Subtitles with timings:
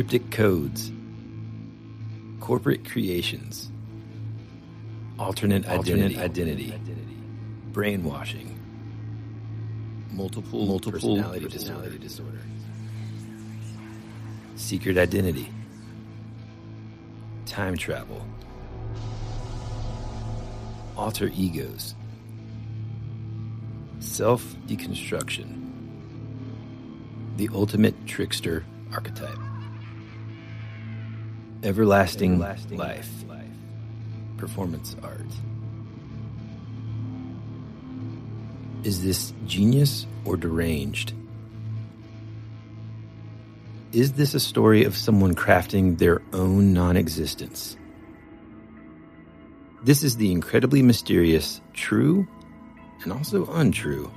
[0.00, 0.90] Cryptic codes,
[2.40, 3.70] corporate creations,
[5.18, 6.72] alternate, alternate identity,
[7.70, 8.58] brainwashing,
[10.10, 12.38] multiple, multiple personality, personality disorder,
[14.56, 15.50] secret identity,
[17.44, 18.26] time travel,
[20.96, 21.94] alter egos,
[23.98, 25.70] self deconstruction,
[27.36, 28.64] the ultimate trickster
[28.94, 29.36] archetype
[31.62, 33.46] everlasting, everlasting life, life,
[34.36, 35.20] performance art.
[38.82, 41.12] Is this genius or deranged?
[43.92, 47.76] Is this a story of someone crafting their own non existence?
[49.82, 52.26] This is the incredibly mysterious, true,
[53.02, 54.10] and also untrue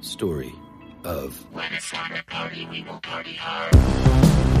[0.00, 0.52] story
[1.04, 1.44] of.
[1.52, 4.53] When it's time to party, we will party hard.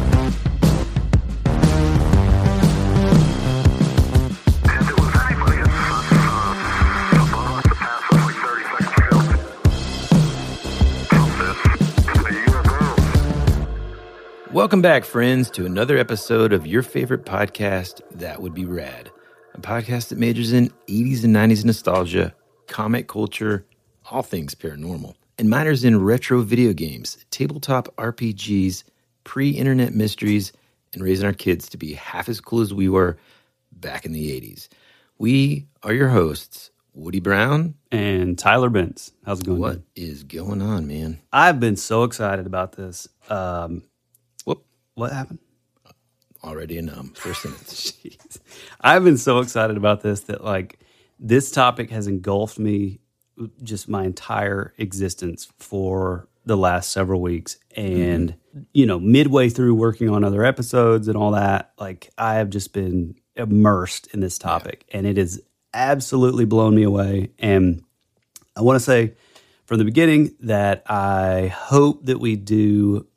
[14.54, 19.10] Welcome back, friends, to another episode of your favorite podcast, That Would Be Rad,
[19.52, 22.32] a podcast that majors in 80s and 90s nostalgia,
[22.68, 23.66] comic culture,
[24.12, 28.84] all things paranormal, and minors in retro video games, tabletop RPGs,
[29.24, 30.52] pre internet mysteries,
[30.92, 33.16] and raising our kids to be half as cool as we were
[33.72, 34.68] back in the 80s.
[35.18, 37.74] We are your hosts, Woody Brown.
[37.90, 39.10] and Tyler Bentz.
[39.26, 39.58] How's it going?
[39.58, 41.20] What is going on, man?
[41.32, 43.08] I've been so excited about this.
[43.28, 43.82] Um,
[44.94, 45.38] what happened?
[46.44, 47.12] already a numb.
[47.14, 47.92] First sentence.
[48.04, 48.38] Jeez.
[48.80, 50.78] I've been so excited about this that like
[51.18, 53.00] this topic has engulfed me
[53.62, 58.00] just my entire existence for the last several weeks mm-hmm.
[58.00, 58.34] and
[58.72, 62.72] you know midway through working on other episodes and all that like I have just
[62.72, 65.40] been immersed in this topic and it has
[65.72, 67.82] absolutely blown me away and
[68.54, 69.14] I want to say
[69.64, 73.08] from the beginning that I hope that we do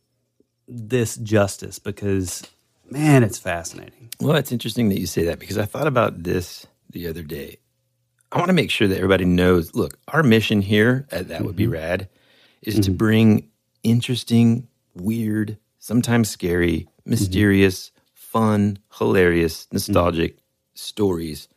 [0.67, 2.43] this justice because
[2.89, 6.65] man it's fascinating Well, it's interesting that you say that because I thought about this
[6.89, 7.57] the other day.
[8.31, 11.55] I want to make sure that everybody knows look, our mission here at That Would
[11.55, 11.73] Be mm-hmm.
[11.73, 12.09] Rad
[12.61, 12.93] is to mm-hmm.
[12.95, 13.49] bring
[13.83, 17.11] interesting, weird, sometimes scary, mm-hmm.
[17.11, 20.37] mysterious, fun, hilarious, nostalgic
[20.73, 21.47] stories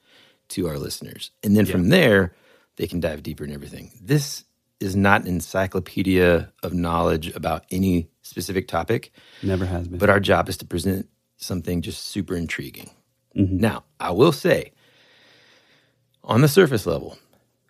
[0.49, 1.31] to our listeners.
[1.43, 2.35] And then from there,
[2.77, 3.91] they can dive deeper in everything.
[4.01, 4.45] This
[4.81, 9.13] is not an encyclopedia of knowledge about any specific topic.
[9.43, 9.99] Never has been.
[9.99, 12.91] But our job is to present something just super intriguing.
[13.37, 13.59] Mm-hmm.
[13.59, 14.73] Now, I will say,
[16.25, 17.19] on the surface level,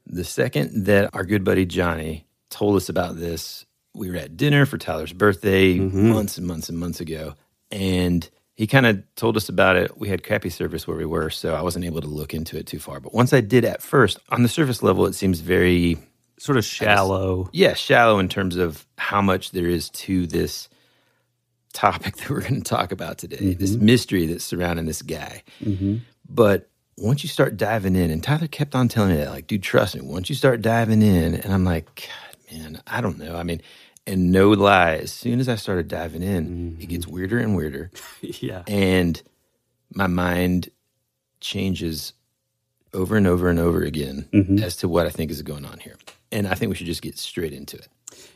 [0.07, 4.67] the second that our good buddy Johnny told us about this, we were at dinner
[4.67, 6.11] for Tyler's birthday mm-hmm.
[6.11, 7.35] months and months and months ago.
[7.71, 9.97] And he kind of told us about it.
[9.99, 12.67] We had crappy service where we were, so I wasn't able to look into it
[12.67, 13.01] too far.
[13.01, 15.99] But once I did at first, on the surface level, it seems very
[16.41, 17.51] sort of shallow.
[17.53, 20.69] yeah, shallow in terms of how much there is to this
[21.73, 23.85] topic that we're going to talk about today, this mm-hmm.
[23.85, 25.43] mystery that's surrounding this guy.
[25.63, 25.99] Mm-hmm.
[26.29, 29.63] But once you start diving in, and Tyler kept on telling me that, like, dude,
[29.63, 33.37] trust me, once you start diving in, and I'm like, God, man, I don't know.
[33.37, 33.61] I mean,
[34.07, 37.15] and no lie, as soon as I started diving in, it gets mm-hmm.
[37.15, 37.91] weirder and weirder.
[38.23, 38.63] yeah.
[38.67, 39.21] And
[39.93, 40.71] my mind
[41.41, 42.15] changes
[42.93, 44.29] over and over and over again
[44.63, 45.97] as to what I think is going on here.
[46.33, 47.89] And I think we should just get straight into it.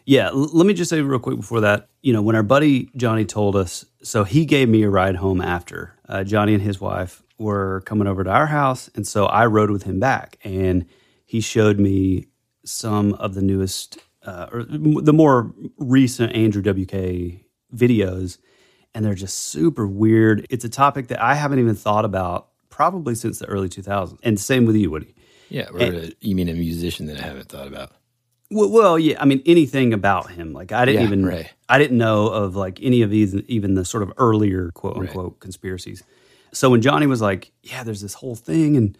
[0.05, 0.29] Yeah.
[0.29, 3.25] l- let me just say real quick before that, you know, when our buddy Johnny
[3.25, 5.95] told us, so he gave me a ride home after.
[6.09, 8.89] Uh, Johnny and his wife were coming over to our house.
[8.95, 10.87] And so I rode with him back and
[11.25, 12.27] he showed me
[12.65, 17.43] some of the newest, uh, or the more recent Andrew WK
[17.75, 18.39] videos.
[18.95, 20.47] And they're just super weird.
[20.51, 24.19] It's a topic that I haven't even thought about probably since the early 2000s.
[24.25, 25.15] And same with you, Woody.
[25.49, 27.93] Yeah, or a- you mean a musician that I haven't thought about?
[28.51, 29.17] Well, well, yeah.
[29.21, 30.53] I mean, anything about him.
[30.53, 31.53] Like, I didn't Yeah, even, right.
[31.69, 35.39] I didn't know of like any of these, even the sort of earlier quote unquote
[35.39, 36.03] conspiracies.
[36.53, 38.99] So when Johnny was like, "Yeah, there's this whole thing," and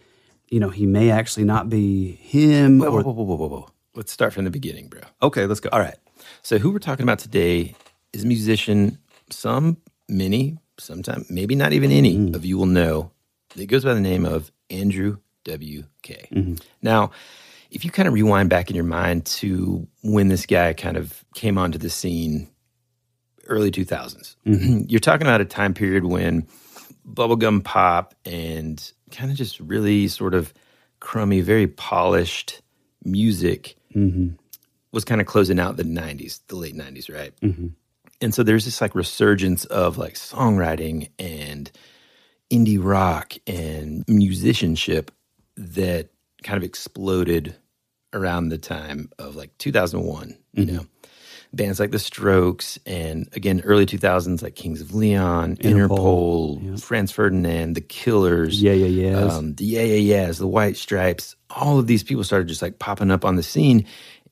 [0.49, 2.79] you know, he may actually not be him.
[2.79, 3.69] Whoa, or, whoa, whoa, whoa, whoa, whoa.
[3.93, 5.01] Let's start from the beginning, bro.
[5.21, 5.69] Okay, let's go.
[5.71, 5.95] All right.
[6.43, 7.75] So who we're talking about today
[8.13, 8.99] is a musician.
[9.29, 9.77] Some,
[10.07, 12.35] many, sometimes, maybe not even any mm-hmm.
[12.35, 13.11] of you will know.
[13.55, 16.27] It goes by the name of Andrew W.K.
[16.31, 16.55] Mm-hmm.
[16.81, 17.11] Now,
[17.71, 21.23] if you kind of rewind back in your mind to when this guy kind of
[21.33, 22.49] came onto the scene,
[23.47, 24.81] early 2000s, mm-hmm.
[24.87, 26.47] you're talking about a time period when
[27.07, 30.53] bubblegum pop and kind of just really sort of
[30.99, 32.61] crummy, very polished
[33.03, 34.29] music mm-hmm.
[34.91, 37.33] was kind of closing out the 90s, the late 90s, right?
[38.21, 41.69] And so there's this like resurgence of like songwriting and
[42.51, 45.11] indie rock and musicianship
[45.57, 46.09] that
[46.43, 47.55] kind of exploded
[48.13, 50.85] around the time of like 2001, you know.
[51.53, 57.11] Bands like The Strokes and again early 2000s like Kings of Leon, Interpol, Interpol, Franz
[57.11, 59.33] Ferdinand, The Killers, Yeah, yeah, yes.
[59.33, 62.77] um, the Yeah Yeah Yeahs, the White Stripes, all of these people started just like
[62.79, 63.85] popping up on the scene.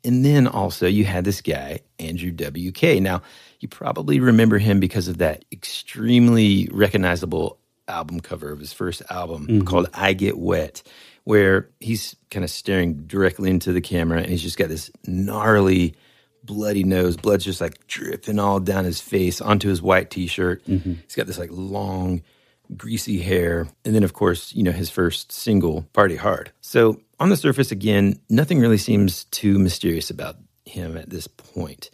[0.03, 2.99] And then also you had this guy, Andrew W.K.
[2.99, 3.21] Now,
[3.61, 7.57] you probably remember him because of that extremely recognizable
[7.87, 9.61] album cover of his first album mm-hmm.
[9.61, 10.83] called I Get Wet,
[11.23, 15.95] where he's kind of staring directly into the camera and he's just got this gnarly,
[16.43, 17.17] bloody nose.
[17.17, 20.65] Blood's just like dripping all down his face onto his white t shirt.
[20.65, 20.93] Mm-hmm.
[21.03, 22.21] He's got this like long,
[22.75, 23.67] greasy hair.
[23.85, 26.51] And then, of course, you know, his first single, Party Hard.
[26.61, 31.89] So, on the surface, again, nothing really seems too mysterious about him at this point.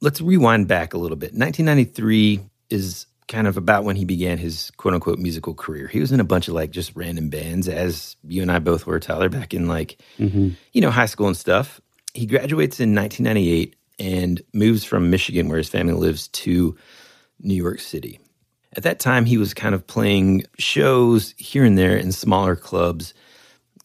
[0.00, 1.32] Let's rewind back a little bit.
[1.32, 2.40] 1993
[2.70, 5.86] is kind of about when he began his quote unquote musical career.
[5.86, 8.86] He was in a bunch of like just random bands, as you and I both
[8.86, 10.50] were, Tyler, back in like, mm-hmm.
[10.72, 11.80] you know, high school and stuff.
[12.14, 16.76] He graduates in 1998 and moves from Michigan, where his family lives, to
[17.40, 18.18] New York City.
[18.76, 23.14] At that time, he was kind of playing shows here and there in smaller clubs,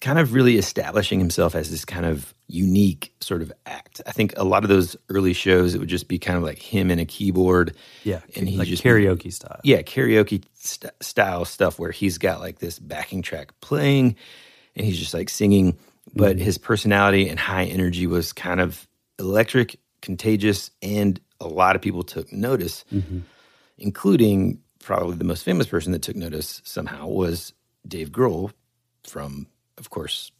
[0.01, 3.99] kind of really establishing himself as this kind of unique sort of act.
[4.05, 6.59] I think a lot of those early shows, it would just be kind of like
[6.59, 7.75] him and a keyboard.
[8.03, 9.59] yeah, And he like just karaoke style.
[9.63, 14.15] yeah, karaoke st- style stuff where he's got like this backing track playing
[14.75, 15.77] and he's just like singing,
[16.13, 16.45] but mm-hmm.
[16.45, 22.03] his personality and high energy was kind of electric, contagious, and a lot of people
[22.03, 23.19] took notice, mm-hmm.
[23.79, 27.51] including probably the most famous person that took notice somehow was
[27.87, 28.51] Dave Grohl
[29.05, 29.47] from,
[29.79, 30.31] of course,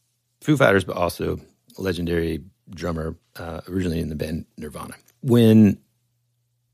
[0.42, 1.40] Foo Fighters, but also
[1.78, 4.96] legendary drummer uh, originally in the band Nirvana.
[5.22, 5.78] When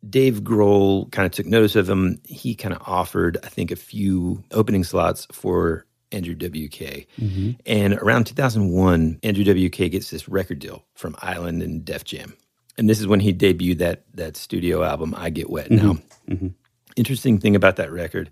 [0.07, 2.21] Dave Grohl kind of took notice of him.
[2.25, 7.05] He kind of offered, I think, a few opening slots for Andrew WK.
[7.19, 7.51] Mm-hmm.
[7.65, 12.35] And around 2001, Andrew WK gets this record deal from Island and Def Jam.
[12.77, 15.69] And this is when he debuted that that studio album, I Get Wet.
[15.69, 16.33] Now, mm-hmm.
[16.33, 16.47] Mm-hmm.
[16.95, 18.29] interesting thing about that record,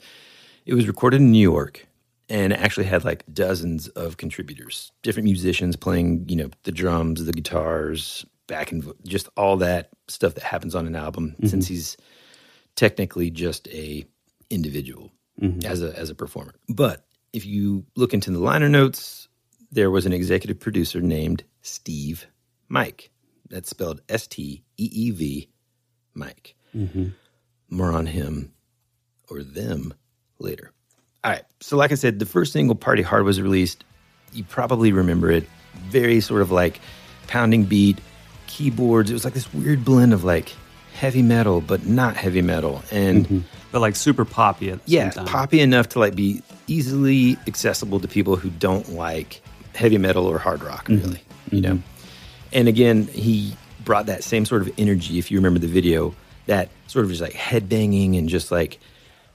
[0.66, 1.86] it was recorded in New York
[2.30, 7.32] and actually had like dozens of contributors, different musicians playing, you know, the drums, the
[7.32, 11.48] guitars, back and vo- just all that stuff that happens on an album mm-hmm.
[11.48, 11.98] since he's
[12.76, 14.06] technically just a
[14.50, 15.66] individual mm-hmm.
[15.66, 16.56] as a as a performer.
[16.68, 19.28] But if you look into the liner notes,
[19.72, 22.26] there was an executive producer named Steev
[22.70, 23.12] Mike.
[23.50, 25.50] That's spelled S T E E V
[26.14, 26.56] Mike.
[26.76, 27.10] Mm-hmm.
[27.70, 28.54] More on him
[29.30, 29.94] or them
[30.40, 30.72] later.
[31.24, 31.44] All right.
[31.60, 33.84] So, like I said, the first single, Party Hard, was released.
[34.34, 35.48] You probably remember it.
[35.90, 36.80] Very sort of like
[37.28, 38.00] pounding beat,
[38.48, 39.10] keyboards.
[39.10, 40.54] It was like this weird blend of like
[40.94, 42.84] heavy metal, but not heavy metal.
[42.92, 43.40] And mm-hmm.
[43.72, 48.36] but like super poppy at yeah, poppy enough to like be easily accessible to people
[48.36, 49.42] who don't like
[49.76, 51.06] heavy metal or hard rock, mm-hmm.
[51.06, 51.22] really.
[51.52, 51.74] You know?
[51.76, 51.98] Mm-hmm.
[52.54, 56.16] And again, he brought that same sort of energy, if you remember the video,
[56.48, 58.80] that sort of just like headbanging and just like,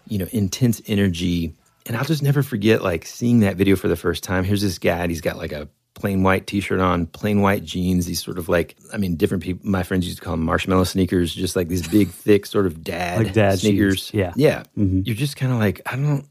[0.09, 1.55] you know, intense energy.
[1.87, 4.45] And I'll just never forget like seeing that video for the first time.
[4.45, 8.07] Here's this guy, and he's got like a plain white t-shirt on, plain white jeans,
[8.07, 10.85] these sort of like I mean, different people my friends used to call them marshmallow
[10.85, 13.99] sneakers, just like these big, thick sort of dad, Like dad sneakers.
[13.99, 14.15] shoes.
[14.15, 14.33] Yeah.
[14.37, 14.62] Yeah.
[14.79, 15.01] Mm-hmm.
[15.05, 16.27] You're just kind of like, I don't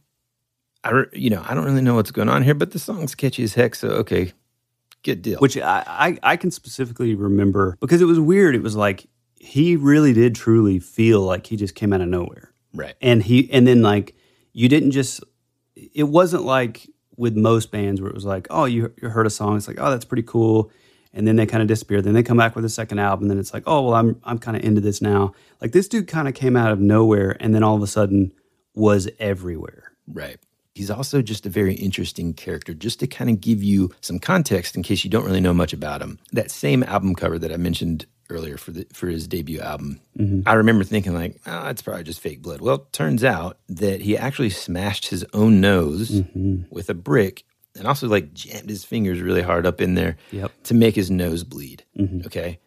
[0.84, 3.44] I you know, I don't really know what's going on here, but the song's catchy
[3.44, 4.34] as heck, so okay.
[5.04, 5.40] Good deal.
[5.40, 8.54] which I, I I can specifically remember because it was weird.
[8.56, 9.08] It was like
[9.40, 12.94] he really did truly feel like he just came out of nowhere, right.
[13.02, 14.16] and he and then like
[14.54, 15.24] you didn't just.
[15.94, 19.30] It wasn't like with most bands where it was like, oh, you, you heard a
[19.30, 20.72] song, it's like, oh, that's pretty cool,
[21.14, 22.02] and then they kind of disappear.
[22.02, 24.20] Then they come back with a second album, and then it's like, oh, well, I'm
[24.24, 25.34] I'm kind of into this now.
[25.62, 28.32] Like this dude kind of came out of nowhere, and then all of a sudden
[28.74, 29.92] was everywhere.
[30.08, 30.38] Right.
[30.74, 34.76] He's also just a very interesting character, just to kind of give you some context
[34.76, 36.18] in case you don't really know much about him.
[36.32, 40.42] That same album cover that I mentioned earlier for the for his debut album, mm-hmm.
[40.48, 42.62] I remember thinking like, ah, oh, it's probably just fake blood.
[42.62, 46.64] Well, it turns out that he actually smashed his own nose mm-hmm.
[46.70, 47.44] with a brick
[47.78, 50.52] and also like jammed his fingers really hard up in there Yep.
[50.64, 51.84] to make his nose bleed.
[51.98, 52.26] Mm-hmm.
[52.26, 52.60] Okay.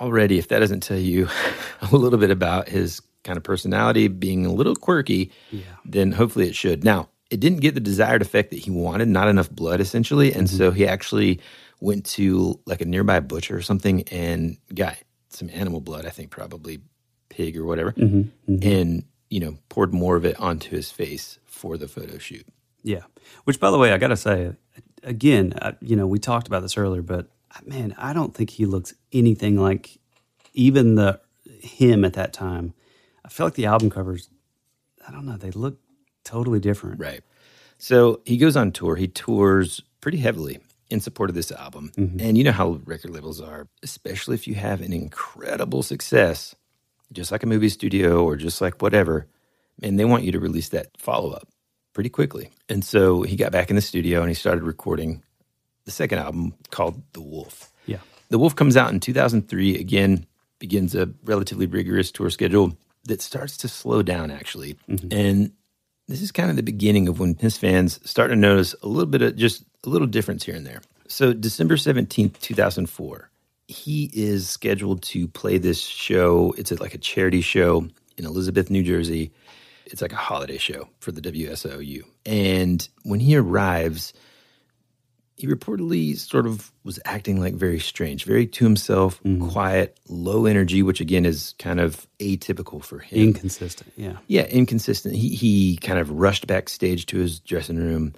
[0.00, 1.28] Already, if that doesn't tell you
[1.82, 5.30] a little bit about his kind of personality being a little quirky,
[5.84, 6.82] then hopefully it should.
[6.82, 10.32] Now, it didn't get the desired effect that he wanted, not enough blood essentially.
[10.32, 11.40] And so he actually
[11.82, 14.96] went to like a nearby butcher or something and got
[15.30, 16.80] some animal blood, I think probably
[17.28, 21.88] pig or whatever, and, you know, poured more of it onto his face for the
[21.88, 22.46] photo shoot.
[22.84, 23.02] Yeah.
[23.44, 24.52] Which, by the way, I got to say,
[25.02, 28.50] again, uh, you know, we talked about this earlier, but uh, man, I don't think
[28.50, 29.98] he looks anything like
[30.52, 31.20] even the
[31.60, 32.74] him at that time.
[33.24, 34.28] I feel like the album covers,
[35.06, 35.78] I don't know, they look
[36.22, 37.00] totally different.
[37.00, 37.22] Right.
[37.78, 38.94] So he goes on tour.
[38.94, 40.60] He tours pretty heavily
[40.92, 41.90] in support of this album.
[41.96, 42.20] Mm-hmm.
[42.20, 46.54] And you know how record labels are, especially if you have an incredible success,
[47.12, 49.26] just like a movie studio or just like whatever,
[49.82, 51.48] and they want you to release that follow up
[51.94, 52.50] pretty quickly.
[52.68, 55.22] And so he got back in the studio and he started recording
[55.84, 57.72] the second album called The Wolf.
[57.86, 57.98] Yeah.
[58.28, 59.78] The Wolf comes out in 2003.
[59.78, 60.26] Again,
[60.58, 64.76] begins a relatively rigorous tour schedule that starts to slow down, actually.
[64.88, 65.08] Mm-hmm.
[65.10, 65.52] And
[66.08, 69.06] this is kind of the beginning of when his fans start to notice a little
[69.06, 70.82] bit of just a little difference here and there.
[71.08, 73.30] So, December 17th, 2004,
[73.68, 76.54] he is scheduled to play this show.
[76.56, 79.32] It's like a charity show in Elizabeth, New Jersey.
[79.86, 82.02] It's like a holiday show for the WSOU.
[82.24, 84.12] And when he arrives,
[85.36, 89.50] he reportedly sort of was acting like very strange, very to himself, mm.
[89.50, 93.28] quiet, low energy, which again is kind of atypical for him.
[93.28, 93.92] Inconsistent.
[93.96, 94.16] Yeah.
[94.26, 95.14] yeah, inconsistent.
[95.14, 98.14] He he kind of rushed backstage to his dressing room,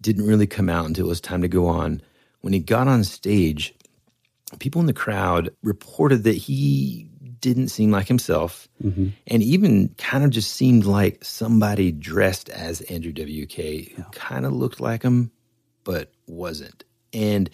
[0.00, 2.02] didn't really come out until it was time to go on.
[2.42, 3.74] When he got on stage,
[4.58, 7.08] people in the crowd reported that he
[7.40, 9.08] didn't seem like himself mm-hmm.
[9.26, 14.52] and even kind of just seemed like somebody dressed as Andrew WK who kind of
[14.52, 15.30] looked like him
[15.88, 16.84] but wasn't.
[17.14, 17.48] And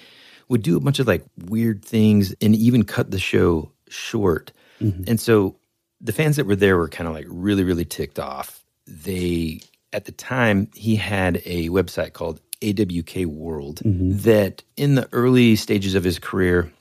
[0.48, 4.50] would do a bunch of like weird things and even cut the show short.
[4.80, 5.04] Mm-hmm.
[5.06, 5.54] And so
[6.00, 8.64] the fans that were there were kind of like really really ticked off.
[8.88, 9.60] They
[9.92, 14.18] at the time he had a website called awk world mm-hmm.
[14.22, 16.72] that in the early stages of his career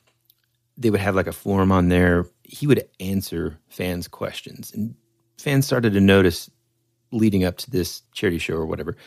[0.75, 2.25] they would have like a forum on there.
[2.41, 4.95] He would answer fans' questions, and
[5.37, 6.49] fans started to notice
[7.11, 8.97] leading up to this charity show or whatever.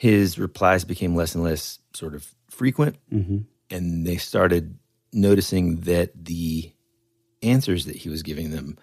[0.00, 3.40] His replies became less and less sort of frequent, mm-hmm.
[3.68, 4.78] and they started
[5.12, 6.72] noticing that the
[7.42, 8.78] answers that he was giving them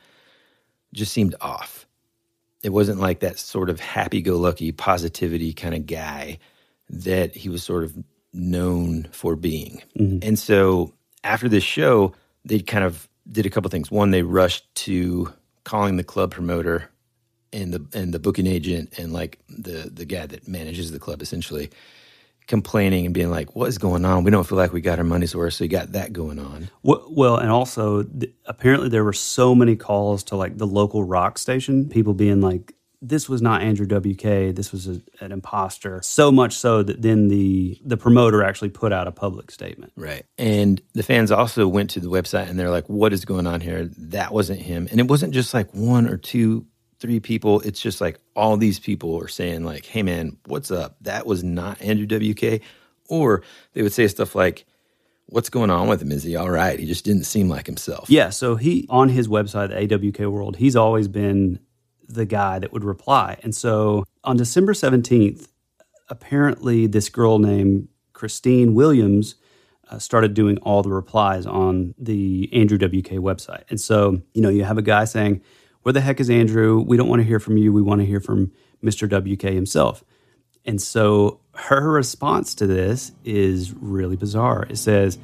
[0.94, 1.88] just seemed off.
[2.62, 6.38] It wasn't like that sort of happy-go-lucky positivity kind of guy
[6.88, 7.98] that he was sort of
[8.32, 9.82] known for being.
[9.98, 10.20] Mm-hmm.
[10.22, 10.94] And so
[11.24, 12.14] after this show,
[12.46, 13.90] they kind of did a couple things.
[13.90, 15.34] One, they rushed to
[15.64, 16.92] calling the club promoter
[17.58, 21.22] and the and the booking agent and like the the guy that manages the club
[21.22, 21.70] essentially
[22.48, 24.24] complaining and being like, "What is going on?
[24.24, 26.70] We don't feel like we got our money's worth." So you got that going on.
[26.84, 31.38] Well, and also th- apparently there were so many calls to like the local rock
[31.38, 34.56] station, people being like, "This was not Andrew WK.
[34.56, 38.94] This was a, an imposter." So much so that then the the promoter actually put
[38.94, 39.92] out a public statement.
[39.98, 40.24] Right.
[40.38, 43.62] And the fans also went to the website and they're like, what is going on
[43.62, 43.90] here?
[43.98, 44.88] That wasn't him.
[44.92, 46.66] And it wasn't just like one or two,
[47.00, 47.62] three people.
[47.62, 50.98] It's just like all these people are saying, like, hey man, what's up?
[51.02, 52.62] That was not Andrew WK.
[53.10, 54.66] Or they would say stuff like,
[55.30, 56.14] What's going on with him?
[56.14, 56.80] Is he all right?
[56.80, 58.10] He just didn't seem like himself.
[58.10, 61.60] Yeah, so he on his website, the AWK World, he's always been
[62.08, 63.38] the guy that would reply.
[63.44, 65.50] And so on December 17th,
[66.08, 69.36] apparently this girl named Christine Williams
[69.90, 73.64] uh, started doing all the replies on the Andrew WK website.
[73.70, 75.42] And so, you know, you have a guy saying,
[75.88, 76.82] Where the heck is Andrew?
[76.82, 77.72] We don't want to hear from you.
[77.72, 78.52] We want to hear from
[78.84, 79.08] Mr.
[79.08, 80.04] WK himself.
[80.66, 84.68] And so her response to this is really bizarre.
[84.70, 85.18] It says,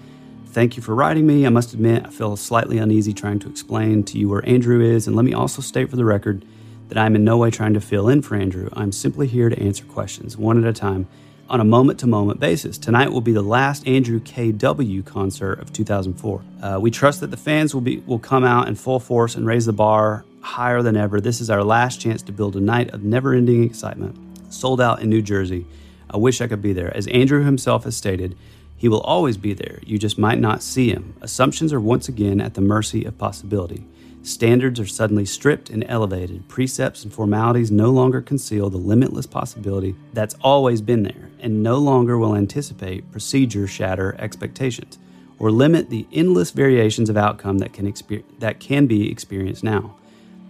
[0.46, 1.46] Thank you for writing me.
[1.46, 5.06] I must admit, I feel slightly uneasy trying to explain to you where Andrew is.
[5.06, 6.46] And let me also state for the record
[6.88, 8.70] that I'm in no way trying to fill in for Andrew.
[8.72, 11.10] I'm simply here to answer questions one at a time
[11.54, 12.80] on a moment to moment basis.
[12.80, 16.42] Tonight will be the last Andrew KW concert of 2004.
[16.64, 19.46] Uh, we trust that the fans will be will come out in full force and
[19.46, 21.22] raise the bar higher than ever.
[21.22, 24.18] This is our last chance to build a night of never ending excitement.
[24.52, 25.68] Sold out in New Jersey.
[26.10, 26.92] I wish I could be there.
[26.98, 28.36] As Andrew himself has stated,
[28.76, 29.80] he will always be there.
[29.86, 31.14] You just might not see him.
[31.22, 33.86] Assumptions are once again at the mercy of possibility.
[34.24, 36.48] Standards are suddenly stripped and elevated.
[36.48, 41.78] Precepts and formalities no longer conceal the limitless possibility that's always been there, and no
[41.78, 44.98] longer will anticipate procedure shatter expectations
[45.40, 49.94] or limit the endless variations of outcome that can, exper- that can be experienced now.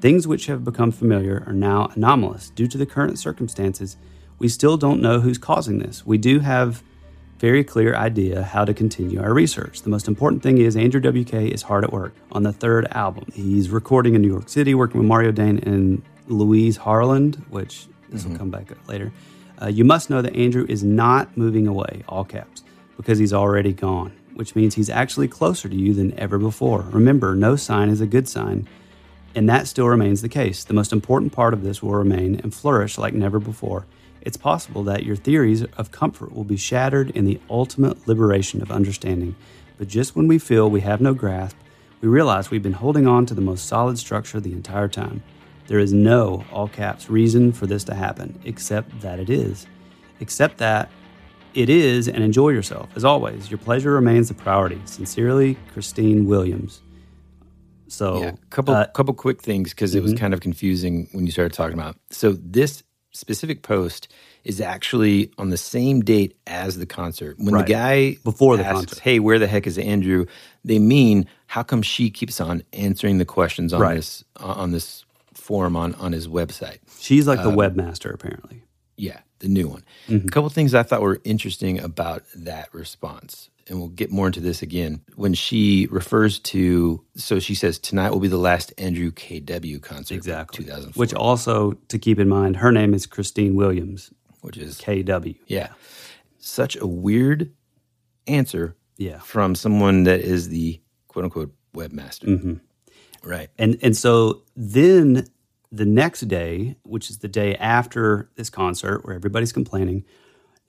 [0.02, 3.98] Things which have become familiar are now anomalous due to the current circumstances
[4.38, 6.06] We still don't know who's causing this.
[6.06, 6.84] We do have
[7.44, 9.82] very clear idea how to continue our research.
[9.82, 13.26] The most important thing is Andrew WK is hard at work on the third album.
[13.34, 18.24] He's recording in New York City, working with Mario Dane and Louise Harland, which this
[18.24, 19.12] will come back later.
[19.62, 22.64] Uh, you must know that Andrew is not moving away, all caps,
[22.96, 26.84] because he's already gone, which means he's actually closer to you than ever before.
[26.92, 28.70] Remember, no sign is a good sign,
[29.36, 30.64] and that still remains the case.
[30.64, 33.86] The most important part of this will remain and flourish like never before.
[34.24, 38.72] It's possible that your theories of comfort will be shattered in the ultimate liberation of
[38.72, 39.36] understanding.
[39.78, 41.58] But just when we feel we have no grasp,
[42.00, 45.22] we realize we've been holding on to the most solid structure the entire time.
[45.68, 49.68] There is no, all caps, reason for this to happen, except that it is.
[50.22, 50.90] Except that
[51.54, 52.90] it is, and enjoy yourself.
[52.96, 54.82] As always, your pleasure remains the priority.
[54.86, 56.82] Sincerely, Christine Williams.
[57.90, 61.32] So, Yeah, couple uh, couple quick things because it was kind of confusing when you
[61.32, 61.98] started talking about.
[62.10, 64.08] So this specific post
[64.44, 67.38] is actually on the same date as the concert.
[67.40, 67.66] When Right.
[67.66, 69.00] the guy Before the asks, concert.
[69.00, 70.26] "Hey, where the heck is Andrew?"
[70.66, 73.96] They mean how come she keeps on answering the questions on Right.
[73.96, 76.80] this on this forum on on his website.
[77.00, 78.64] she's like the Um, webmaster, apparently.
[78.98, 79.84] Yeah, the new one.
[80.08, 80.28] Mm-hmm.
[80.28, 83.50] A couple things I thought were interesting about that response.
[83.70, 85.02] And we'll get more into this again.
[85.16, 90.16] When she refers to, so she says, tonight will be the last Andrew KW concert.
[90.16, 90.66] Exactly.
[90.66, 91.00] 2004.
[91.00, 95.38] Which also, to keep in mind, her name is Christine Williams, which is, KW.
[95.48, 95.70] yeah,
[96.40, 97.54] such a weird
[98.28, 99.20] answer Yeah.
[99.20, 102.26] from someone that is the quote unquote webmaster.
[102.26, 102.54] Mm-hmm.
[103.28, 103.50] Right.
[103.58, 105.26] And and so then
[105.72, 110.04] the next day, which is the day after this concert where everybody's complaining,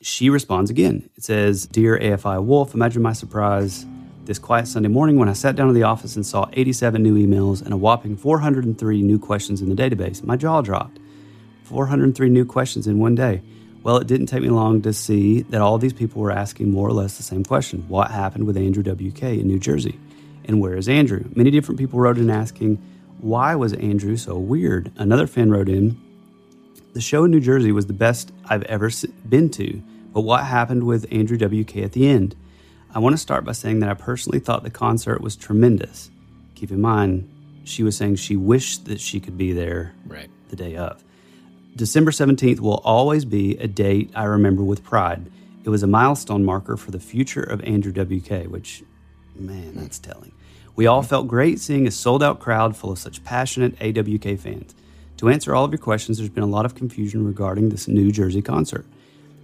[0.00, 1.08] she responds again.
[1.16, 3.86] It says, "Dear AFI Wolf, imagine my surprise
[4.24, 7.14] this quiet Sunday morning when I sat down in the office and saw 87 new
[7.14, 10.22] emails and a whopping 403 new questions in the database.
[10.24, 10.98] My jaw dropped.
[11.64, 13.42] 403 new questions in one day.
[13.82, 16.88] Well, it didn't take me long to see that all these people were asking more
[16.88, 19.98] or less the same question What happened with Andrew WK in New Jersey?
[20.46, 21.24] And where is Andrew?
[21.34, 22.76] Many different people wrote in asking,
[23.20, 24.90] Why was Andrew so weird?
[24.96, 26.00] Another fan wrote in,
[26.94, 28.90] The show in New Jersey was the best I've ever
[29.28, 32.36] been to, but what happened with Andrew WK at the end?
[32.94, 36.10] I want to start by saying that I personally thought the concert was tremendous.
[36.54, 37.28] Keep in mind,
[37.64, 40.30] she was saying she wished that she could be there Right.
[40.50, 41.02] the day of.
[41.74, 45.28] December 17th will always be a date I remember with pride.
[45.64, 48.84] It was a milestone marker for the future of Andrew WK, which,
[49.34, 50.30] man, that's telling.
[50.76, 54.74] We all felt great seeing a sold out crowd full of such passionate AWK fans.
[55.18, 58.10] To answer all of your questions, there's been a lot of confusion regarding this New
[58.10, 58.84] Jersey concert.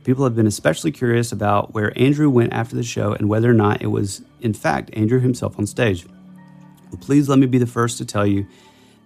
[0.02, 3.54] People have been especially curious about where Andrew went after the show and whether or
[3.54, 6.06] not it was, in fact, Andrew himself on stage.
[6.90, 8.46] Well, please let me be the first to tell you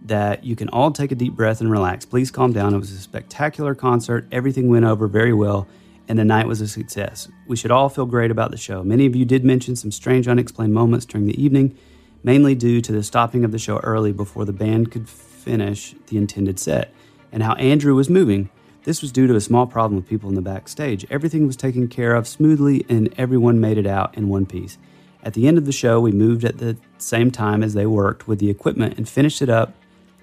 [0.07, 2.05] that you can all take a deep breath and relax.
[2.05, 2.75] Please calm down.
[2.75, 4.27] It was a spectacular concert.
[4.33, 5.67] Everything went over very well,
[6.09, 7.29] and the night was a success.
[7.47, 8.85] We should all feel great about the show.
[8.85, 11.77] Many of you did mention some strange, unexplained moments during the evening,
[12.23, 15.09] mainly due to the stopping of the show early before the band could
[15.45, 16.93] finish the intended set,
[17.31, 18.51] and how Andrew was moving.
[18.85, 21.07] This was due to a small problem with people in the backstage.
[21.11, 24.79] Everything was taken care of smoothly, and everyone made it out in one piece.
[25.23, 28.29] At the end of the show, we moved at the same time as they worked
[28.29, 29.75] with the equipment and finished it up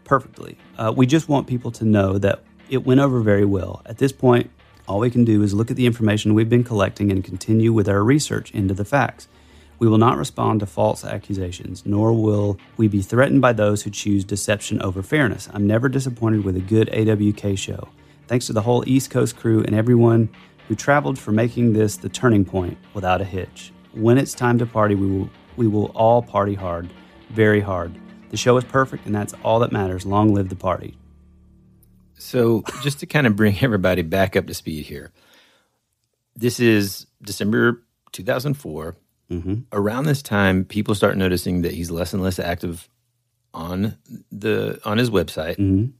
[0.03, 0.57] perfectly.
[0.77, 3.81] Uh, we just want people to know that it went over very well.
[3.85, 4.51] At this point,
[4.87, 7.87] all we can do is look at the information we've been collecting and continue with
[7.89, 9.27] our research into the facts.
[9.81, 13.89] We will not respond to false accusations, nor will we be threatened by those who
[13.89, 15.49] choose deception over fairness.
[15.55, 17.89] I'm never disappointed with a good AWK show.
[18.27, 20.29] Thanks to the whole East Coast crew and everyone
[20.67, 23.73] who traveled for making this the turning point without a hitch.
[23.93, 26.87] When it's time to party, we will we will all party hard,
[27.31, 27.91] very hard.
[28.29, 30.05] The show is perfect, and that's all that matters.
[30.05, 30.95] Long live the party.
[32.19, 35.11] So, just to kind of bring everybody back up to speed here,
[36.35, 38.95] this is December 2004.
[39.31, 39.55] Mm-hmm.
[39.71, 42.89] Around this time, people start noticing that he's less and less active
[43.53, 43.97] on
[44.31, 45.57] the on his website.
[45.57, 45.91] Mm-hmm.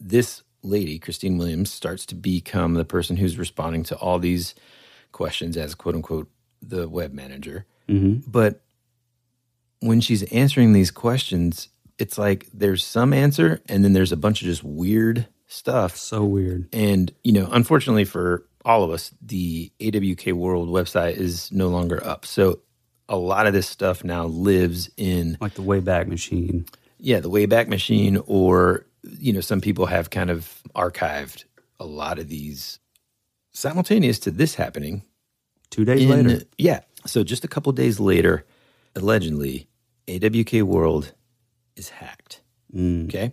[0.00, 4.54] This lady, Christine Williams, starts to become the person who's responding to all these
[5.12, 6.30] questions as "quote unquote"
[6.62, 7.66] the web manager.
[7.88, 8.30] Mm-hmm.
[8.30, 8.62] But
[9.80, 14.42] when she's answering these questions, it's like there's some answer, and then there's a bunch
[14.42, 15.96] of just weird stuff.
[15.96, 16.68] So weird.
[16.72, 22.04] And, you know, unfortunately for all of us, the AWK World website is no longer
[22.04, 22.24] up.
[22.24, 22.60] So
[23.08, 26.66] a lot of this stuff now lives in, Like the Wayback Machine.
[26.98, 28.84] yeah, the Wayback Machine, or,
[29.18, 31.44] you know, some people have kind of archived
[31.80, 32.78] a lot of these
[33.52, 35.02] simultaneous to this happening.
[35.70, 36.44] Two days in- later.
[36.58, 36.80] Yeah.
[37.06, 38.44] So just a couple days later,
[38.96, 39.68] allegedly,
[40.08, 41.12] AWK World
[41.76, 42.40] is hacked.
[42.74, 43.04] Mm.
[43.08, 43.32] Okay.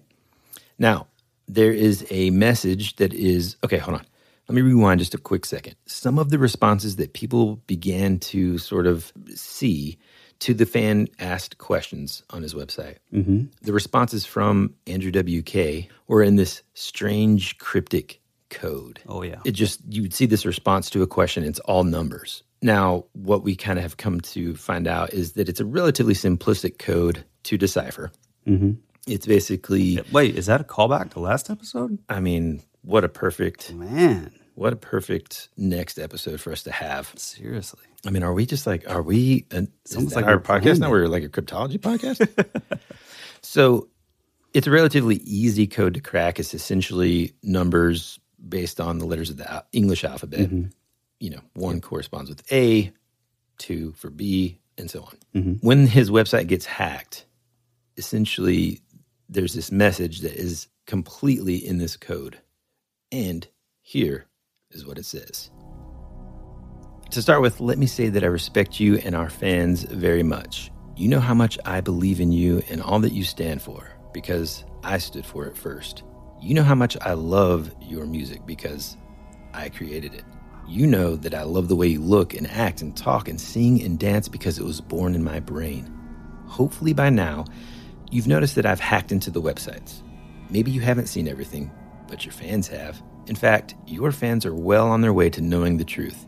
[0.77, 1.07] Now,
[1.47, 4.05] there is a message that is okay, hold on.
[4.47, 5.75] Let me rewind just a quick second.
[5.86, 9.97] Some of the responses that people began to sort of see
[10.39, 12.97] to the fan asked questions on his website.
[13.13, 13.45] Mm-hmm.
[13.62, 18.99] The responses from Andrew WK were in this strange cryptic code.
[19.08, 19.39] Oh, yeah.
[19.45, 22.43] It just, you would see this response to a question, it's all numbers.
[22.62, 26.13] Now, what we kind of have come to find out is that it's a relatively
[26.13, 28.12] simplistic code to decipher.
[28.47, 28.73] Mm-hmm.
[29.08, 31.99] It's basically, Wait, is that a callback to last episode?
[32.10, 37.12] I mean, what a perfect, Man, what a perfect next episode for us to have.
[37.17, 37.84] seriously.
[38.06, 40.91] I mean, are we just like, are we, an, is almost like our podcast now?
[40.91, 42.80] We're like a cryptology podcast?
[43.41, 43.89] so
[44.54, 46.39] it's a relatively easy code to crack.
[46.39, 50.41] It's essentially numbers based on the letters of the English alphabet.
[50.41, 50.67] Mm-hmm.
[51.19, 52.93] You know, one corresponds with A,
[53.58, 55.17] two for B, and so on.
[55.34, 55.67] Mm-hmm.
[55.67, 57.26] When his website gets hacked,
[57.98, 58.82] essentially
[59.28, 62.39] there's this message that is completely in this code.
[63.15, 63.47] And
[63.82, 64.25] here
[64.71, 65.49] is what it says.
[67.12, 70.69] To start with, let me say that I respect you and our fans very much.
[70.97, 74.65] You know how much I believe in you and all that you stand for because
[74.84, 76.04] I stood for it first.
[76.41, 78.97] You know how much I love your music because
[79.54, 80.25] I created it.
[80.67, 83.82] You know that I love the way you look and act and talk and sing
[83.82, 85.86] and dance because it was born in my brain.
[86.47, 87.45] Hopefully, by now,
[88.12, 90.01] you've noticed that I've hacked into the websites.
[90.49, 91.71] Maybe you haven't seen everything,
[92.07, 93.01] but your fans have.
[93.27, 96.25] In fact, your fans are well on their way to knowing the truth.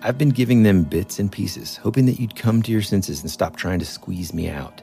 [0.00, 3.30] I've been giving them bits and pieces, hoping that you'd come to your senses and
[3.30, 4.80] stop trying to squeeze me out.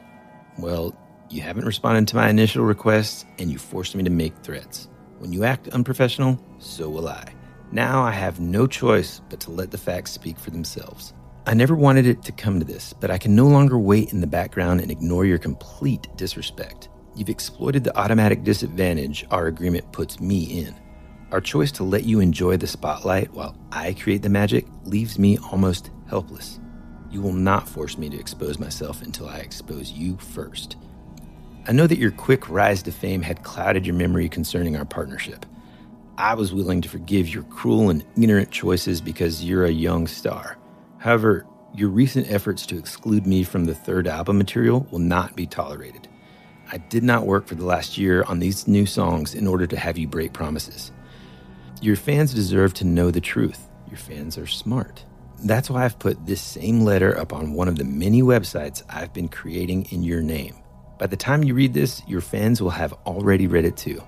[0.58, 0.94] Well,
[1.30, 4.88] you haven't responded to my initial requests, and you forced me to make threats.
[5.18, 7.32] When you act unprofessional, so will I.
[7.72, 11.14] Now I have no choice but to let the facts speak for themselves.
[11.46, 14.20] I never wanted it to come to this, but I can no longer wait in
[14.20, 16.88] the background and ignore your complete disrespect.
[17.16, 20.74] You've exploited the automatic disadvantage our agreement puts me in.
[21.32, 25.38] Our choice to let you enjoy the spotlight while I create the magic leaves me
[25.50, 26.60] almost helpless.
[27.10, 30.76] You will not force me to expose myself until I expose you first.
[31.66, 35.46] I know that your quick rise to fame had clouded your memory concerning our partnership.
[36.18, 40.58] I was willing to forgive your cruel and ignorant choices because you're a young star.
[40.98, 45.46] However, your recent efforts to exclude me from the third album material will not be
[45.46, 46.08] tolerated.
[46.76, 49.78] I did not work for the last year on these new songs in order to
[49.78, 50.92] have you break promises.
[51.80, 53.66] Your fans deserve to know the truth.
[53.88, 55.02] Your fans are smart.
[55.42, 59.14] That's why I've put this same letter up on one of the many websites I've
[59.14, 60.54] been creating in your name.
[60.98, 64.02] By the time you read this, your fans will have already read it too.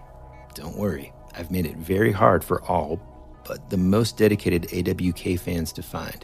[0.52, 3.00] Don't worry, I've made it very hard for all
[3.46, 6.22] but the most dedicated AWK fans to find.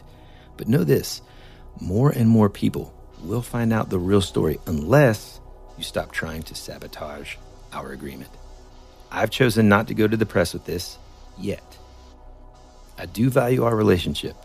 [0.57, 1.23] But know this
[1.81, 5.34] more and more people will find out the real story unless
[5.77, 7.35] you stop trying to sabotage
[7.73, 8.31] our agreement.
[9.11, 10.97] I've chosen not to go to the press with this
[11.37, 11.77] yet.
[12.97, 14.35] I do value our relationship,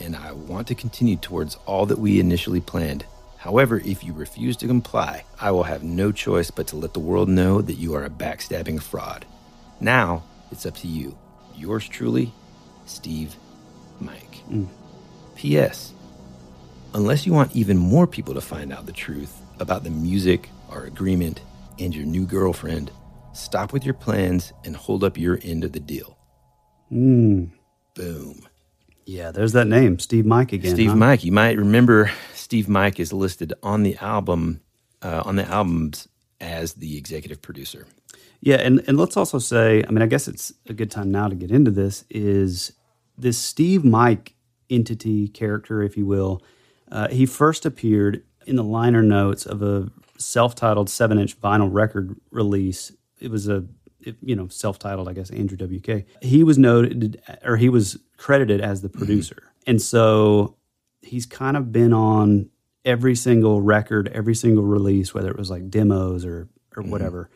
[0.00, 3.04] and I want to continue towards all that we initially planned.
[3.38, 7.00] However, if you refuse to comply, I will have no choice but to let the
[7.00, 9.26] world know that you are a backstabbing fraud.
[9.80, 11.16] Now, it's up to you.
[11.54, 12.32] Yours truly,
[12.86, 13.34] Steev
[14.00, 14.42] Mike.
[14.50, 14.68] Mm.
[15.36, 15.92] P.S.
[16.94, 20.84] Unless you want even more people to find out the truth about the music, our
[20.84, 21.40] agreement,
[21.78, 22.90] and your new girlfriend,
[23.32, 26.18] stop with your plans and hold up your end of the deal.
[26.90, 27.52] Boom.
[29.04, 30.76] Yeah, there's that name, Steev Mike again.
[30.76, 30.96] Steev huh?
[30.96, 31.24] Mike.
[31.24, 34.60] You might remember Steev Mike is listed on the album,
[35.02, 36.08] uh, on the albums
[36.40, 37.86] as the executive producer.
[38.40, 41.28] Yeah, and, and let's also say, I mean, I guess it's a good time now
[41.28, 42.72] to get into this, is
[43.16, 44.34] this Steev Mike
[44.70, 46.42] entity, character, if you will.
[46.90, 52.92] Uh, he first appeared in the liner notes of a self-titled seven-inch vinyl record release.
[53.20, 53.64] It was a,
[54.00, 56.04] it, you know, self-titled, I guess, Andrew WK.
[56.22, 59.42] He was noted, or he was credited as the producer.
[59.66, 60.56] And so
[61.02, 62.50] he's kind of been on
[62.84, 67.28] every single record, every single release, whether it was like demos or or whatever.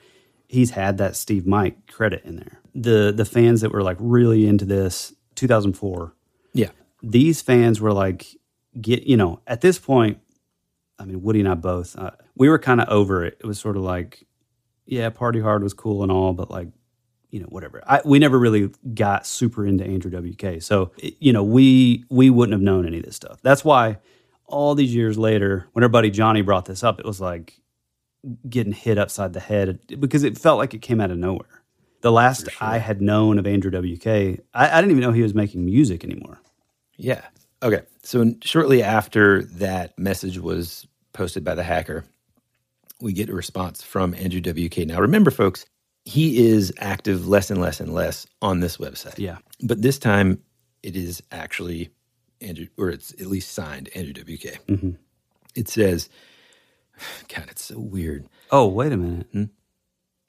[0.47, 2.61] He's had that Steev Mike credit in there.
[2.75, 6.14] The the fans that were like really into this 2004,
[6.55, 6.68] Yeah.
[7.03, 8.27] these fans were like
[8.81, 10.18] get you know at this point.
[10.99, 13.38] I mean, Woody and I both uh, we were kind of over it.
[13.40, 14.27] It was sort of like,
[14.87, 16.68] yeah, Party Hard was cool and all, but like
[17.31, 21.42] you know whatever I, we never really got super into andrew wk so you know
[21.42, 23.97] we we wouldn't have known any of this stuff that's why
[24.47, 27.59] all these years later when our buddy johnny brought this up it was like
[28.51, 31.62] getting hit upside the head because it felt like it came out of nowhere
[32.03, 35.35] the last i had known of andrew wk I, I didn't even know he was
[35.35, 36.38] making music anymore
[36.97, 37.23] Yeah.
[37.62, 37.83] Okay.
[38.03, 42.05] So shortly after that message was posted by the hacker,
[43.03, 44.79] we get a response from Andrew WK.
[44.87, 45.67] Now, remember, folks,
[46.05, 49.19] he is active less and less and less on this website.
[49.19, 49.38] Yeah.
[49.61, 50.41] But this time
[50.83, 51.91] it is actually
[52.41, 54.65] Andrew, or it's at least signed Andrew WK.
[54.67, 54.91] Mm-hmm.
[55.55, 56.09] It says,
[57.29, 58.27] God, it's so weird.
[58.51, 59.51] Oh, wait a minute.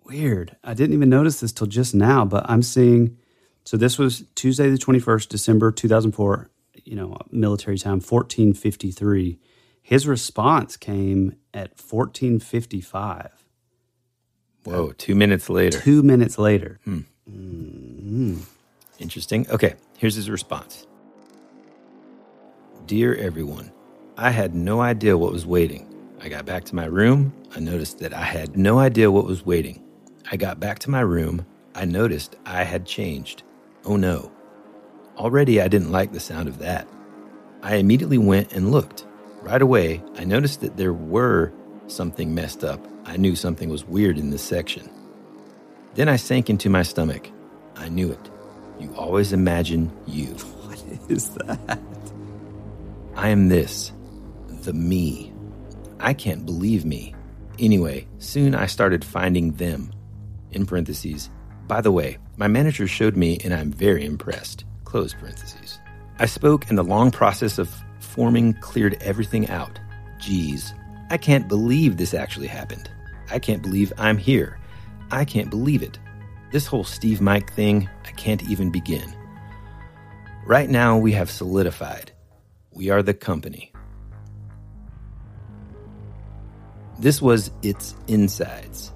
[0.04, 0.58] Weird.
[0.64, 3.18] I didn't even notice this till just now, but I'm seeing.
[3.66, 6.50] So this was Tuesday, the 21st, December 2004,
[6.84, 9.40] you know, military time, 1453.
[9.84, 13.30] His response came at 1455,
[14.64, 15.78] Whoa, two minutes later.
[15.80, 16.80] two minutes later.
[16.86, 17.00] Hmm.
[17.30, 18.38] Mm-hmm.
[19.00, 19.46] Interesting.
[19.50, 20.88] Okay, here's his response
[22.86, 23.72] Dear everyone,
[24.18, 25.90] I had no idea what was waiting.
[26.22, 27.34] I got back to my room.
[27.54, 29.84] I noticed that I had no idea what was waiting.
[30.32, 31.46] I got back to my room.
[31.76, 33.44] I noticed I had changed.
[33.84, 34.32] Oh no.
[35.18, 36.88] Already I didn't like the sound of that.
[37.62, 39.06] I immediately went and looked.
[39.44, 41.52] Right away, I noticed that there were
[41.88, 42.80] something messed up.
[43.04, 44.90] I knew something was weird in this section.
[45.96, 47.30] Then I sank into my stomach.
[47.76, 48.32] I knew it.
[48.80, 50.36] You always imagine you.
[50.74, 51.80] What is that?
[53.16, 53.92] I am this,
[54.64, 55.32] the me.
[56.00, 57.14] I can't believe me.
[57.60, 59.92] Anyway, soon I started finding them.
[60.52, 61.30] In parentheses,
[61.68, 64.66] by the way, my manager showed me and I'm very impressed.
[64.84, 65.80] Close parentheses.
[66.18, 67.83] I spoke and the long process of
[68.14, 69.80] forming cleared everything out.
[70.20, 70.74] Geez,
[71.10, 72.90] I can't believe this actually happened.
[73.32, 74.60] I can't believe I'm here.
[75.10, 75.98] I can't believe it.
[76.52, 79.16] This whole Steev Mike thing, I can't even begin.
[80.46, 82.12] Right now, we have solidified.
[82.72, 83.74] We are the company.
[87.00, 88.92] This was its insides.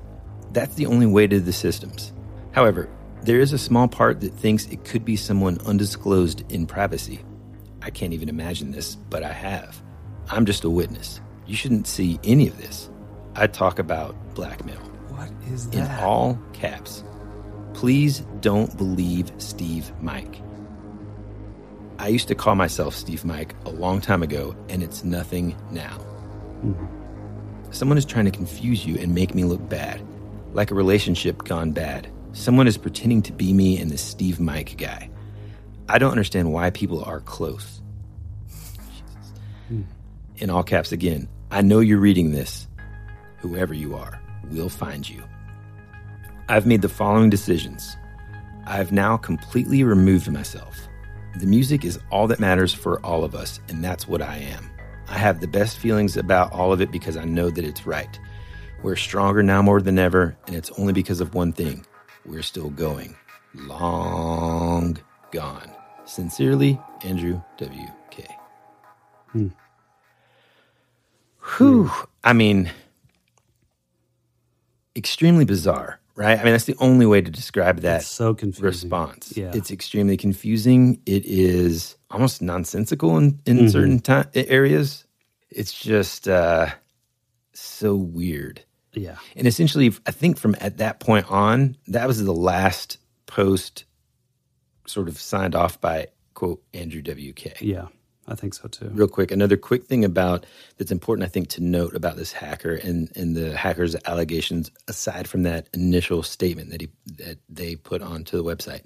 [0.52, 2.14] That's the only way to the systems.
[2.52, 2.88] However,
[3.24, 7.22] there is a small part that thinks it could be someone undisclosed in privacy.
[7.88, 9.82] I can't even imagine this, but I have.
[10.30, 11.22] I'm just a witness.
[11.46, 12.90] You shouldn't see any of this.
[13.34, 14.76] I talk about blackmail
[15.08, 15.98] What is that?
[15.98, 17.06] in all caps.
[17.74, 20.42] Please don't believe Steev Mike.
[21.98, 25.98] I used to call myself Steev Mike a long time ago, and it's nothing now.
[26.66, 27.72] Mm-hmm.
[27.72, 30.06] Someone is trying to confuse you and make me look bad,
[30.52, 32.10] like a relationship gone bad.
[32.34, 35.10] Someone is pretending to be me and the Steev Mike guy.
[35.90, 37.82] I don't understand why people are close.
[40.38, 42.68] In all caps again, I know you're reading this.
[43.38, 44.22] Whoever you are,
[44.52, 45.24] we'll find you.
[46.50, 47.96] I've made the following decisions.
[48.66, 50.78] I've now completely removed myself.
[51.40, 54.70] The music is all that matters for all of us, and that's what I am.
[55.08, 58.20] I have the best feelings about all of it because I know that it's right.
[58.84, 61.86] We're stronger now more than ever, and it's only because of one thing
[62.26, 63.16] we're still going.
[63.56, 64.98] Long
[65.32, 65.77] gone.
[66.08, 68.26] Sincerely, Andrew W.K.
[71.58, 71.92] Whew.
[72.24, 72.72] I mean,
[74.96, 76.40] extremely bizarre, right?
[76.40, 78.66] I mean, that's the only way to describe that It's so confusing.
[78.66, 79.36] response.
[79.38, 79.52] Yeah.
[79.54, 81.02] It's extremely confusing.
[81.06, 83.68] It is almost nonsensical in, in Mm-hmm.
[84.02, 85.06] certain areas.
[85.50, 86.68] It's just uh,
[87.54, 88.62] so weird.
[88.94, 89.18] Yeah.
[89.36, 93.84] And essentially, I think from at that point on, that was the last post
[94.88, 97.88] sort of signed off by, quote, Andrew WK Yeah.
[98.30, 98.90] I think so too.
[98.92, 100.46] real quick another quick thing about
[100.78, 105.30] that's important i think to note about this hacker and and the hacker's allegations aside
[105.30, 108.82] from that initial statement that he that they put onto the website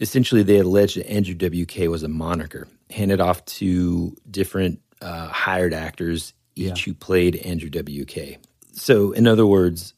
[0.00, 5.72] essentially they alleged that andrew wk was a moniker handed off to different uh, hired
[5.72, 8.38] actors each who played andrew wk
[8.72, 9.94] so in other words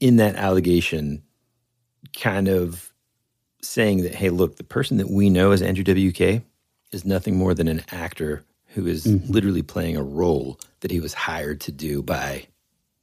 [0.00, 1.22] in that allegation
[2.18, 2.91] kind of
[3.62, 6.42] saying that hey look the person that we know as andrew wk
[6.90, 8.44] is nothing more than an actor
[8.74, 12.46] who is literally playing a role that he was hired to do by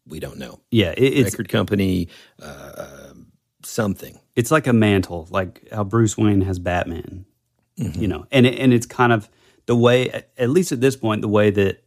[0.08, 0.92] we don't know Yeah.
[0.98, 2.08] It, it's record company
[2.42, 3.28] uh, um,
[3.64, 7.26] something it's like a mantle, like how Bruce Wayne has Batman.
[7.76, 9.30] You know, and it, and it's kind of
[9.66, 11.82] the way, at- at least at this point, the way that,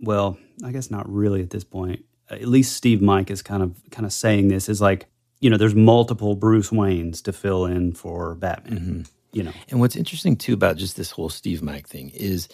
[0.00, 2.04] well, I guess not really at this point.
[2.30, 5.06] At least Steev Mike is kind of kind of saying this is like,
[5.40, 8.78] you know, there's multiple Bruce Waynes to fill in for Batman.
[8.78, 9.02] Mm-hmm.
[9.32, 12.48] You know, And what's interesting too about just this whole Steev Mike thing is,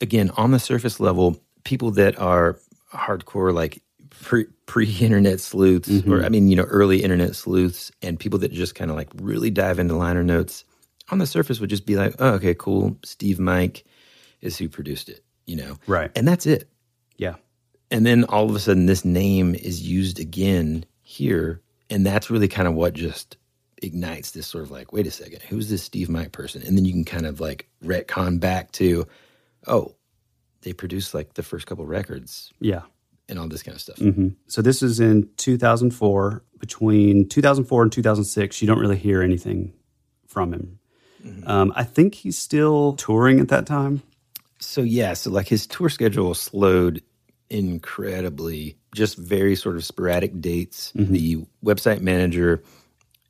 [0.00, 2.58] again, on the surface level, people that are
[2.92, 6.24] hardcore, like pre pre internet sleuths, or mm-hmm.
[6.24, 9.50] I mean, you know, early internet sleuths, and people that just kind of like really
[9.50, 10.64] dive into liner notes,
[11.10, 12.92] on the surface would just be like, oh, okay, cool.
[13.02, 13.84] Steev Mike
[14.40, 16.10] is who produced it, you know, Right.
[16.14, 16.68] And that's it.
[17.16, 17.36] yeah,
[17.90, 21.62] And then all of a sudden, this name is used again here.
[21.90, 23.36] And that's really kind of what just
[23.82, 26.62] ignites this sort of like, wait a second, who's this Steev Mike person?
[26.62, 29.06] And then you can kind of like retcon back to,
[29.66, 29.94] oh,
[30.62, 32.82] they produced like the first couple records yeah,
[33.28, 33.98] and all this kind of stuff.
[34.48, 36.42] So this is in 2004.
[36.58, 39.74] Between 2004 and 2006, you don't really hear anything
[40.26, 40.78] from him.
[41.44, 44.02] Um, I think he's still touring at that time.
[44.58, 47.02] So yeah, so like his tour schedule slowed
[47.50, 50.92] incredibly, just very sort of sporadic dates.
[50.96, 51.12] Mm-hmm.
[51.12, 52.62] The website manager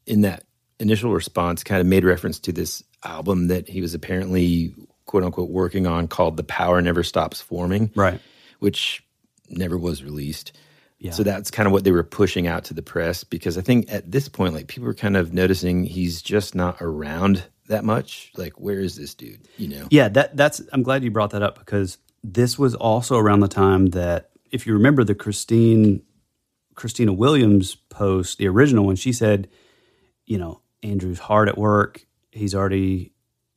[0.07, 0.45] in that
[0.79, 4.75] initial response kind of made reference to this album that he was apparently
[5.07, 7.91] quote unquote working on called The Power Never Stops Forming.
[7.95, 8.21] Right.
[8.59, 9.05] Which
[9.49, 10.53] never was released.
[10.99, 11.13] Yeah.
[11.13, 13.93] So that's kind of what they were pushing out to the press because I think
[13.93, 18.33] at this point, like people were kind of noticing he's just not around that much.
[18.37, 19.47] Like, where is this dude?
[19.59, 19.89] You know?
[19.91, 20.63] Yeah, that that's.
[20.73, 21.99] I'm glad you brought that up because
[22.33, 26.03] this was also around the time that, if you remember the Christine
[26.75, 29.49] Christina Williams post, the original one, she said,
[30.25, 32.07] you know, Andrew's hard at work.
[32.33, 33.13] He's already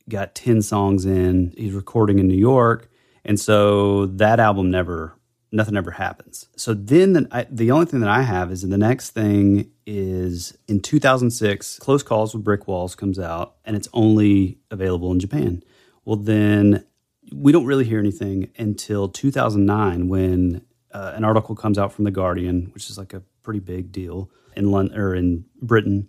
[0.08, 1.52] got ten songs in.
[1.56, 2.88] He's recording in New York,
[3.24, 5.16] and so that album never.
[5.52, 6.46] Nothing ever happens.
[6.56, 10.56] So then, the, I, the only thing that I have is the next thing is
[10.68, 15.64] in 2006, Close Calls with Brick Walls comes out, and it's only available in Japan.
[16.04, 16.84] Well, then
[17.32, 22.10] we don't really hear anything until 2009 when uh, an article comes out from the
[22.10, 26.08] Guardian, which is like a pretty big deal in London or in Britain,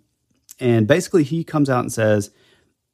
[0.60, 2.30] and basically he comes out and says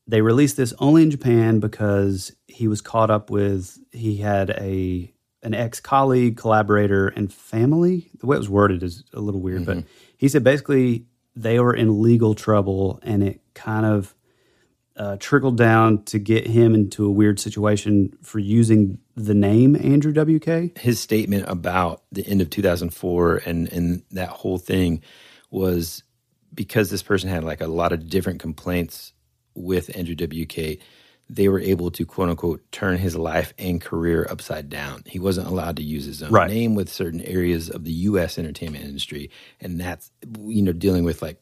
[0.06, 5.12] they released this only in Japan because he was caught up with he had a
[5.42, 8.10] an ex colleague, collaborator, and family.
[8.18, 9.84] The way it was worded is a little weird, but
[10.16, 14.14] he said basically they were in legal trouble, and it kind of
[14.98, 20.12] uh, trickled down to get him into a weird situation for using the name Andrew
[20.12, 20.78] WK.
[20.78, 25.02] his statement about the end of 2004 and and that whole thing
[25.50, 26.02] was
[26.54, 29.12] because this person had like a lot of different complaints
[29.54, 30.78] with Andrew WK
[31.30, 35.02] they were able to quote unquote turn his life and career upside down.
[35.06, 36.50] He wasn't allowed to use his own Right.
[36.50, 39.30] name with certain areas of the US entertainment industry
[39.60, 40.10] and that's
[40.46, 41.40] you know dealing with like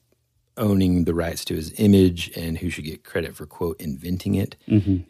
[0.56, 4.56] owning the rights to his image and who should get credit for quote inventing it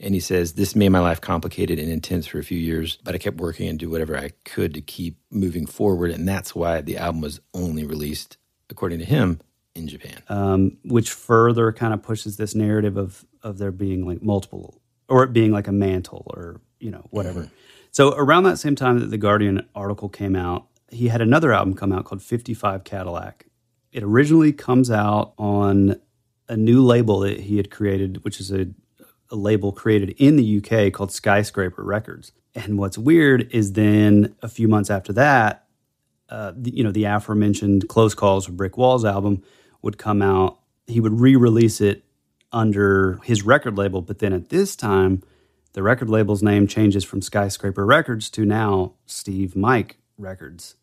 [0.01, 3.15] and he says this made my life complicated and intense for a few years but
[3.15, 6.81] i kept working and do whatever i could to keep moving forward and that's why
[6.81, 8.37] the album was only released
[8.71, 9.41] according to him
[9.75, 14.23] in japan um, which further kind of pushes this narrative of of there being like
[14.23, 17.51] multiple or it being like a mantle or you know whatever.
[17.91, 21.75] So around that same time that the Guardian article came out, he had another album
[21.75, 23.46] come out called 55 Cadillac.
[23.97, 25.97] It originally comes out on
[26.51, 28.67] a new label that he had created, which is a,
[29.31, 32.33] a label created in the UK called Skyscraper Records.
[32.55, 35.65] And what's weird is then a few months after that,
[36.29, 39.43] uh, you know, the aforementioned Close Calls with Brick Walls album
[39.81, 40.59] would come out.
[40.87, 42.05] He would re-release it
[42.53, 45.23] under his record label, but then at this time,
[45.73, 50.75] the record label's name changes from Skyscraper Records to now Steev Mike Records,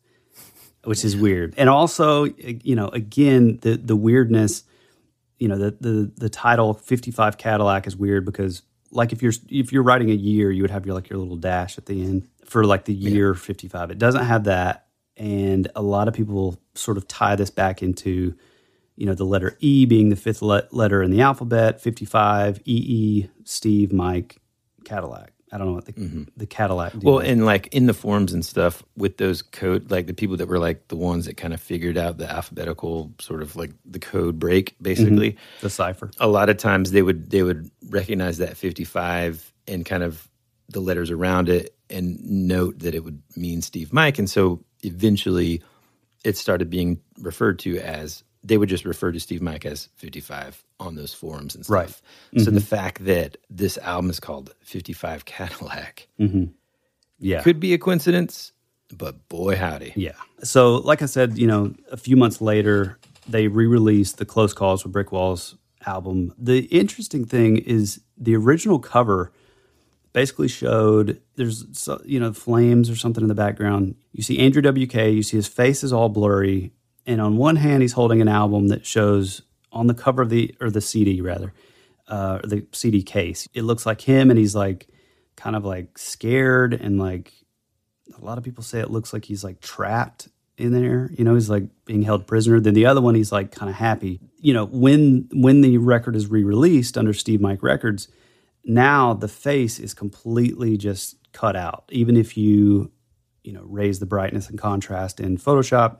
[0.84, 1.54] which is weird.
[1.56, 4.64] And also, eh, you know, again, the the weirdness,
[5.38, 9.72] you know, the the the title 55 Cadillac is weird because like if you're if
[9.72, 12.28] you're writing a year, you would have your like your little dash at the end
[12.44, 13.90] for like the year 55.
[13.90, 14.84] It doesn't have that
[15.16, 18.34] and a lot of people sort of tie this back into
[18.96, 23.28] you know the letter E being the fifth le- letter in the alphabet, 55 EE
[23.44, 24.40] Steev Mike
[24.84, 25.33] Cadillac.
[25.54, 26.24] I don't know what the mm-hmm.
[26.36, 30.06] the Cadillac deal well and like in the forums and stuff with those code like
[30.08, 33.40] the people that were like the ones that kind of figured out the alphabetical sort
[33.40, 34.82] of like the code break mm-hmm.
[34.82, 36.10] basically the cipher.
[36.18, 40.28] a lot of times they would they would recognize that 55 and kind of
[40.68, 44.18] the letters around it and note that it would mean Steev Mike.
[44.18, 45.62] And so eventually
[46.24, 50.62] it started being referred to as they would just refer to Steev Mike as 55
[50.78, 51.74] on those forums and stuff.
[51.74, 51.88] Right.
[52.42, 52.54] So mm-hmm.
[52.54, 56.44] the fact that this album is called 55 Cadillac mm-hmm.
[57.18, 57.42] Yeah.
[57.42, 58.52] could be a coincidence,
[58.96, 59.94] but boy howdy.
[59.96, 60.12] Yeah.
[60.42, 64.84] So, like I said, you know, a few months later, they re-released the Close Calls
[64.84, 66.34] with Brick Walls album.
[66.38, 69.32] The interesting thing is the original cover
[70.12, 73.96] basically showed there's you know flames or something in the background.
[74.12, 74.94] You see Andrew WK.
[74.94, 76.72] You see his face is all blurry,
[77.06, 80.54] and on one hand he's holding an album that shows on the cover of the
[80.60, 81.52] or the CD rather,
[82.08, 83.48] uh, the CD case.
[83.54, 84.88] It looks like him, and he's like
[85.36, 87.32] kind of like scared and like
[88.16, 91.10] a lot of people say it looks like he's like trapped in there.
[91.16, 92.60] You know, he's like being held prisoner.
[92.60, 94.20] Then the other one, he's like kind of happy.
[94.38, 98.08] You know, when when the record is re-released under Steev Mike Records,
[98.64, 101.84] now the face is completely just cut out.
[101.90, 102.92] Even if you,
[103.42, 105.98] you know, raise the brightness and contrast in Photoshop,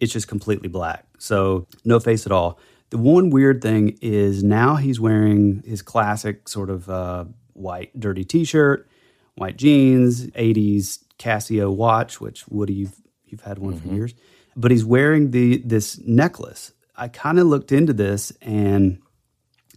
[0.00, 1.04] it's just completely black.
[1.18, 2.58] So no face at all.
[2.90, 8.24] The one weird thing is now he's wearing his classic sort of uh, white dirty
[8.24, 8.88] T-shirt,
[9.34, 12.88] white jeans, '80s Casio watch, which Woody
[13.26, 14.14] you've had one for years.
[14.54, 16.72] But he's wearing the this necklace.
[16.96, 18.98] I kind of looked into this, and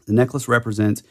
[0.06, 1.04] the necklace represents.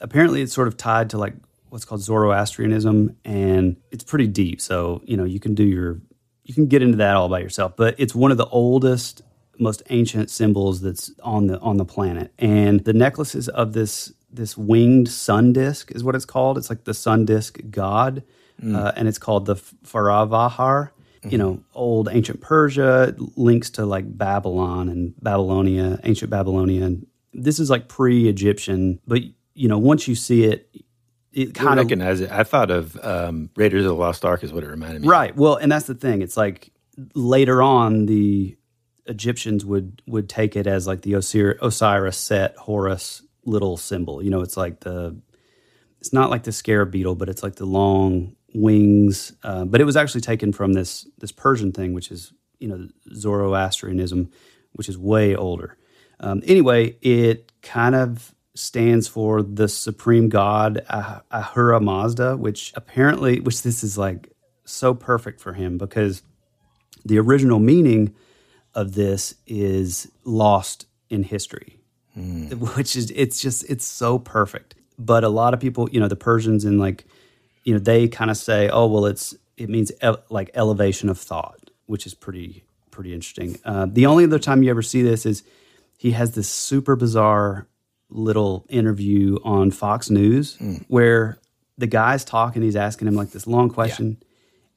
[0.00, 1.34] Apparently, it's sort of tied to like
[1.68, 4.60] what's called Zoroastrianism, and it's pretty deep.
[4.60, 6.00] So you know you can do your
[6.44, 7.76] you can get into that all by yourself.
[7.76, 9.22] But it's one of the oldest,
[9.58, 14.56] most ancient symbols that's on the on the planet, and the necklaces of this this
[14.56, 16.58] winged sun disk is what it's called.
[16.58, 18.22] It's like the sun disk god,
[18.62, 20.90] uh, and it's called the Faravahar.
[21.26, 27.58] You know, old ancient Persia links to like Babylon and Babylonia, ancient Babylonia, and this
[27.58, 29.00] is like pre-Egyptian.
[29.06, 29.22] But
[29.54, 30.68] you know, once you see it,
[31.34, 32.30] it I kind of recognize it.
[32.30, 35.08] I thought of um, Raiders of the Lost Ark is what it reminded me.
[35.08, 35.10] of.
[35.10, 35.36] Right.
[35.36, 36.22] Well, and that's the thing.
[36.22, 36.70] It's like
[37.14, 38.56] later on the
[39.06, 44.22] Egyptians would would take it as like the Osir- Osiris Set Horus little symbol.
[44.22, 45.20] You know, it's like the
[46.00, 49.32] it's not like the scarab beetle, but it's like the long wings.
[49.42, 52.88] Uh, but it was actually taken from this this Persian thing, which is you know
[53.12, 54.30] Zoroastrianism,
[54.72, 55.76] which is way older.
[56.20, 63.40] Um, anyway, it kind of stands for the supreme god Ah- Ahura Mazda, which apparently,
[63.40, 64.30] which this is like
[64.64, 66.22] so perfect for him because
[67.04, 68.14] the original meaning
[68.74, 71.78] of this is lost in history
[72.76, 74.76] which is it's just it's so perfect.
[74.98, 77.04] But a lot of people you know the persians and like
[77.64, 81.18] you know they kind of say oh well it's it means ele- like elevation of
[81.18, 83.58] thought which is pretty pretty interesting.
[83.64, 85.42] Uh, the only other time you ever see this is
[85.98, 87.66] he has this super bizarre
[88.14, 90.56] little interview on fox news
[90.88, 91.38] where
[91.78, 94.18] the guy's talking he's asking him like this long question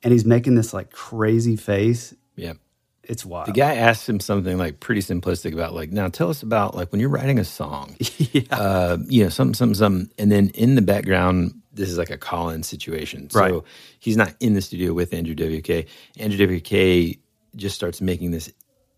[0.03, 2.53] and he's making this like crazy face Yeah.
[3.03, 6.43] it's wild The guy asked him something like pretty simplistic about like, now tell us
[6.43, 7.95] about like when you're writing a song,
[8.51, 12.17] uh, you know, something, something, something, and then in the background, this is like a
[12.17, 13.29] call-in situation.
[13.29, 13.61] So Right.
[13.99, 15.85] he's not in the studio with Andrew WK.
[16.17, 17.19] Andrew WK
[17.55, 18.51] just starts making this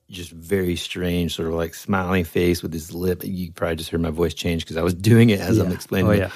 [0.10, 3.22] just very strange sort of like smiling face with his lip.
[3.24, 6.08] You probably just heard my voice change because I was doing it as I'm explaining
[6.10, 6.20] Oh, it.
[6.20, 6.32] yeah.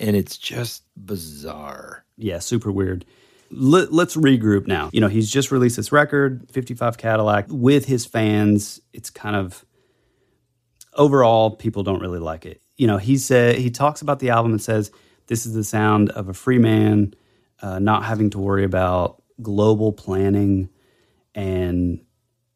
[0.00, 2.04] And it's just bizarre.
[2.16, 3.04] yeah, super weird.
[3.50, 4.90] Let, let's regroup now.
[4.92, 8.80] You know, he's just released this record, 55 Cadillac, with his fans.
[8.92, 9.64] It's kind of
[10.94, 12.60] overall, people don't really like it.
[12.76, 14.90] You know, he said he talks about the album and says
[15.28, 17.14] this is the sound of a free man,
[17.62, 20.68] uh, not having to worry about global planning
[21.34, 22.00] and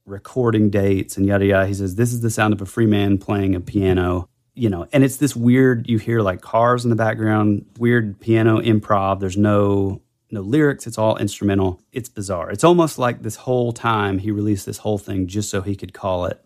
[0.09, 1.67] recording dates and yada yada.
[1.67, 4.29] He says this is the sound of a free man playing a piano.
[4.55, 5.89] You know, and it's this weird.
[5.89, 9.21] You hear like cars in the background, weird piano improv.
[9.21, 10.87] There's no no lyrics.
[10.87, 11.81] It's all instrumental.
[11.93, 12.51] It's bizarre.
[12.51, 15.95] It's almost like this whole time he released this whole thing just so he could
[15.95, 16.43] call it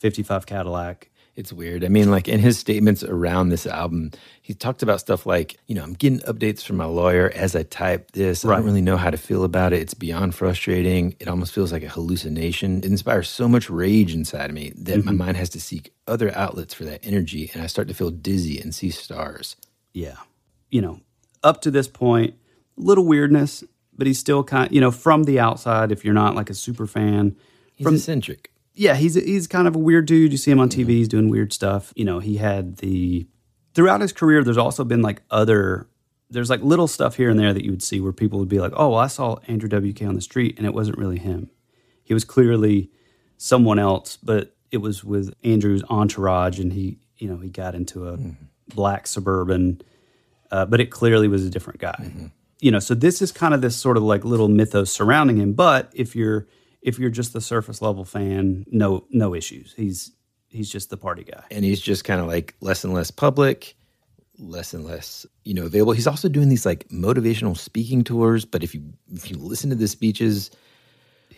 [0.00, 1.10] 55 Cadillac.
[1.36, 1.84] It's weird.
[1.84, 5.74] I mean, like in his statements around this album, he talked about stuff like, you
[5.74, 8.44] know, I'm getting updates from my lawyer as I type this.
[8.44, 9.80] I don't really know how to feel about it.
[9.80, 11.16] It's beyond frustrating.
[11.18, 12.78] It almost feels like a hallucination.
[12.78, 15.18] It inspires so much rage inside of me that my mm-hmm.
[15.18, 17.50] mind has to seek other outlets for that energy.
[17.52, 19.56] And I start to feel dizzy and see stars.
[19.92, 20.18] Yeah.
[20.70, 21.00] You know,
[21.42, 22.34] up to this point,
[22.78, 26.36] a little weirdness, but he's still kind you know, from the outside, if you're not
[26.36, 27.36] like a super fan,
[27.74, 28.52] He's from eccentric.
[28.74, 30.32] Yeah, he's he's kind of a weird dude.
[30.32, 30.90] You see him on TV, mm-hmm.
[30.90, 31.92] he's doing weird stuff.
[31.96, 33.26] You know, he had the
[33.74, 34.42] throughout his career.
[34.42, 35.88] There's also been like other
[36.30, 38.60] there's like little stuff here and there that you would see where people would be
[38.60, 41.50] like, "Oh, well, I saw Andrew WK on the street, and it wasn't really him.
[42.02, 42.90] He was clearly
[43.36, 48.08] someone else, but it was with Andrew's entourage, and he you know he got into
[48.08, 48.32] a mm-hmm.
[48.74, 49.80] black suburban,
[50.50, 51.96] uh, but it clearly was a different guy.
[52.00, 52.26] Mm-hmm.
[52.60, 55.52] You know, so this is kind of this sort of like little mythos surrounding him.
[55.52, 56.48] But if you're
[56.84, 59.74] if you're just the surface level fan, no no issues.
[59.76, 60.12] He's
[60.48, 61.42] he's just the party guy.
[61.50, 63.74] and he's just kind of like less and less public
[64.38, 68.64] less and less you know available he's also doing these like motivational speaking tours but
[68.64, 68.82] if you
[69.12, 70.50] if you listen to the speeches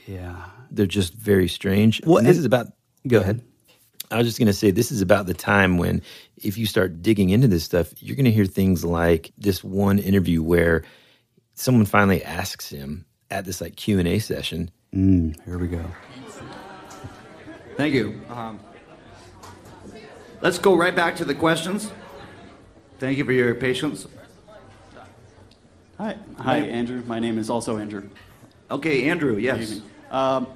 [0.07, 0.45] Yeah.
[0.71, 2.69] they're just very strange Well, And this and- is about
[3.07, 3.43] Go ahead.
[4.11, 6.01] i was just going to say this is about the time when
[6.39, 9.99] if you start digging into this stuff you're going to hear things like this one
[9.99, 10.83] interview where
[11.55, 15.85] someone finally asks him at this like q&a session Mm, here we go.
[17.77, 18.19] Thank you.
[18.31, 18.59] Um,
[20.41, 21.93] let's go right back to the questions.
[22.99, 24.07] Thank you for your patience.
[25.99, 27.03] Hi, hi, Andrew.
[27.07, 28.09] My name is also Andrew.
[28.71, 29.83] Okay, Andrew, yes.
[30.11, 30.47] Um,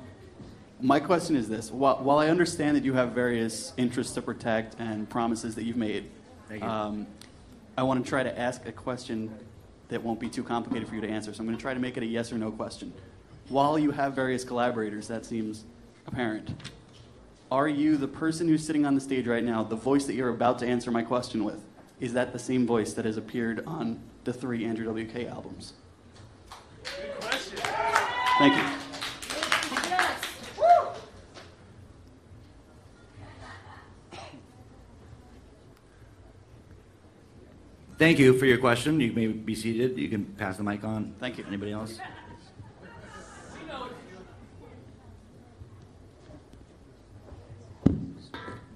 [0.81, 4.75] my question is this: while, while I understand that you have various interests to protect
[4.79, 6.11] and promises that you've made,
[6.49, 6.69] Thank you.
[6.69, 7.07] um,
[7.77, 9.31] I want to try to ask a question
[9.89, 11.35] that won't be too complicated for you to answer.
[11.35, 12.95] So I'm going to try to make it a yes or no question
[13.51, 15.65] while you have various collaborators, that seems
[16.07, 16.51] apparent.
[17.51, 20.29] Are you the person who's sitting on the stage right now, the voice that you're
[20.29, 21.65] about to answer my question with?
[21.99, 25.27] Is that the same voice that has appeared on the three Andrew W.K.
[25.27, 25.75] albums?
[26.85, 27.59] Good question.
[28.39, 28.63] Thank you.
[29.91, 30.21] Yes.
[37.99, 39.01] Thank you for your question.
[39.01, 39.99] You may be seated.
[39.99, 41.15] You can pass the mic on.
[41.19, 41.45] Thank you.
[41.47, 41.99] Anybody else?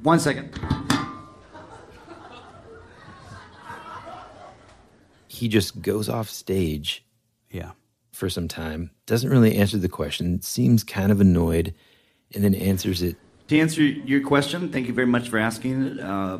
[0.04, 0.50] One second.
[5.26, 7.04] He just goes off stage
[7.50, 7.70] Yeah.
[8.12, 11.72] for some time, doesn't really answer the question, seems kind of annoyed,
[12.34, 13.16] and then answers it.
[13.48, 16.00] To answer your question, thank you very much for asking it.
[16.00, 16.38] Uh,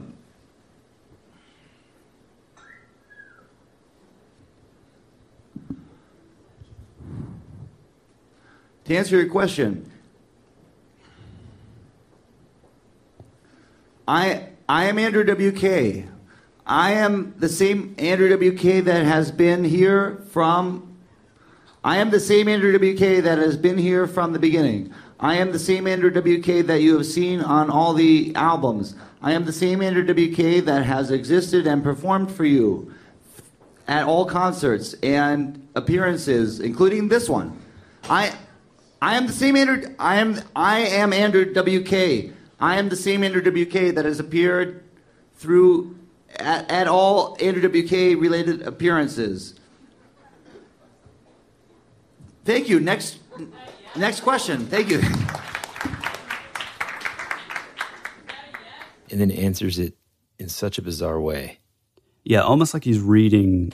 [8.84, 9.90] to answer your question,
[14.06, 16.08] I I am Andrew WK.
[16.66, 20.96] I am the same Andrew WK that has been here from
[21.82, 24.92] I am the same Andrew WK that has been here from the beginning.
[25.20, 28.94] I am the same Andrew WK that you have seen on all the albums.
[29.22, 32.92] I am the same Andrew WK that has existed and performed for you
[33.86, 37.58] at all concerts and appearances, including this one.
[38.08, 38.34] I
[39.00, 42.32] I am the same Andrew I am I am Andrew WK.
[42.60, 44.84] I am the same Andrew WK that has appeared
[45.34, 45.96] through
[46.36, 49.54] at, at all Andrew WK related appearances.
[52.44, 52.80] Thank you.
[52.80, 53.18] Next
[53.96, 54.66] next question.
[54.66, 55.00] Thank you.
[59.14, 59.94] and then answers it
[60.40, 61.60] in such a bizarre way.
[62.24, 63.72] Yeah, almost like he's reading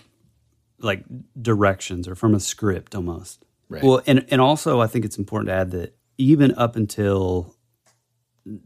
[0.78, 1.02] like
[1.40, 3.44] directions or from a script almost.
[3.70, 3.82] Right.
[3.82, 7.56] Well, and and also I think it's important to add that even up until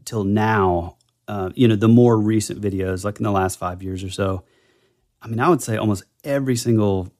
[0.05, 0.97] till now,
[1.27, 4.43] uh, you know, the more recent videos, like in the last five years or so,
[5.21, 7.11] I mean, I would say almost every single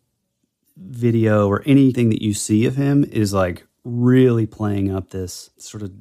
[0.78, 5.84] video or anything that you see of him is like really playing up this sort
[5.84, 5.91] of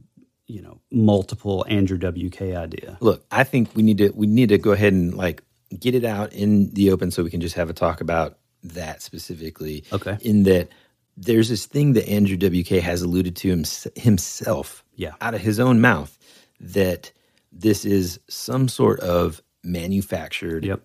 [0.47, 2.99] you know multiple Andrew WK idea.
[3.01, 5.43] Look, I think we need to we need to go ahead and like
[5.79, 9.01] get it out in the open so we can just have a talk about that
[9.03, 9.85] specifically.
[9.93, 10.19] Okay.
[10.23, 10.69] In that
[11.17, 15.13] there's this thing that Andrew WK has alluded to hims- himself Yeah.
[15.21, 16.19] out of his own mouth
[16.61, 17.13] that
[17.53, 20.83] this is some sort of manufactured Yep.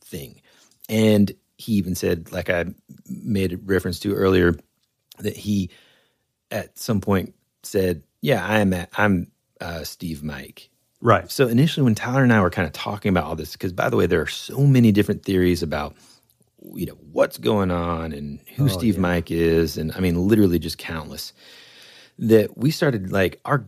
[0.00, 0.40] thing.
[0.88, 2.66] And he even said, like I
[3.08, 4.54] made a reference to earlier,
[5.18, 5.70] that he
[6.50, 10.70] at some point said, "Yeah, I'm at, I'm uh, Steev Mike."
[11.00, 11.30] Right.
[11.30, 13.90] So initially, when Tyler and I were kind of talking about all this, because by
[13.90, 15.96] the way, there are so many different theories about
[16.74, 20.78] you know what's going on and who Steev Mike is, and I mean, literally just
[20.78, 21.32] countless.
[22.18, 23.64] That we started like our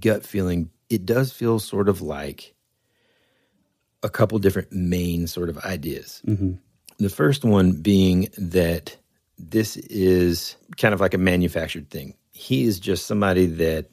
[0.00, 0.70] gut feeling.
[0.90, 2.54] It does feel sort of like
[4.02, 6.22] a couple different main sort of ideas.
[6.26, 6.52] Mm-hmm.
[6.98, 8.96] The first one being that
[9.38, 12.14] this is kind of like a manufactured thing.
[12.32, 13.90] He is just somebody that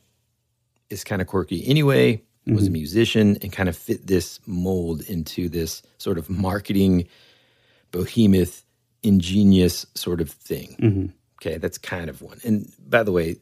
[0.89, 2.73] is kind of quirky anyway, was a mm-hmm.
[2.73, 7.07] musician, and kind of fit this mold into this sort of marketing
[7.91, 8.63] behemoth,
[9.03, 10.75] ingenious sort of thing.
[10.79, 11.05] Mm-hmm.
[11.41, 12.39] Okay, that's kind of one.
[12.43, 13.37] And by the way,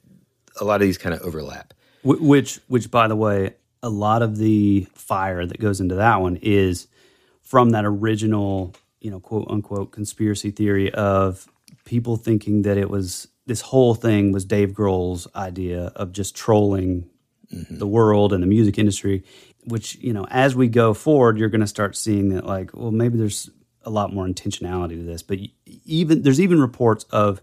[0.59, 1.73] a lot of these kind of overlap.
[2.01, 6.21] Wh- which which by the way a lot of the fire that goes into that
[6.21, 6.87] one is
[7.41, 11.47] from that original you know quote unquote conspiracy theory of
[11.85, 17.09] people thinking that it was this whole thing was Dave Grohl's idea of just trolling
[17.51, 17.77] mm-hmm.
[17.77, 19.23] the world and the music industry
[19.65, 22.91] which you know as we go forward you're going to start seeing that like well
[22.91, 23.49] maybe there's
[23.83, 25.39] a lot more intentionality to this but
[25.85, 27.41] even there's even reports of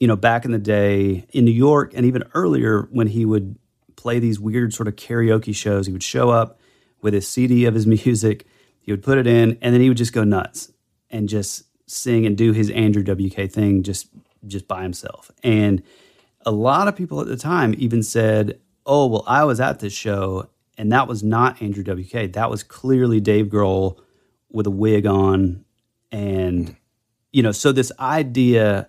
[0.00, 3.56] you know, back in the day in New York and even earlier when he would
[4.04, 6.60] play these weird sort of karaoke shows, he would show up
[7.00, 8.46] with his CD of his music,
[8.82, 10.70] he would put it in, and then he would just go nuts
[11.08, 14.08] and just sing and do his Andrew WK thing just
[14.46, 15.30] just by himself.
[15.42, 15.82] And
[16.44, 19.94] a lot of people at the time even said, "Oh, well, I was at this
[19.94, 22.32] show and that was not Andrew WK.
[22.32, 23.98] That was clearly Dave Grohl
[24.52, 25.64] with a wig on
[26.12, 26.76] and
[27.32, 28.86] you know, so this idea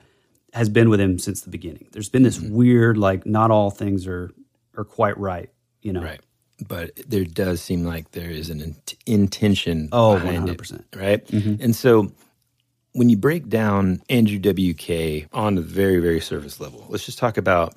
[0.53, 1.87] has been with him since the beginning.
[1.91, 2.53] There's been this mm-hmm.
[2.53, 4.31] weird, like, not all things are
[4.77, 5.49] are quite right.
[5.81, 6.19] You know, Right.
[6.67, 10.79] But there does seem like there is an int- intention Oh, behind 100%.
[10.93, 11.29] it, right?
[11.33, 12.11] And so
[12.93, 17.35] when you break down Andrew WK on the very, very surface level, let's just talk
[17.37, 17.75] about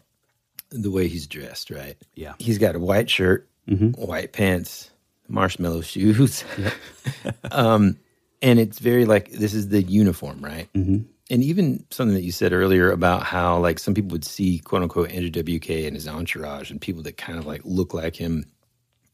[0.71, 1.97] the way he's dressed, right?
[2.15, 2.35] Yeah.
[2.39, 4.91] He's got a white shirt, white pants,
[5.29, 6.45] marshmallow shoes.
[7.51, 7.99] um,
[8.43, 10.69] and it's very like this is the uniform, right?
[10.75, 11.03] Mm-hmm.
[11.31, 14.83] And even something that you said earlier about how like some people would see quote
[14.83, 18.45] unquote Andrew WK and his entourage and people that kind of like look like him.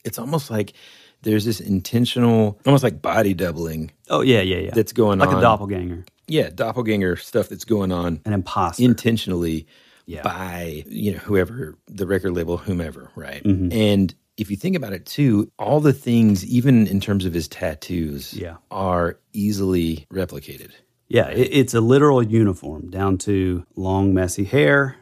[0.04, 0.74] It's almost like
[1.22, 4.70] there's this intentional, almost like body doubling Oh yeah, yeah, yeah.
[4.74, 5.34] that's going like on.
[5.34, 8.84] Like a doppelganger, Yeah, doppelganger stuff that's going on an imposter.
[8.84, 9.66] intentionally
[10.06, 10.22] Yeah.
[10.22, 13.72] by you know whoever the record label whomever right Mm-hmm.
[13.72, 17.46] and if you think about it too, all the things, even in terms of his
[17.48, 18.56] tattoos, Yeah.
[18.70, 20.72] are easily replicated.
[21.08, 24.96] Yeah, it, it's a literal uniform down to long, messy hair,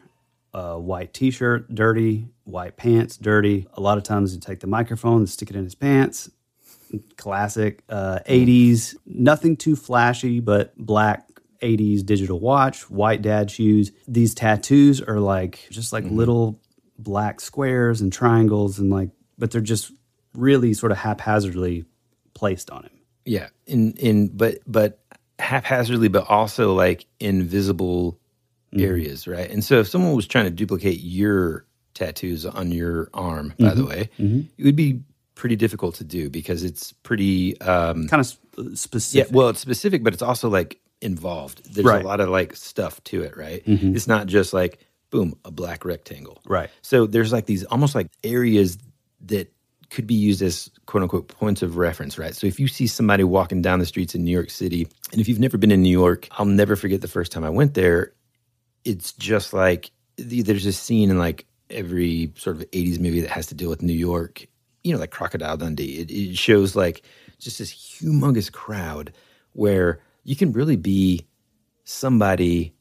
[0.53, 3.67] a white t shirt, dirty, white pants, dirty.
[3.73, 6.29] A lot of times you take the microphone and stick it in his pants.
[7.17, 11.27] Classic uh, 80s, nothing too flashy, but black
[11.63, 13.91] 80s digital watch, white dad shoes.
[14.07, 16.61] These tattoos are like just like little
[16.99, 19.91] black squares and triangles, and like, but they're just
[20.35, 21.85] really sort of haphazardly
[22.35, 22.91] placed on him.
[23.25, 24.99] Yeah, in in but but
[25.43, 28.19] haphazardly, but also like invisible
[28.73, 28.83] mm-hmm.
[28.83, 29.49] areas, right?
[29.49, 33.81] And so if someone was trying to duplicate your tattoos on your arm, by the
[33.81, 33.89] mm-hmm.
[33.89, 34.41] way, mm-hmm.
[34.57, 35.01] it would be
[35.35, 38.27] pretty difficult to do because it's pretty um Kind of
[38.77, 41.73] sp- uh, yeah, well, it's specific, but it's also like involved.
[41.73, 42.03] There's Right.
[42.03, 43.61] a lot of like stuff to it, right?
[43.65, 44.79] It's not just like
[45.09, 46.41] boom, a black rectangle.
[46.45, 46.71] Right.
[46.81, 48.79] So there's like these almost like areas
[49.25, 49.52] that
[49.93, 52.35] could be used as quote unquote points of reference, right?
[52.35, 55.27] So if you see somebody walking down the streets in New York City, and if
[55.27, 58.13] you've never been in New York, I'll never forget the first time I went there.
[58.83, 63.47] It's just like there's this scene in like every sort of 80s movie that has
[63.47, 64.45] to deal with New York,
[64.83, 65.99] you know, like Crocodile Dundee.
[65.99, 67.03] It, it shows like
[67.39, 69.13] just this humongous crowd
[69.53, 71.25] where you can really be
[71.83, 72.73] somebody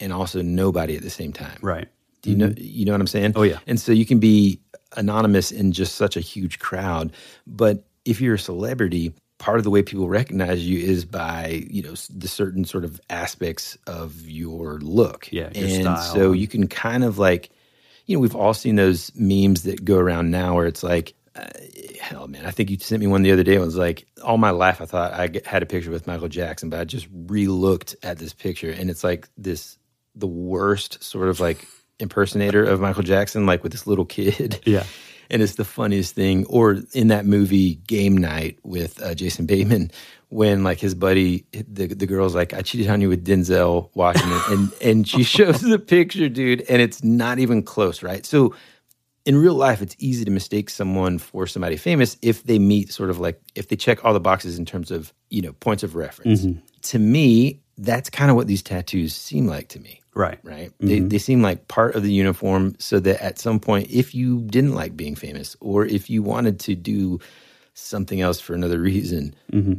[0.00, 1.58] and also nobody at the same time.
[1.60, 1.88] Right.
[2.22, 2.64] Do you know mm-hmm.
[2.64, 3.32] you know what I'm saying?
[3.36, 3.58] Oh, yeah.
[3.66, 4.60] And so you can be
[4.96, 7.12] anonymous in just such a huge crowd,
[7.46, 11.82] but if you're a celebrity, part of the way people recognize you is by you
[11.82, 15.28] know the certain sort of aspects of your look.
[15.30, 16.14] Yeah, your and style.
[16.14, 17.50] so you can kind of like,
[18.06, 21.14] you know, we've all seen those memes that go around now where it's like.
[21.34, 21.46] Uh,
[22.00, 22.46] hell, man!
[22.46, 23.56] I think you sent me one the other day.
[23.56, 24.80] It was like all my life.
[24.80, 28.32] I thought I had a picture with Michael Jackson, but I just re-looked at this
[28.32, 29.76] picture, and it's like this
[30.14, 31.68] the worst sort of like
[31.98, 34.60] impersonator of Michael Jackson, like with this little kid.
[34.66, 34.84] Yeah.
[35.28, 36.46] And it's the funniest thing.
[36.46, 39.90] Or in that movie Game Night with uh, Jason Bateman,
[40.28, 44.40] when like his buddy, the the girl's like, "I cheated on you with Denzel Washington,"
[44.50, 48.24] and and she shows the picture, dude, and it's not even close, right?
[48.24, 48.54] So
[49.24, 53.10] in real life, it's easy to mistake someone for somebody famous if they meet sort
[53.10, 55.96] of like if they check all the boxes in terms of you know points of
[55.96, 56.42] reference.
[56.82, 60.38] To me, that's kind of what these tattoos seem like to me Right.
[60.42, 60.72] right?
[60.80, 61.08] They, mm-hmm.
[61.08, 64.74] they seem like part of the uniform so that at some point, if you didn't
[64.74, 67.20] like being famous or if you wanted to do
[67.74, 69.74] something else for another reason, mm-hmm.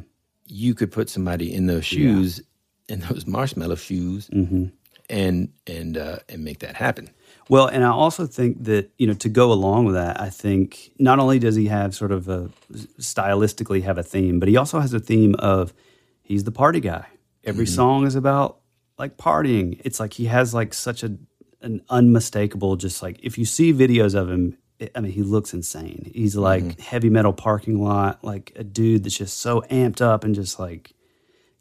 [0.45, 2.39] you could put somebody in those shoes,
[2.88, 4.66] in those marshmallow shoes, mm-hmm.
[5.10, 7.10] and and uh, and make that happen.
[7.50, 10.91] Well, and I also think that, you know, to go along with that, I think
[11.00, 12.52] not only does he have sort of a
[13.00, 15.74] stylistically have a theme, but he also has a theme of
[16.22, 17.08] he's the party guy.
[17.48, 17.76] Every mm-hmm.
[17.76, 18.60] song is about
[18.98, 19.82] like partying.
[19.84, 21.18] It's like he has like such a
[21.62, 25.54] an unmistakable just like if you see videos of him, it, I mean, he looks
[25.54, 26.12] insane.
[26.14, 26.82] He's like mm-hmm.
[26.82, 30.93] heavy metal parking lot, like a dude that's just so amped up and just like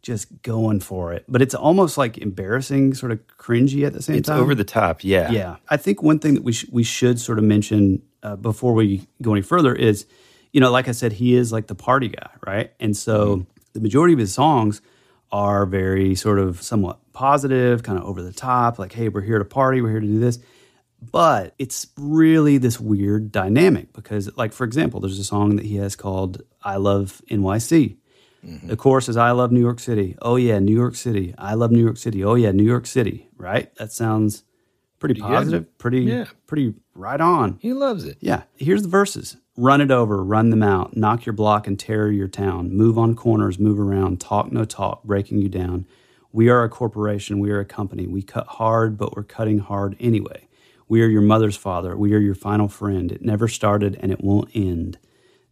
[0.03, 1.25] just going for it.
[1.29, 4.41] But it's almost like embarrassing, sort of cringy at the same It's time.
[4.41, 5.31] over the top, yeah.
[5.31, 8.75] Yeah, I think one thing that we sh- we should sort of mention uh, before
[8.75, 10.07] we go any further is,
[10.53, 12.73] you know, like I said, he is like the party guy, right?
[12.79, 13.51] And so mm-hmm.
[13.73, 14.81] the majority of his songs
[15.33, 19.39] are very sort of somewhat positive, kind of over the top, like, "Hey, we're here
[19.39, 20.39] to party, we're here to do this."
[21.13, 25.77] But it's really this weird dynamic because, like, for example, there's a song that he
[25.77, 27.97] has called "I Love NYC."
[28.45, 28.69] Mm-hmm.
[28.69, 31.35] The chorus is "I love New York City." Oh yeah, New York City.
[31.37, 32.25] I love New York City.
[32.25, 33.29] Oh yeah, New York City.
[33.37, 33.75] Right?
[33.77, 34.45] That sounds
[34.99, 36.25] pretty, positive, pretty Yeah.
[36.47, 37.59] pretty right on.
[37.61, 38.17] He loves it.
[38.21, 38.45] Yeah.
[38.57, 39.37] Here's the verses.
[39.59, 42.77] Run it over, run them out, knock your block and tear your town.
[42.77, 45.87] Move on corners, move around, talk no talk, breaking you down.
[46.31, 48.07] We are a corporation, we are a company.
[48.07, 50.47] We cut hard, but we're cutting hard anyway.
[50.89, 53.11] We are your mother's father, we are your final friend.
[53.11, 54.99] It never started and it won't end.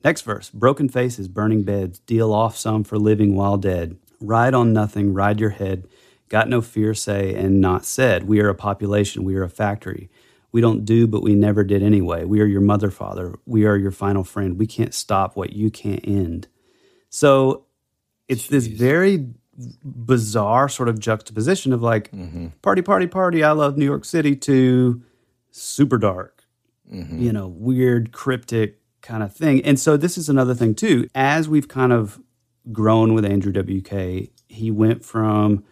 [0.05, 3.97] Next verse broken faces, burning beds, deal off some for living while dead.
[4.21, 5.89] Ride on nothing, ride your head.
[6.29, 8.29] Got no fear, say, and not said.
[8.29, 10.11] We are a population, we are a factory.
[10.55, 12.23] We don't do, but we never did anyway.
[12.23, 13.35] We are your mother, father.
[13.45, 14.57] We are your final friend.
[14.57, 16.47] We can't stop what you can't end.
[17.11, 17.67] So
[18.29, 19.31] it's this very
[19.83, 22.51] bizarre sort of juxtaposition of like mm-hmm.
[22.63, 23.43] party, party, party.
[23.43, 25.03] I love New York City to
[25.51, 26.45] super dark,
[26.89, 27.21] mm-hmm.
[27.21, 29.61] you know, weird, cryptic kind of thing.
[29.65, 31.09] And so this is another thing too.
[31.17, 32.21] As we've kind of
[32.71, 35.65] grown with Andrew WK, he went from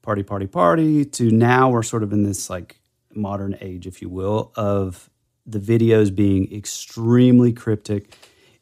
[0.00, 2.78] party, party, party to now we're sort of in this like
[3.14, 5.10] modern age, if you will, of
[5.46, 8.16] the videos being extremely cryptic,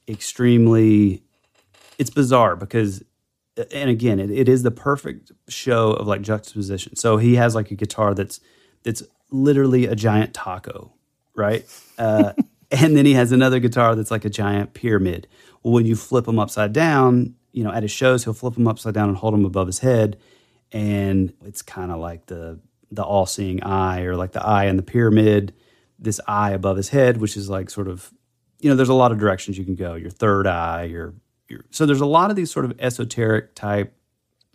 [0.08, 1.22] extremely.
[1.98, 3.02] It's bizarre because,
[3.72, 6.96] and again, it, it is the perfect show of like juxtaposition.
[6.96, 8.40] So he has like a guitar that's
[8.82, 10.92] that's literally a giant taco,
[11.34, 11.64] right?
[11.98, 12.32] Uh,
[12.70, 15.26] and then he has another guitar that's like a giant pyramid.
[15.62, 18.68] Well, when you flip them upside down, you know, at his shows, he'll flip them
[18.68, 20.18] upside down and hold them above his head,
[20.72, 22.60] and it's kind of like the
[22.90, 25.54] the all seeing eye, or like the eye in the pyramid,
[25.98, 28.12] this eye above his head, which is like sort of,
[28.58, 29.94] you know, there's a lot of directions you can go.
[29.94, 31.14] Your third eye, your
[31.48, 33.94] your so there's a lot of these sort of esoteric type,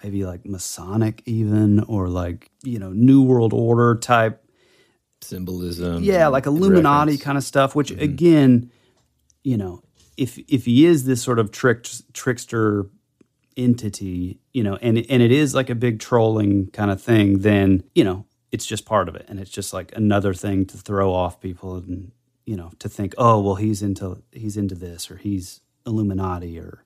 [0.03, 4.43] maybe like Masonic even, or like you know New World Order type
[5.21, 6.03] Symbolism.
[6.03, 7.23] yeah, like Illuminati reference.
[7.23, 7.75] kind of stuff.
[7.75, 8.01] Which mm-hmm.
[8.01, 8.71] again,
[9.43, 9.81] you know,
[10.17, 12.87] if if he is this sort of trick trickster
[13.57, 17.83] entity, you know, and and it is like a big trolling kind of thing, then
[17.93, 21.13] you know it's just part of it, and it's just like another thing to throw
[21.13, 22.11] off people, and
[22.45, 26.83] you know, to think, oh, well, he's into he's into this, or he's Illuminati, or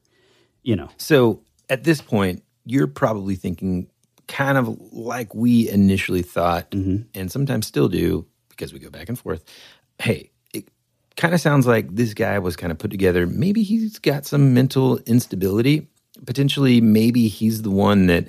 [0.63, 3.87] you know, So at this point, you're probably thinking
[4.27, 7.03] kind of like we initially thought, mm-hmm.
[7.13, 9.43] and sometimes still do because we go back and forth.
[9.99, 10.67] Hey, it
[11.17, 13.27] kind of sounds like this guy was kind of put together.
[13.27, 15.87] Maybe he's got some mental instability.
[16.25, 18.27] Potentially, maybe he's the one that,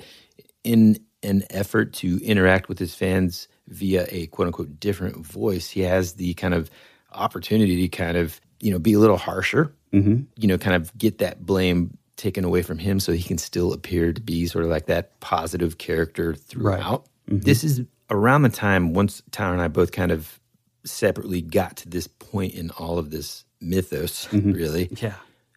[0.63, 5.81] in an effort to interact with his fans via a quote unquote different voice, he
[5.81, 6.69] has the kind of
[7.13, 10.21] opportunity to kind of, you know, be a little harsher, mm-hmm.
[10.35, 13.73] you know, kind of get that blame taken away from him so he can still
[13.73, 17.05] appear to be sort of like that positive character throughout.
[17.29, 17.39] Mm-hmm.
[17.39, 20.39] This is around the time once Tyler and I both kind of
[20.83, 24.51] separately got to this point in all of this mythos, mm-hmm.
[24.51, 25.15] really yeah,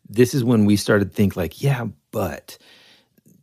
[0.08, 2.56] this is when we started to think like, yeah, but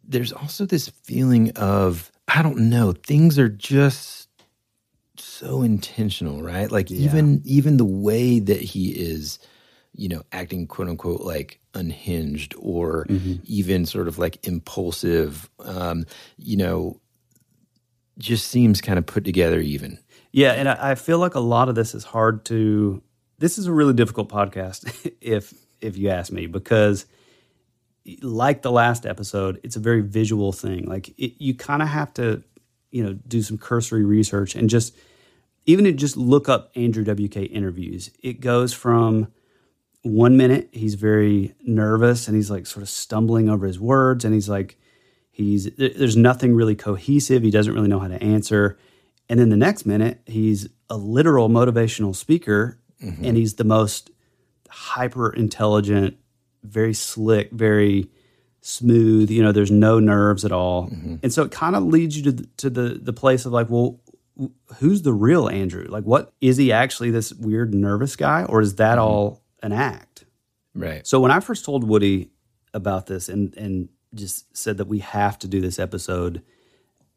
[0.08, 4.30] there's also this feeling of I don't know, things are just
[5.18, 6.72] so intentional, right?
[6.72, 9.40] Like even even the way that he is,
[9.94, 13.06] you know, acting quote unquote like unhinged or
[13.44, 16.06] even sort of like impulsive, um,
[16.38, 17.02] you know,
[18.18, 20.00] just seems kind of put together even.
[20.32, 23.04] Yeah, and I, I feel like a lot of this is hard to.
[23.40, 27.06] This is a really difficult podcast, if if you ask me, because
[28.22, 30.86] like the last episode, it's a very visual thing.
[30.86, 32.44] Like it, you kind of have to,
[32.92, 34.96] you know, do some cursory research and just
[35.66, 38.10] even to just look up Andrew WK interviews.
[38.24, 39.28] It goes from
[40.04, 44.34] one minute he's very nervous and he's like sort of stumbling over his words and
[44.34, 44.78] he's like
[45.32, 48.78] he's there's nothing really cohesive he doesn't really know how to answer
[49.30, 53.24] and then the next minute he's a literal motivational speaker mm-hmm.
[53.24, 54.10] and he's the most
[54.70, 56.18] hyper intelligent
[56.64, 58.10] very slick very
[58.62, 60.88] smooth you know there's no nerves at all.
[60.88, 61.16] Mm-hmm.
[61.24, 63.70] And so it kind of leads you to the, to the the place of like
[63.70, 64.00] well
[64.78, 65.86] who's the real andrew?
[65.90, 69.08] Like what is he actually this weird nervous guy or is that mm-hmm.
[69.08, 70.26] all an act?
[70.74, 71.06] Right.
[71.06, 72.32] so when I first told Woody
[72.74, 76.44] about this and and just said that we have to do this episode,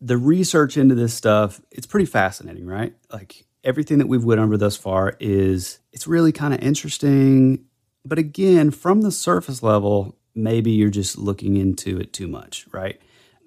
[0.00, 2.94] the research into this stuff, it's pretty fascinating, right?
[3.12, 7.64] Like everything that we've went over thus far is it's really kind of interesting,
[8.04, 13.00] but again, from the surface level, maybe you're just looking into it too much, right?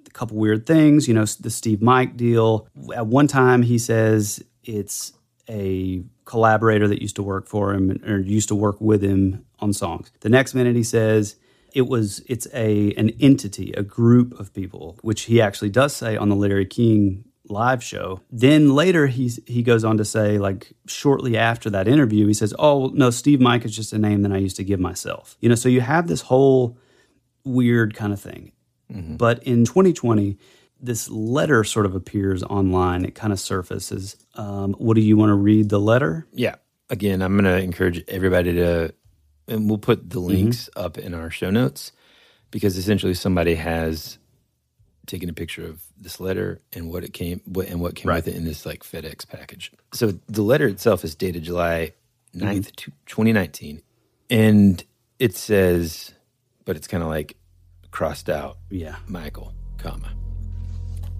[0.05, 2.67] A couple weird things, you know, the Steev Mike deal.
[2.95, 5.13] At one time he says it's
[5.49, 9.73] a collaborator that used to work for him or used to work with him on
[9.73, 10.11] songs.
[10.21, 11.35] The next minute he says
[11.73, 16.17] it was it's a an entity, a group of people, which he actually does say
[16.17, 18.21] on the Larry King live show.
[18.31, 22.53] Then later he's he goes on to say like shortly after that interview he says,
[22.59, 25.49] "Oh, no, Steev Mike is just a name that I used to give myself." You
[25.49, 26.77] know, so you have this whole
[27.43, 28.51] weird kind of thing.
[29.17, 30.37] But in 2020,
[30.79, 33.03] this letter sort of appears online.
[33.05, 34.15] It kind of surfaces.
[34.35, 36.27] Um, what do you want to read the letter?
[36.33, 36.55] Yeah.
[36.89, 38.93] Again, I'm going to encourage everybody to,
[39.47, 41.91] and we'll put the links up in our show notes
[42.49, 44.19] because essentially somebody has
[45.07, 48.27] taken a picture of this letter and what it came, what, and what came with
[48.27, 49.71] it in this like FedEx package.
[49.93, 51.93] So the letter itself is dated July
[52.35, 53.05] 9th, to mm-hmm.
[53.07, 53.81] 2019.
[54.29, 54.83] And
[55.19, 56.13] it says,
[56.65, 57.37] but it's kind of like
[57.91, 58.97] crossed out Yeah.
[59.07, 60.13] Michael, comma.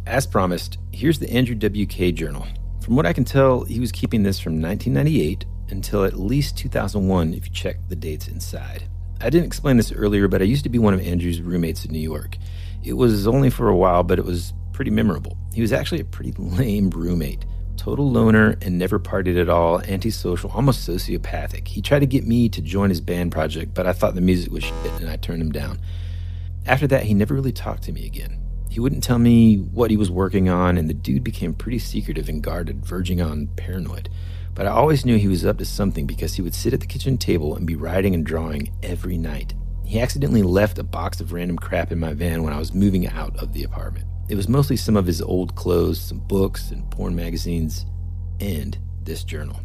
[0.06, 2.46] As promised, here's the Andrew WK journal.
[2.82, 7.34] From what I can tell, he was keeping this from 1998 until at least 2001
[7.34, 8.84] if you check the dates inside.
[9.20, 11.92] I didn't explain this earlier, but I used to be one of Andrew's roommates in
[11.92, 12.38] New York.
[12.88, 15.38] It was only for a while, but it was pretty memorable.
[15.54, 17.46] He was actually a pretty lame roommate.
[17.76, 21.68] Total loner and never partied at all, antisocial, almost sociopathic.
[21.68, 24.54] He tried to get me to join his band project, but I thought the music
[24.54, 25.80] was shit and I turned him down.
[26.66, 28.40] After that, he never really talked to me again.
[28.70, 32.30] He wouldn't tell me what he was working on, and the dude became pretty secretive
[32.30, 34.08] and guarded, verging on paranoid.
[34.54, 36.88] But I always knew he was up to something because he would sit at the
[36.88, 39.54] kitchen table and be writing and drawing every night.
[39.88, 43.08] He accidentally left a box of random crap in my van when I was moving
[43.08, 44.06] out of the apartment.
[44.28, 47.86] It was mostly some of his old clothes, some books, and porn magazines,
[48.42, 49.62] and this journal.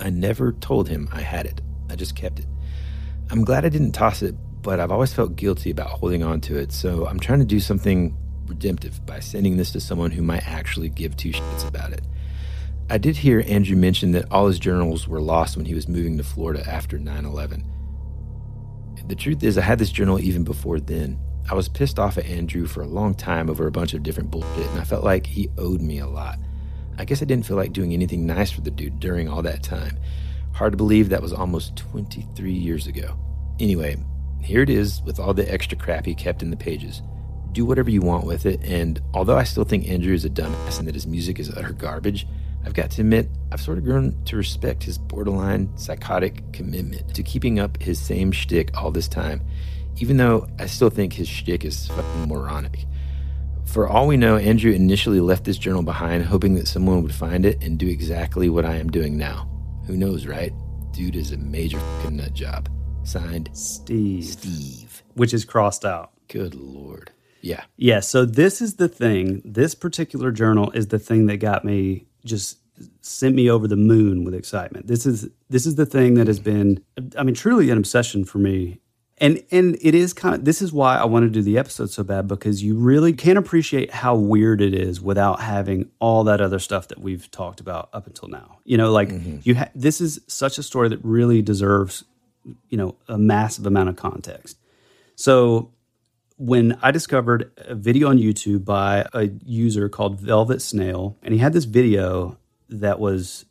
[0.00, 1.60] I never told him I had it.
[1.88, 2.46] I just kept it.
[3.30, 6.58] I'm glad I didn't toss it, but I've always felt guilty about holding on to
[6.58, 8.16] it, so I'm trying to do something
[8.48, 12.02] redemptive by sending this to someone who might actually give two shits about it.
[12.90, 16.16] I did hear Andrew mention that all his journals were lost when he was moving
[16.16, 17.64] to Florida after 9 11.
[19.08, 21.18] The truth is, I had this journal even before then.
[21.50, 24.30] I was pissed off at Andrew for a long time over a bunch of different
[24.30, 26.38] bullshit, and I felt like he owed me a lot.
[26.98, 29.62] I guess I didn't feel like doing anything nice for the dude during all that
[29.62, 29.98] time.
[30.52, 33.16] Hard to believe that was almost 23 years ago.
[33.58, 33.96] Anyway,
[34.42, 37.00] here it is with all the extra crap he kept in the pages.
[37.52, 40.78] Do whatever you want with it, and although I still think Andrew is a dumbass
[40.78, 42.26] and that his music is utter garbage,
[42.68, 47.22] I've got to admit, I've sort of grown to respect his borderline psychotic commitment to
[47.22, 49.40] keeping up his same shtick all this time,
[49.96, 52.84] even though I still think his shtick is fucking moronic.
[53.64, 57.46] For all we know, Andrew initially left this journal behind, hoping that someone would find
[57.46, 59.48] it and do exactly what I am doing now.
[59.86, 60.52] Who knows, right?
[60.90, 62.68] Dude is a major fucking nut job.
[63.02, 65.02] Signed, Steve, Steve.
[65.14, 66.10] which is crossed out.
[66.28, 67.12] Good lord.
[67.40, 67.64] Yeah.
[67.78, 69.40] Yeah, so this is the thing.
[69.42, 72.58] This particular journal is the thing that got me just
[73.00, 74.86] sent me over the moon with excitement.
[74.86, 76.82] This is this is the thing that has been
[77.16, 78.80] I mean truly an obsession for me.
[79.20, 81.90] And and it is kind of this is why I want to do the episode
[81.90, 86.40] so bad because you really can't appreciate how weird it is without having all that
[86.40, 88.58] other stuff that we've talked about up until now.
[88.64, 89.38] You know, like mm-hmm.
[89.42, 92.04] you ha- this is such a story that really deserves
[92.68, 94.56] you know a massive amount of context.
[95.16, 95.72] So
[96.38, 101.40] when I discovered a video on YouTube by a user called Velvet Snail, and he
[101.40, 103.44] had this video that was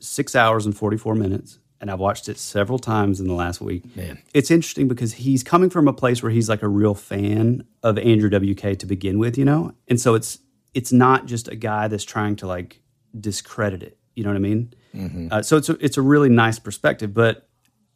[0.00, 1.58] six hours and 44 minutes.
[1.80, 3.94] And I've watched it several times in the last week.
[3.94, 4.22] Man.
[4.32, 7.98] It's interesting because he's coming from a place where he's like a real fan of
[7.98, 9.74] Andrew WK to begin with, you know?
[9.86, 10.38] And so it's
[10.72, 12.80] it's not just a guy that's trying to like
[13.18, 13.98] discredit it.
[14.14, 14.74] You know what I mean?
[15.30, 17.48] Uh, so it's a, it's a really nice perspective, but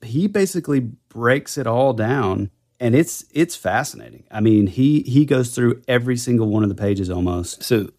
[0.02, 2.50] he basically breaks it all down
[2.80, 4.24] and it's it's fascinating.
[4.30, 7.62] I mean, he he goes through every single one of the pages almost.
[7.62, 7.90] So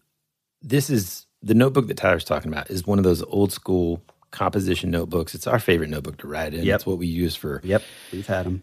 [0.62, 4.90] this is the notebook that Tyler's talking about is one of those old school composition
[4.90, 5.34] notebooks.
[5.34, 6.64] It's our favorite notebook to write in.
[6.64, 6.74] Yep.
[6.74, 8.62] It's what we use for Yep, we've had them.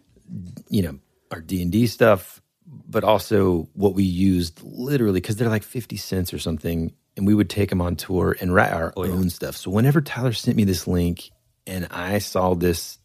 [0.70, 1.00] you know
[1.32, 5.98] our D and D stuff, but also what we used literally because they're like fifty
[5.98, 9.30] cents or something, and we would take them on tour and write our oh, own
[9.30, 9.56] stuff.
[9.56, 11.30] So whenever Tyler sent me this link
[11.68, 12.98] and I saw this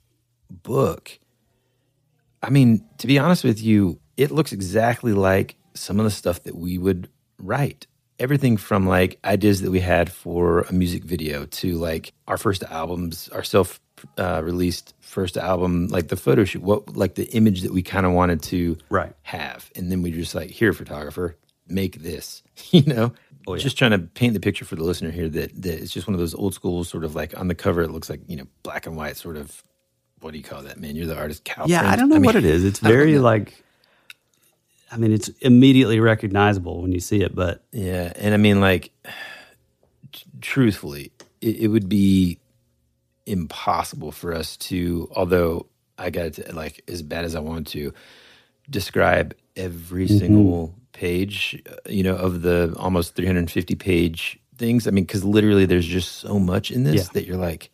[0.51, 1.19] book,
[2.43, 6.43] I mean, to be honest with you, it looks exactly like some of the stuff
[6.45, 7.87] that we would write.
[8.19, 12.63] Everything from like ideas that we had for a music video to like our first
[12.65, 13.81] albums, our self
[14.19, 18.05] uh, released first album, like the photo shoot, what like the image that we kind
[18.07, 19.13] of wanted to Right.
[19.23, 19.71] have.
[19.77, 21.37] And then we just like, here, photographer,
[21.69, 23.13] make this, you know?
[23.59, 26.15] Just trying to paint the picture for the listener here that, that it's just one
[26.15, 28.47] of those old school sort of like on the cover, it looks like, you know,
[28.63, 29.65] black and white sort of,
[30.23, 30.97] what do you call that, man?
[30.97, 31.45] You're the artist.
[31.45, 32.65] Cow Yeah, I don't know mean, what it is.
[32.65, 33.63] It's very like
[34.91, 38.93] I mean, it's immediately recognizable when you see it, but Yeah, and I mean, like,
[40.13, 42.39] t- truthfully, it, it would be
[43.27, 45.67] impossible for us to, although
[45.99, 47.93] I got to like as bad as I want to,
[48.71, 54.87] describe every single page, uh, you know, of the almost 350 page things.
[54.87, 57.09] I mean, because literally, there's just so much in this Yeah.
[57.15, 57.71] that you're like.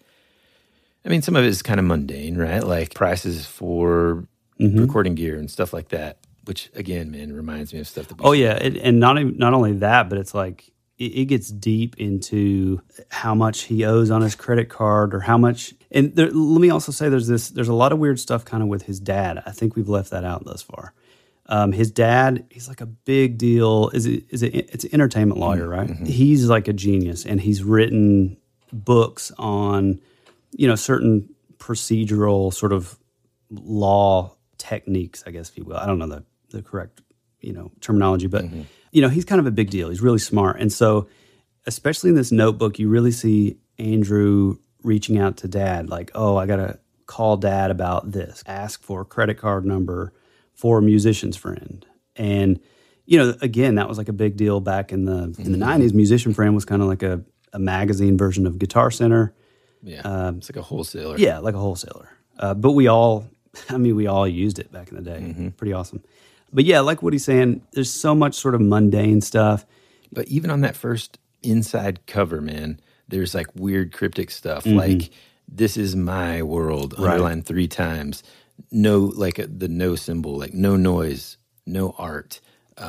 [1.08, 2.62] I mean, some of it is kind of mundane, right?
[2.62, 4.28] Like prices for
[4.60, 4.78] mm-hmm.
[4.78, 6.18] recording gear and stuff like that.
[6.44, 8.18] Which again, man, reminds me of stuff that.
[8.20, 11.96] Oh yeah, it, and not even, not only that, but it's like it, gets deep
[11.98, 15.74] into how much he owes on his credit card or how much.
[15.90, 18.62] And there, let me also say, there's this, there's a lot of weird stuff kind
[18.62, 19.42] of with his dad.
[19.46, 20.92] I think we've left that out thus far.
[21.46, 23.88] Um, his dad, he's like a big deal.
[23.94, 24.24] Is it?
[24.28, 24.54] Is it?
[24.54, 25.70] It's an entertainment lawyer, mm-hmm.
[25.70, 25.88] right?
[25.88, 26.04] Mm-hmm.
[26.04, 28.36] He's like a genius, and he's written
[28.72, 30.00] books on,
[30.52, 31.28] you know, certain
[31.58, 32.98] procedural sort of
[33.50, 35.76] law techniques, I guess, if you will.
[35.76, 37.00] I don't know the, the correct,
[37.40, 38.62] you know, terminology, but, mm-hmm.
[38.92, 39.88] you know, he's kind of a big deal.
[39.88, 40.60] He's really smart.
[40.60, 41.08] And so,
[41.66, 46.46] especially in this notebook, you really see Andrew reaching out to dad, like, oh, I
[46.46, 50.12] got to call dad about this, ask for a credit card number
[50.54, 51.84] for a musician's friend.
[52.16, 52.60] And,
[53.06, 55.82] you know, again, that was like a big deal back in the in the mm-hmm.
[55.82, 55.94] 90s.
[55.94, 57.22] Musician Friend was kind of like a,
[57.52, 59.34] a magazine version of Guitar Center.
[59.82, 61.16] Yeah, it's like a wholesaler.
[61.18, 62.08] Yeah, like a wholesaler.
[62.38, 63.26] Uh, but we all,
[63.68, 65.52] I mean, we all used it back in the day.
[65.56, 66.02] Pretty awesome.
[66.52, 69.66] But yeah, like what he's saying, there's so much sort of mundane stuff.
[70.12, 74.76] But even on that first inside cover, man, there's like weird cryptic stuff Mm-hmm.
[74.78, 75.10] like
[75.46, 78.22] "This is my world" underlined three times.
[78.70, 82.40] No, like uh, the no symbol, like no noise, no art.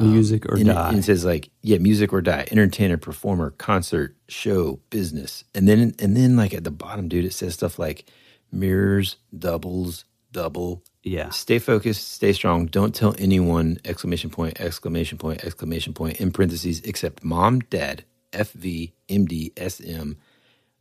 [0.02, 0.90] Music or and die.
[0.90, 5.94] and it says like yeah music or die entertainer performer concert show business and then
[6.00, 8.06] and then like at the bottom dude it says stuff like
[8.52, 11.30] mirrors doubles double Yeah.
[11.30, 16.82] stay focused stay strong don't tell anyone exclamation point exclamation point exclamation point in parentheses
[16.82, 20.12] except mom dad fv md sm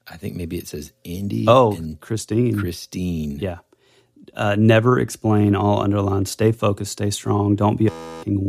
[0.06, 2.58] i think maybe it says andy oh, and Christine.
[2.58, 3.58] christine Yeah.
[4.34, 6.28] Uh, never explain all underlined.
[6.28, 7.56] Stay focused, stay strong.
[7.56, 7.90] Don't be a
[8.22, 8.44] fing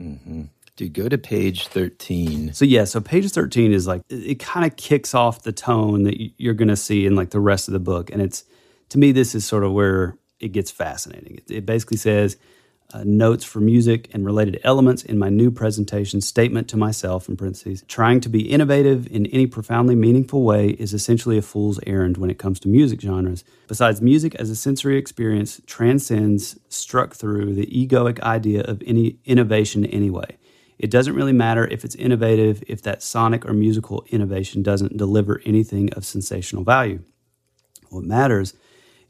[0.00, 0.30] Mm-hmm.
[0.30, 0.50] wimp.
[0.76, 4.64] dude go to page 13 So yeah, so page 13 is like it, it kind
[4.64, 7.72] of kicks off the tone that you're going to see in like the rest of
[7.72, 8.44] the book and it's
[8.90, 11.36] to me this is sort of where it gets fascinating.
[11.36, 12.36] It, it basically says
[12.94, 17.36] uh, notes for music and related elements in my new presentation statement to myself in
[17.36, 22.16] parentheses trying to be innovative in any profoundly meaningful way is essentially a fool's errand
[22.16, 23.44] when it comes to music genres.
[23.66, 29.84] Besides music as a sensory experience transcends struck through the egoic idea of any innovation
[29.84, 30.38] anyway.
[30.78, 35.42] It doesn't really matter if it's innovative if that sonic or musical innovation doesn't deliver
[35.44, 37.02] anything of sensational value.
[37.90, 38.54] What matters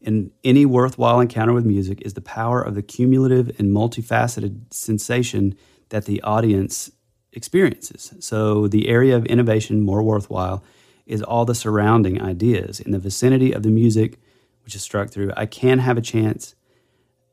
[0.01, 5.57] in any worthwhile encounter with music is the power of the cumulative and multifaceted sensation
[5.89, 6.91] that the audience
[7.33, 8.15] experiences.
[8.21, 10.63] So, the area of innovation more worthwhile
[11.07, 12.81] is all the surrounding ideas.
[12.81, 14.19] In the vicinity of the music,
[14.65, 16.55] which is struck through, I can have a chance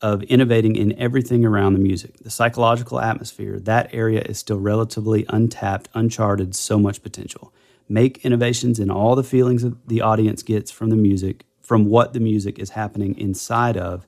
[0.01, 2.17] of innovating in everything around the music.
[2.19, 7.53] The psychological atmosphere, that area is still relatively untapped, uncharted, so much potential.
[7.87, 12.19] Make innovations in all the feelings the audience gets from the music, from what the
[12.19, 14.05] music is happening inside of,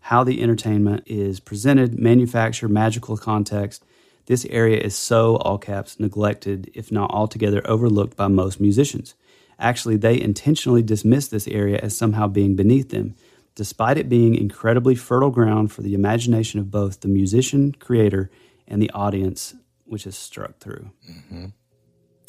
[0.00, 3.84] how the entertainment is presented, manufacture, magical context.
[4.26, 9.14] This area is so, all caps, neglected, if not altogether overlooked by most musicians.
[9.58, 13.14] Actually, they intentionally dismiss this area as somehow being beneath them,
[13.54, 18.30] despite it being incredibly fertile ground for the imagination of both the musician, creator,
[18.68, 20.90] and the audience, which is struck through.
[21.10, 21.46] Mm-hmm.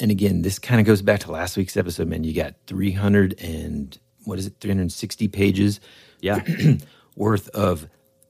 [0.00, 2.24] and again, this kind of goes back to last week's episode, man.
[2.24, 5.80] You got 300 and what is it, 360 pages
[6.20, 6.40] Yeah.
[7.16, 7.88] worth of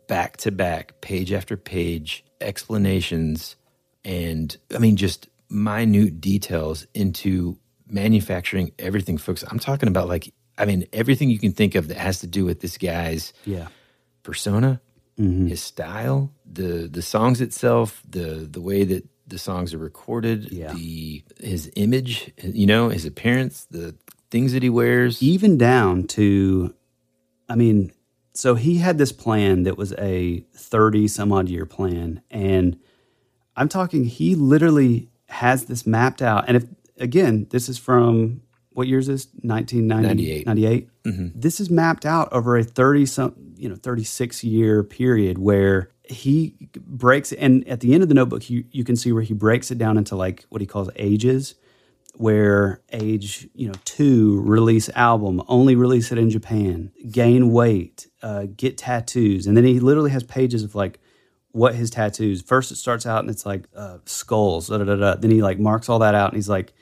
[0.09, 3.57] back to back, page after page explanations
[4.05, 9.45] and I mean, just minute details into manufacturing everything, folks.
[9.49, 12.45] I'm talking about like, I mean, everything you can think of that has to do
[12.45, 13.69] with this guy's yeah.
[14.23, 14.81] persona,
[15.21, 15.49] Mm-hmm.
[15.49, 20.73] his style, the the songs itself, the the way that the songs are recorded, Yeah.
[20.73, 23.95] the his image, you know, his appearance, the
[24.33, 25.23] things that he wears.
[25.23, 26.75] even down to
[27.49, 27.93] i mean
[28.35, 32.79] so he had this plan that was a 30 some odd year plan and
[33.57, 36.65] i'm talking he literally has this mapped out and if
[36.99, 40.47] again this is from what year is this 1998 98.
[40.47, 41.39] 98 mm-hmm.
[41.39, 46.57] this is mapped out over a 30 some you know 36 year period where he
[46.79, 49.71] breaks and at the end of the notebook you, you can see where he breaks
[49.71, 51.55] it down into like what he calls ages
[52.15, 58.47] where age you know two release album only release it in japan gain weight uh,
[58.57, 59.47] get tattoos.
[59.47, 61.01] And then he literally has pages of like
[61.51, 65.15] what his tattoos first it starts out and it's like uh, skulls da, da, da,
[65.17, 66.73] then he like marks all that out and he's like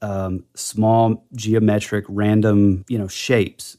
[0.00, 3.76] um, small geometric random you know shapes.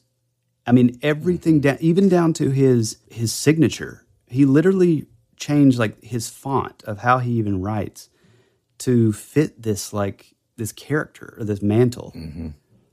[0.66, 4.06] I mean everything down even down to his his signature.
[4.26, 5.06] He literally
[5.36, 8.08] changed like his font of how he even writes
[8.78, 12.12] to fit this like this character or this mantle.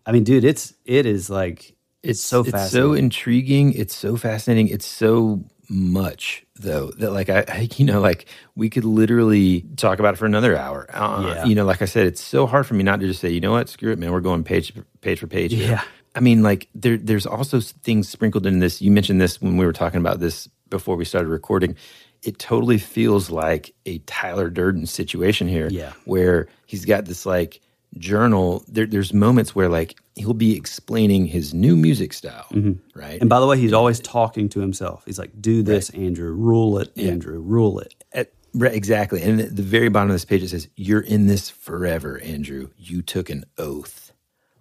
[0.06, 3.74] I mean, dude, it's it is like it's, so it's so intriguing.
[3.74, 4.68] It's so fascinating.
[4.68, 10.00] It's so much though that like I, I you know like we could literally talk
[10.00, 10.88] about it for another hour.
[10.90, 11.46] Uh, Yeah.
[11.46, 13.40] You know, like I said, it's so hard for me not to just say, you
[13.40, 14.12] know what, screw it, man.
[14.12, 15.54] We're going page page for page.
[15.54, 15.84] here." Yeah.
[16.14, 18.82] I mean, like there there's also things sprinkled in this.
[18.82, 21.76] You mentioned this when we were talking about this before we started recording.
[22.24, 25.70] It totally feels like a Tyler Durden situation here.
[25.72, 25.94] Yeah.
[26.06, 27.62] Where he's got this like
[27.98, 28.64] journal.
[28.68, 32.62] There, there's moments where like he'll be explaining his new music style, right?
[32.62, 33.22] Mm-hmm.
[33.22, 35.04] and by the way, he's always talking to himself.
[35.06, 36.32] He's like, "Do this, Andrew.
[36.34, 37.40] Rule it, Andrew.
[37.40, 39.22] Rule it." At, right, exactly.
[39.22, 42.70] And at the very bottom of this page, it says, You're in this forever, Andrew.
[42.78, 44.12] You took an oath.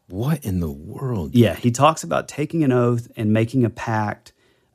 [0.08, 1.34] What in the world?
[1.34, 4.32] Yeah, he talks about taking an oath and making a pact,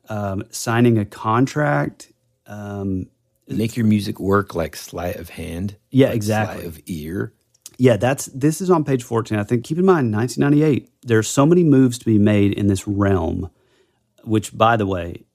[0.08, 2.12] um, signing a contract.
[2.46, 3.06] Um,
[3.48, 5.76] Make your music work like sleight of hand.
[5.90, 6.62] Yeah, like exactly.
[6.62, 7.32] Sleight of ear.
[7.78, 9.38] Yeah, that's this is on page 14.
[9.38, 10.90] I think keep in mind 1998.
[11.02, 13.50] There are so many moves to be made in this realm,
[14.24, 15.26] which by the way,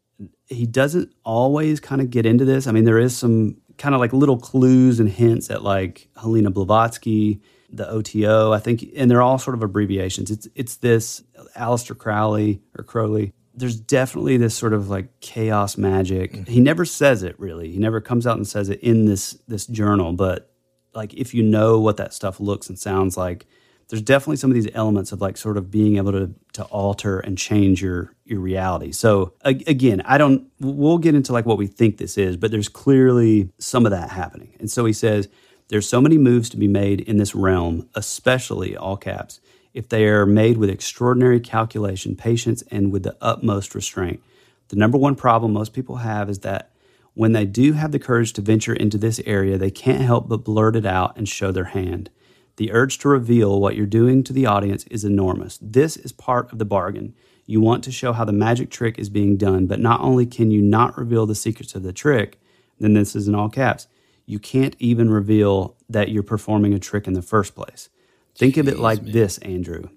[0.47, 2.67] he doesn't always kind of get into this.
[2.67, 6.51] I mean, there is some kind of like little clues and hints at like Helena
[6.51, 10.29] Blavatsky, the OTO, I think, and they're all sort of abbreviations.
[10.31, 11.23] It's it's this
[11.55, 13.33] Aleister Crowley or Crowley.
[13.53, 16.33] There's definitely this sort of like chaos magic.
[16.33, 16.51] Mm-hmm.
[16.51, 17.71] He never says it really.
[17.71, 20.51] He never comes out and says it in this this journal, but
[20.93, 23.45] like if you know what that stuff looks and sounds like,
[23.89, 27.19] there's definitely some of these elements of like sort of being able to to alter
[27.19, 28.91] and change your your reality.
[28.91, 32.69] So again, I don't we'll get into like what we think this is, but there's
[32.69, 34.55] clearly some of that happening.
[34.59, 35.27] And so he says
[35.67, 39.39] there's so many moves to be made in this realm, especially all caps,
[39.73, 44.21] if they are made with extraordinary calculation, patience, and with the utmost restraint.
[44.69, 46.71] The number one problem most people have is that
[47.13, 50.45] when they do have the courage to venture into this area, they can't help but
[50.45, 52.09] blurt it out and show their hand.
[52.55, 55.57] The urge to reveal what you're doing to the audience is enormous.
[55.61, 57.13] This is part of the bargain.
[57.45, 60.51] You want to show how the magic trick is being done, but not only can
[60.51, 62.39] you not reveal the secrets of the trick,
[62.79, 63.87] then this is in all caps,
[64.25, 67.89] you can't even reveal that you're performing a trick in the first place.
[68.35, 69.89] Think of it like this, Andrew.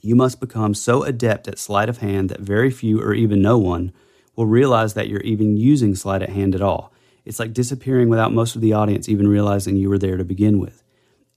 [0.00, 3.58] You must become so adept at sleight of hand that very few or even no
[3.58, 3.92] one
[4.36, 6.92] will realize that you're even using sleight of hand at all.
[7.24, 10.58] It's like disappearing without most of the audience even realizing you were there to begin
[10.58, 10.82] with.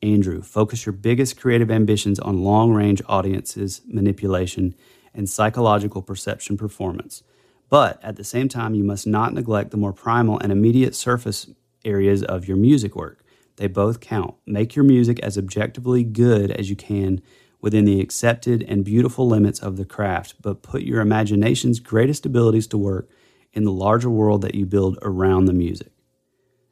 [0.04, 4.76] Andrew, focus your biggest creative ambitions on long range audiences, manipulation,
[5.14, 7.24] and psychological perception performance.
[7.70, 11.50] But at the same time, you must not neglect the more primal and immediate surface
[11.84, 13.24] areas of your music work.
[13.62, 14.34] They both count.
[14.48, 17.22] Make your music as objectively good as you can
[17.62, 22.66] within the accepted and beautiful limits of the craft, but put your imagination's greatest abilities
[22.66, 23.08] to work
[23.54, 25.92] in the larger world that you build around the music.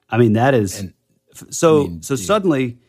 [0.10, 0.86] I mean, that is
[1.36, 2.00] f- so.
[2.02, 2.80] so suddenly,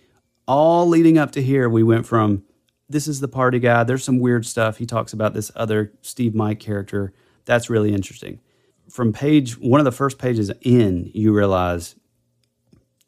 [0.49, 2.43] all leading up to here, we went from
[2.89, 3.85] this is the party guy.
[3.85, 4.79] There's some weird stuff.
[4.79, 7.13] He talks about this other Steev Mike character.
[7.45, 8.41] That's really interesting.
[8.89, 11.97] From page one of the first pages in, you realize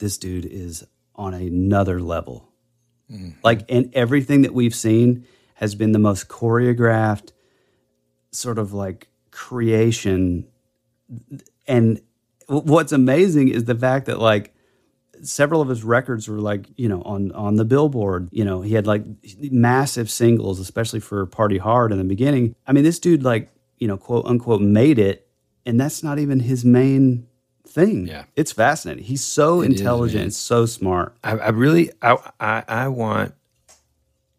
[0.03, 0.85] this dude is
[1.15, 2.49] on another level.
[3.11, 3.31] Mm-hmm.
[3.43, 7.31] Like, and everything that we've seen has been the most choreographed,
[8.33, 10.47] sort of like creation.
[11.67, 12.01] And
[12.49, 14.55] what's amazing is the fact that, like,
[15.23, 18.75] several of his records were like you know on on the billboard you know he
[18.75, 19.05] had like
[19.53, 23.49] massive singles especially for party hard in the beginning i mean this dude like
[23.79, 25.29] you know quote unquote made it
[25.65, 27.25] and that's not even his main
[27.73, 28.25] thing Yeah.
[28.37, 32.65] it's fascinating he's so It is, intelligent and so smart I, I really, I, I,
[32.69, 33.35] I want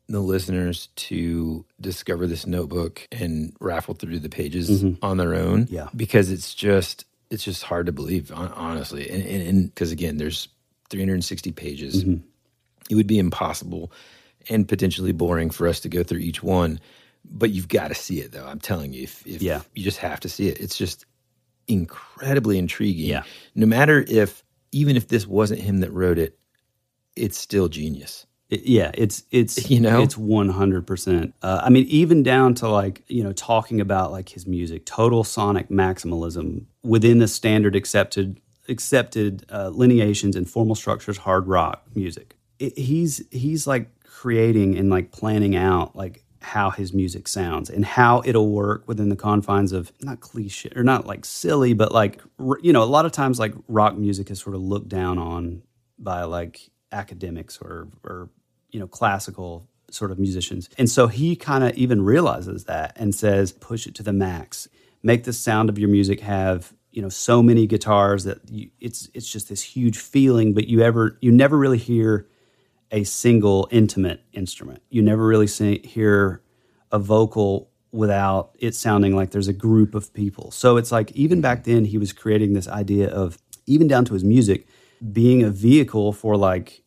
[0.10, 5.04] the listeners to discover this notebook and raffle through the pages mm-hmm.
[5.04, 5.66] on their own.
[5.72, 5.88] Yeah.
[5.96, 9.10] because it's just, it's just hard to believe, honestly.
[9.10, 10.50] And because again, there's
[10.90, 12.04] 360 pages.
[12.04, 12.22] Mm-hmm.
[12.90, 13.92] It would be impossible
[14.50, 16.80] and potentially boring for us to go through each one.
[17.26, 18.46] But you've got to see it, though.
[18.46, 19.62] I'm telling you, if, if Yeah.
[19.74, 21.06] you just have to see it, it's just
[21.68, 23.08] incredibly intriguing.
[23.10, 23.24] Yeah.
[23.56, 26.38] No matter if, even if this wasn't him that wrote it,
[27.16, 28.26] it's still genius.
[28.50, 30.02] It- yeah, it's it's You know?
[30.02, 31.34] it's one hundred percent.
[31.42, 35.70] I mean, even down to like you know talking about like his music, total sonic
[35.70, 38.40] maximalism within the standard accepted
[38.70, 42.36] accepted uh, lineations and formal structures, hard rock music.
[42.60, 47.86] It, he's he's like creating and like planning out like how his music sounds and
[47.86, 52.22] how it'll work within the confines of not cliche or not like silly, but like
[52.62, 55.64] you know a lot of times like rock music is sort of looked down on
[55.98, 58.30] by like academics or or
[58.72, 60.70] you know classical sort of musicians.
[60.78, 64.68] And so he kind of even realizes that and says push it to the max.
[65.02, 69.10] Make the sound of your music have you know so many guitars that you, it's
[69.14, 72.28] it's just this huge feeling but you ever you never really hear
[72.94, 74.82] a single intimate instrument.
[74.90, 76.42] You never really see, hear
[76.92, 80.52] a vocal without it sounding like there's a group of people.
[80.52, 81.74] So it's like even back mm-hmm.
[81.74, 84.68] then he was creating this idea of even down to his music
[85.12, 86.84] being a vehicle for like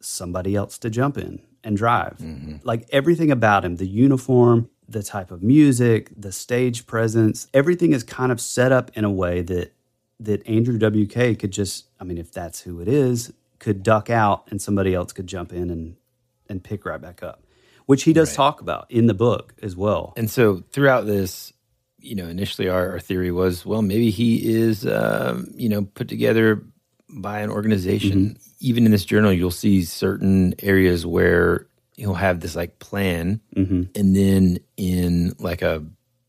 [0.00, 2.16] somebody else to jump in and drive.
[2.18, 2.56] Mm-hmm.
[2.64, 8.02] Like everything about him, the uniform, the type of music, the stage presence, everything is
[8.02, 9.72] kind of set up in a way that
[10.20, 14.48] that Andrew WK could just, I mean, if that's who it is, could duck out
[14.50, 15.96] and somebody else could jump in and
[16.48, 17.44] and pick right back up.
[17.86, 20.12] Which he does talk about in the book as well.
[20.16, 21.52] And so throughout this,
[21.98, 26.08] you know, initially our, our theory was, well, maybe he is, um, you know, put
[26.08, 26.64] together
[27.08, 28.30] by an organization.
[28.30, 28.42] Mm-hmm.
[28.60, 31.66] Even in this journal, you'll see certain areas where
[31.96, 33.82] he'll have this like plan, mm-hmm.
[33.94, 35.84] and then in like a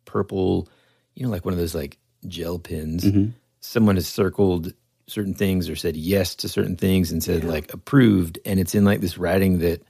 [0.05, 0.67] purple,
[1.13, 1.97] you know, like one of those like
[2.27, 3.31] gel pins, mm-hmm.
[3.59, 4.73] someone has circled
[5.07, 8.85] certain things or said yes to certain things and said like approved, and it's in
[8.85, 9.83] like this writing that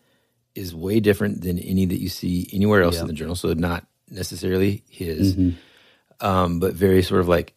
[0.55, 3.35] is way different than any that you see anywhere else in the journal.
[3.35, 5.35] So not necessarily his,
[6.19, 7.53] um, but very sort of like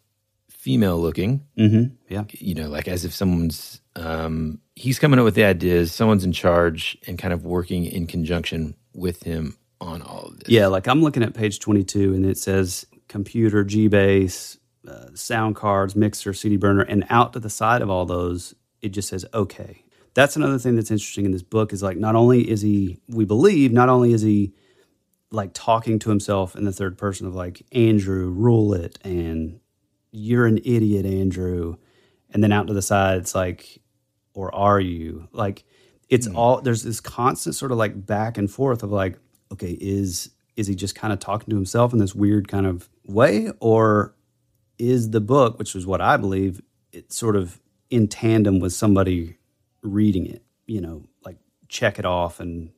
[0.48, 1.46] female looking.
[1.58, 1.94] Mm-hmm.
[2.08, 2.24] Yeah.
[2.30, 6.32] You know, like as if someone's um, he's coming up with the ideas, someone's in
[6.32, 10.48] charge, and kind of working in conjunction with him on all of this.
[10.48, 15.56] Yeah, like I'm looking at page 22 and it says computer, G Base, uh, sound
[15.56, 19.24] cards, mixer, CD burner, and out to the side of all those, it just says
[19.32, 19.84] okay.
[20.14, 23.24] That's another thing that's interesting in this book is like not only is he, we
[23.24, 24.54] believe, not only is he
[25.32, 29.58] like talking to himself in the third person of like Andrew, rule it, and
[30.12, 31.76] you're an idiot, Andrew,
[32.30, 33.80] and then out to the side, it's like,
[34.34, 35.64] or are you like?
[36.08, 39.18] It's all there's this constant sort of like back and forth of like,
[39.52, 42.88] okay, is is he just kind of talking to himself in this weird kind of
[43.06, 44.14] way, or
[44.78, 46.60] is the book, which is what I believe,
[46.92, 47.60] it's sort of
[47.90, 49.36] in tandem with somebody
[49.82, 51.36] reading it, you know, like
[51.68, 52.70] check it off and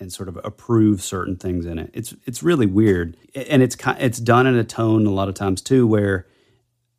[0.00, 1.90] and sort of approve certain things in it.
[1.92, 5.60] It's it's really weird, and it's it's done in a tone a lot of times
[5.60, 6.26] too, where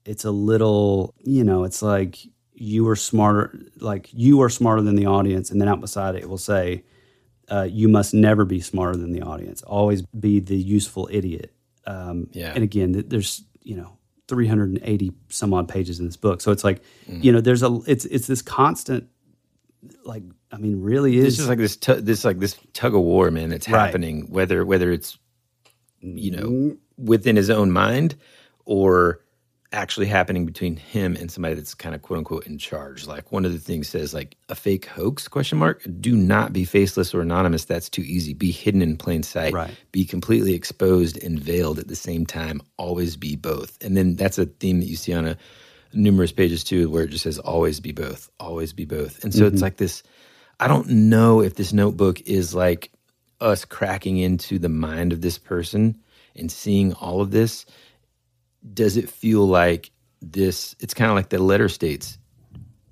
[0.05, 2.17] it's a little, you know, it's like
[2.53, 6.23] you are smarter, like you are smarter than the audience, and then out beside it,
[6.23, 6.83] it will say,
[7.49, 9.61] uh, "You must never be smarter than the audience.
[9.61, 11.53] Always be the useful idiot."
[11.85, 12.51] Um, Yeah.
[12.53, 13.98] And again, there's you know
[14.29, 17.21] 380 some odd pages in this book, so it's like mm.
[17.23, 19.09] you know there's a it's it's this constant,
[20.05, 23.01] like I mean, really is This is like this tu- this like this tug of
[23.01, 23.49] war, man.
[23.49, 23.85] That's Right.
[23.87, 25.17] happening whether whether it's
[26.01, 26.77] you know mm.
[26.97, 28.15] within his own mind
[28.65, 29.21] or
[29.71, 33.05] actually happening between him and somebody that's kind of quote unquote in charge.
[33.05, 35.85] Like one of the things says like a fake hoax question mark.
[35.99, 37.65] Do not be faceless or anonymous.
[37.65, 38.33] That's too easy.
[38.33, 39.53] Be hidden in plain sight.
[39.53, 39.75] Right.
[39.91, 42.61] Be completely exposed and veiled at the same time.
[42.77, 43.77] Always be both.
[43.83, 45.37] And then that's a theme that you see on a
[45.93, 48.29] numerous pages too, where it just says always be both.
[48.39, 49.23] Always be both.
[49.23, 49.63] And so it's mm-hmm.
[49.63, 50.01] like this.
[50.59, 52.91] I don't know if this notebook is like
[53.39, 55.97] us cracking into the mind of this person
[56.35, 57.65] and seeing all of this.
[58.73, 59.91] Does it feel like
[60.21, 60.75] this?
[60.79, 62.17] It's kind of like the letter states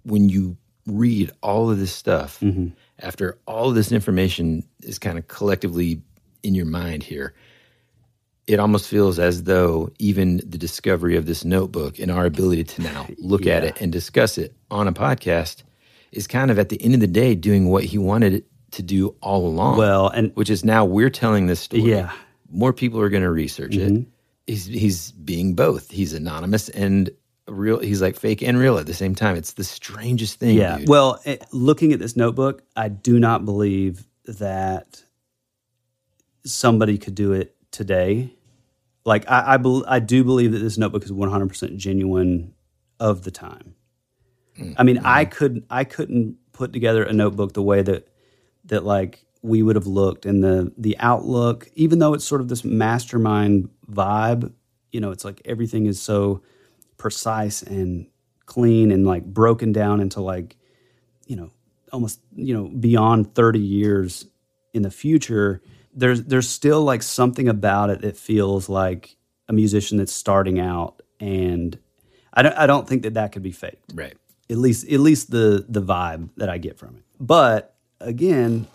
[0.03, 2.69] when you read all of this stuff mm-hmm.
[2.99, 6.02] after all of this information is kind of collectively
[6.44, 7.34] in your mind here
[8.48, 12.81] it almost feels as though even the discovery of this notebook and our ability to
[12.81, 15.64] now look at it and discuss it on a podcast
[16.14, 18.81] is kind of at the end of the day doing what he wanted it to
[18.81, 19.77] do all along.
[19.77, 21.84] Well, and- which is now we're telling this story.
[21.84, 22.11] Yeah.
[22.49, 23.91] More people are going to research it.
[23.91, 24.10] Mm-hmm.
[24.48, 25.91] He's he's being both.
[25.91, 27.10] He's anonymous and
[27.48, 27.80] real.
[27.80, 29.36] He's like fake and real at the same time.
[29.36, 30.57] It's the strangest thing.
[30.57, 30.78] Yeah.
[30.78, 30.90] dude.
[30.90, 35.03] Well, eh, looking at this notebook, I do not believe that
[36.45, 38.34] somebody could do it today.
[39.06, 42.53] Like I, I, bel I do believe that this notebook is one hundred percent genuine
[42.99, 43.76] of the time.
[44.78, 48.07] I mean, I could I couldn't put together a notebook the way that
[48.65, 52.48] that like we would have looked and the the outlook, even though it's sort of
[52.48, 54.52] this mastermind vibe.
[54.92, 56.42] You know, it's like everything is so
[56.98, 58.08] precise and
[58.46, 60.56] clean and like broken down into like
[61.28, 61.52] you know
[61.92, 64.26] almost you know beyond 30 years
[64.74, 65.62] in the future
[65.94, 69.16] there's there's still like something about it that feels like
[69.50, 71.78] a musician that's starting out and
[72.34, 74.16] I don't I don't think that that could be faked right.
[74.50, 77.04] at least at least the the vibe that I get from it.
[77.20, 78.68] But again,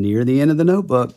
[0.00, 1.14] near the end of the notebook,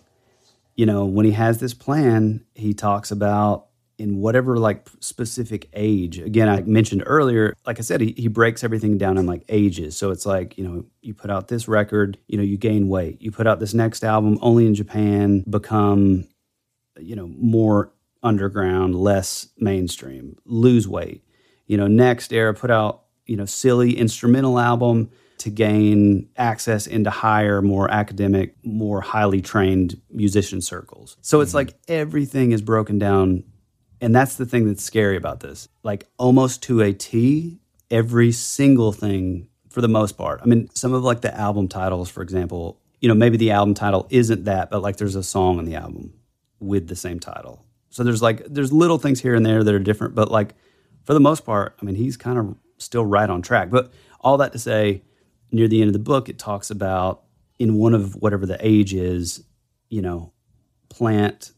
[0.76, 3.68] you know, when he has this plan, he talks about
[3.98, 6.18] in whatever like specific age.
[6.18, 9.96] Again, I mentioned earlier, like I said, he, he breaks everything down in like ages.
[9.96, 13.22] So it's like, you know, you put out this record, you know, you gain weight.
[13.22, 16.28] You put out this next album only in Japan, become
[17.00, 17.92] you know more
[18.24, 21.24] underground less mainstream lose weight
[21.68, 25.10] you know next era put out you know silly instrumental album
[25.42, 31.58] to gain access into higher more academic more highly trained musician circles so it's mm-hmm.
[31.58, 33.44] like everything is broken down
[34.00, 37.60] and that's the thing that's scary about this like almost to a t
[37.90, 42.10] every single thing for the most part i mean some of like the album titles
[42.10, 45.58] for example you know maybe the album title isn't that but like there's a song
[45.58, 46.14] on the album
[46.62, 47.66] with the same title.
[47.90, 50.54] So there's like there's little things here and there that are different, but like
[51.04, 53.70] for the most part, I mean, he's kind of still right on track.
[53.70, 53.92] But
[54.22, 55.02] all that to say,
[55.52, 57.24] near the end of the book, it talks about
[57.60, 59.44] in one of whatever the age is,
[59.90, 60.32] you know,
[60.90, 61.52] plant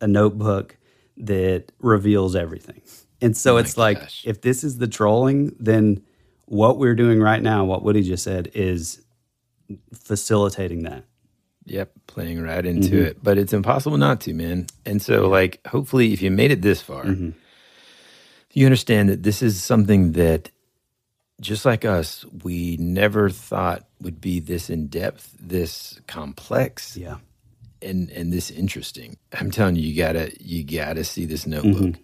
[0.00, 0.76] a notebook
[1.16, 2.82] that reveals everything.
[3.20, 4.22] And so oh it's like gosh.
[4.26, 6.02] if this is the trolling, then
[6.44, 9.02] what we're doing right now, what Woody just said, is
[9.94, 11.04] facilitating that.
[11.64, 13.06] Yep, playing right into mm-hmm.
[13.06, 13.22] it.
[13.22, 14.66] But it's impossible not to, man.
[14.84, 17.30] And so, like, hopefully, if you made it this far, mm-hmm.
[18.52, 20.50] you understand that this is something that,
[21.40, 27.18] just like us, we never thought would be this in depth, this complex, Yeah.
[27.82, 29.16] and and this interesting.
[29.38, 31.74] I'm telling you, you gotta you gotta see this notebook.
[31.76, 32.02] Mm-hmm.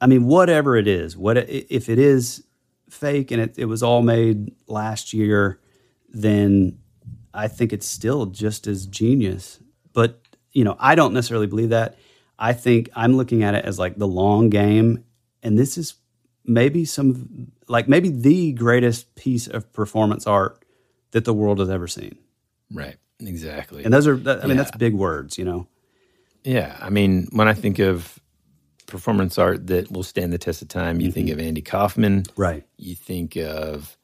[0.00, 2.44] I mean, whatever it is, what if it is
[2.88, 5.60] fake and it, it was all made last year,
[6.08, 6.78] then
[7.34, 9.60] I think it's still just as genius.
[9.92, 10.20] But
[10.52, 11.98] you know, I don't necessarily believe that.
[12.38, 15.04] I think I'm looking at it as like the long game,
[15.42, 15.94] and this is
[16.44, 20.64] maybe some like maybe the greatest piece of performance art
[21.12, 22.16] that the world has ever seen.
[22.72, 22.96] Right.
[23.20, 23.84] Exactly.
[23.84, 24.62] And those are, that, I mean, Yeah.
[24.62, 25.66] that's big words, you know.
[26.44, 28.18] Yeah, I mean, when I think of
[28.86, 32.64] performance art that will stand the test of time, you think of Andy Kaufman, Right.
[32.78, 33.96] you think of,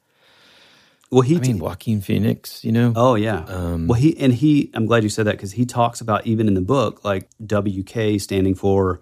[1.11, 2.63] Well, he I mean, Joaquin Phoenix.
[2.65, 3.45] You know, Oh yeah.
[3.47, 4.71] Um, well, he and he.
[4.75, 8.21] I'm glad you said that because he talks about even in the book like WK
[8.21, 9.01] standing for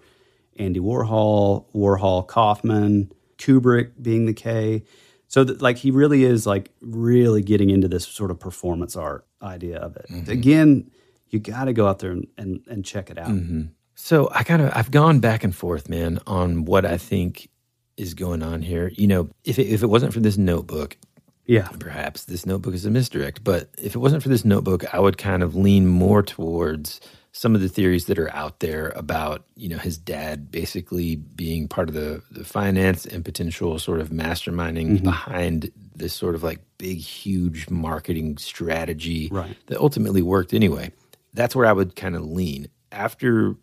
[0.57, 4.83] Andy Warhol, Warhol Kaufman, Kubrick being the K.
[5.27, 9.25] So that, like he really is like really getting into this sort of performance art
[9.41, 10.05] idea of it.
[10.09, 10.31] Mm-hmm.
[10.31, 10.91] Again,
[11.29, 13.29] you got to go out there and, and, and check it out.
[13.29, 13.63] Mm-hmm.
[13.95, 17.49] So I kind of I've gone back and forth, man, on what I think
[17.97, 18.91] is going on here.
[18.93, 20.97] You know, if it, if it wasn't for this notebook,
[21.45, 21.69] Yeah.
[21.79, 23.43] perhaps this notebook is a misdirect.
[23.43, 26.99] But if it wasn't for this notebook, I would kind of lean more towards
[27.35, 31.67] some of the theories that are out there about you know his dad basically being
[31.67, 35.03] part of the the finance and potential sort of masterminding mm-hmm.
[35.03, 39.57] behind this sort of like big huge marketing strategy Right.
[39.67, 40.93] that ultimately worked anyway.
[41.33, 43.55] That's where I would kind of lean after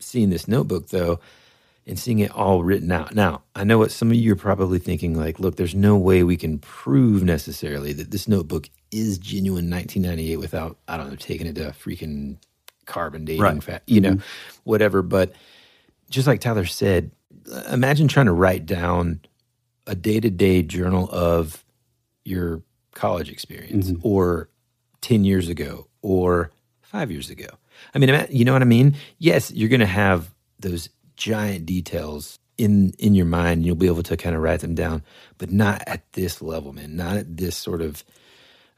[0.00, 1.20] seeing this notebook though
[1.86, 3.14] and seeing it all written out.
[3.14, 6.24] Now, I know what some of you are probably thinking like, look, there's no way
[6.24, 11.46] we can prove necessarily that this notebook is genuine 1998 without, I don't know, taking
[11.46, 12.36] it to a freaking
[12.90, 13.62] carbon dating, Right.
[13.62, 14.60] fa- you know, mm-hmm.
[14.64, 15.00] whatever.
[15.00, 15.32] But
[16.10, 17.12] just like Tyler said,
[17.50, 19.20] uh, imagine trying to write down
[19.86, 21.64] a day to day journal of
[22.24, 22.62] your
[22.94, 24.06] college experience mm-hmm.
[24.06, 24.50] or
[25.00, 26.50] 10 years ago or
[26.82, 27.46] five years ago.
[27.94, 28.96] I mean, you know what I mean?
[29.18, 33.64] Yes, you're going to have those giant details in in your mind.
[33.64, 35.02] You'll be able to kind of write them down,
[35.38, 36.94] but not at this level, man.
[36.94, 38.04] Not at this sort of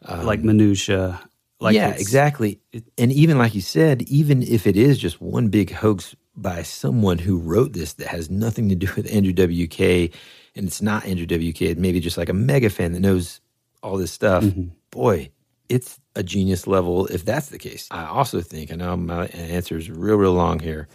[0.05, 1.21] um, like minutia.
[1.63, 2.61] Like yeah, exactly.
[2.99, 7.19] and even like you said, even if it is just one big hoax by someone
[7.19, 10.13] who wrote this that has nothing to do with Andrew WK,
[10.57, 13.41] and it's not Andrew WK, maybe just like a mega fan that knows
[13.83, 14.45] all this stuff.
[14.91, 15.31] Boy,
[15.69, 17.87] it's a genius level if that's the case.
[17.91, 20.89] I also think, I know my answer is real, real long here,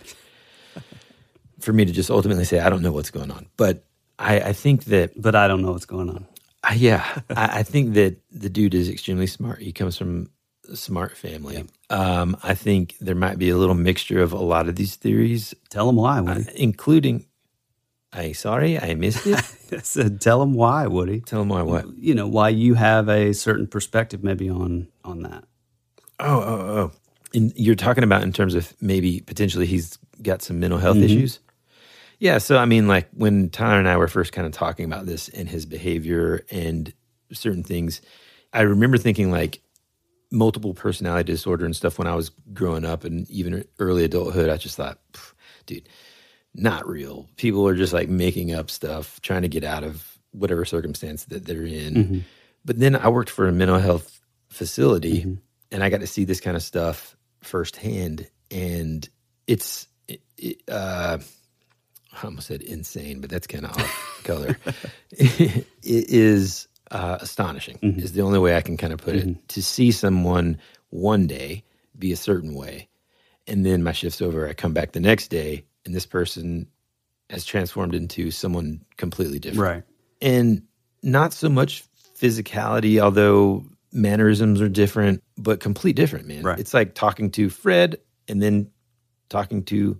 [1.59, 3.85] for me to just ultimately say I don't know what's going on, but
[4.19, 6.25] I, I think that But I don't know what's going on.
[6.63, 9.61] uh, yeah, I, I think that the dude is extremely smart.
[9.61, 10.29] He comes from
[10.75, 11.65] smart family.
[11.89, 15.53] Um, I think there might be a little mixture of a lot of these theories,
[15.69, 16.45] Tell them why, Woody.
[16.55, 17.25] including.
[18.13, 19.35] I sorry, I missed it.
[19.71, 21.19] I said, tell them why, Woody.
[21.21, 21.61] Tell them why.
[21.61, 21.85] What?
[21.97, 25.43] You know why you have a certain perspective maybe on on that.
[26.19, 26.91] Oh, oh, oh.
[27.33, 31.39] And you're talking about in terms of maybe potentially he's got some mental health issues.
[32.19, 32.37] Yeah.
[32.39, 35.29] So, I mean, like when Tyler and I were first kind of talking about this
[35.29, 36.91] and his behavior and
[37.33, 38.01] certain things,
[38.53, 39.61] I remember thinking like
[40.31, 44.49] multiple personality disorder and stuff when I was growing up and even early adulthood.
[44.49, 44.99] I just thought,
[45.65, 45.87] dude,
[46.53, 47.29] not real.
[47.37, 51.45] People are just like making up stuff, trying to get out of whatever circumstance that
[51.45, 51.95] they're in.
[52.65, 55.37] But then I worked for a mental health facility
[55.71, 58.27] and I got to see this kind of stuff firsthand.
[58.51, 59.07] And
[59.45, 61.19] it's, it, it, uh,
[62.11, 64.57] I almost said insane, but that's kind of off color.
[65.11, 69.47] it is uh, astonishing, is the only way I can kind of put it.
[69.49, 70.57] To see someone
[70.89, 71.63] one day
[71.97, 72.87] be a certain way,
[73.47, 76.67] and then my shift's over, I come back the next day, and this person
[77.29, 79.83] has transformed into someone completely different Right.
[80.21, 80.63] and
[81.03, 81.83] not so much
[82.19, 86.43] physicality, although mannerisms are different, but complete different, man.
[86.43, 86.59] Right.
[86.59, 87.97] It's like talking to Fred
[88.27, 88.69] and then
[89.29, 89.99] talking to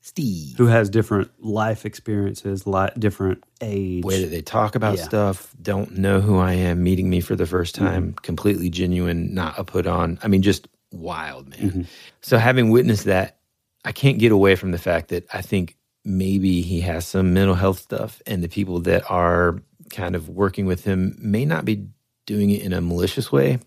[0.00, 0.56] Steve.
[0.56, 4.04] Who has different life experiences, li- different age.
[4.04, 5.04] Way that they talk about Yeah.
[5.04, 7.84] stuff, don't know who I am, meeting me for the first mm-hmm.
[7.84, 10.18] time, completely genuine, not a put on.
[10.22, 11.60] I mean, just wild, man.
[11.60, 11.82] Mm-hmm.
[12.22, 13.38] So, having witnessed that,
[13.84, 17.54] I can't get away from the fact that I think maybe he has some mental
[17.54, 19.60] health stuff, and the people that are
[19.90, 21.88] kind of working with him may not be
[22.26, 23.58] doing it in a malicious way,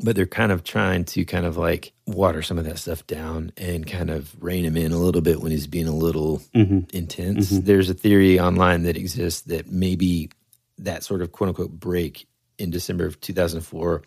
[0.00, 3.52] but they're kind of trying to kind of like water some of that stuff down
[3.56, 6.80] and kind of rein him in a little bit when he's being a little mm-hmm.
[6.92, 7.52] intense.
[7.52, 7.66] Mm-hmm.
[7.66, 10.30] There's a theory online that exists that maybe
[10.78, 12.28] that sort of quote unquote break
[12.58, 14.02] in December of 2004,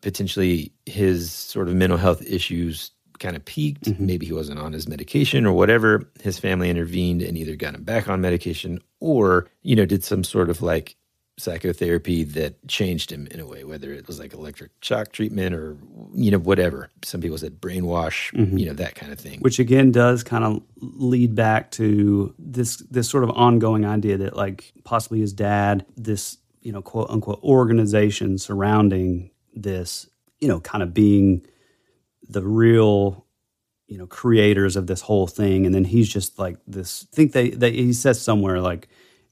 [0.00, 3.84] potentially his sort of mental health issues kind of peaked.
[3.84, 4.06] Mm-hmm.
[4.06, 6.10] Maybe he wasn't on his medication or whatever.
[6.22, 10.24] His family intervened and either got him back on medication or, you know, did some
[10.24, 10.96] sort of like
[11.40, 15.76] psychotherapy that changed him in a way, whether it was like electric shock treatment or,
[16.14, 16.90] you know, whatever.
[17.02, 18.56] Some people said brainwash, mm-hmm.
[18.56, 19.40] you know, that kind of thing.
[19.40, 24.36] which again does kind of lead back to this this sort of ongoing idea that
[24.36, 30.08] like possibly his dad this you know quote unquote organization surrounding this
[30.40, 31.44] you know kind of being
[32.28, 33.26] the real
[33.90, 37.06] you know creators of this whole thing, and then he's just like this.
[37.12, 38.88] I think they, they he says somewhere like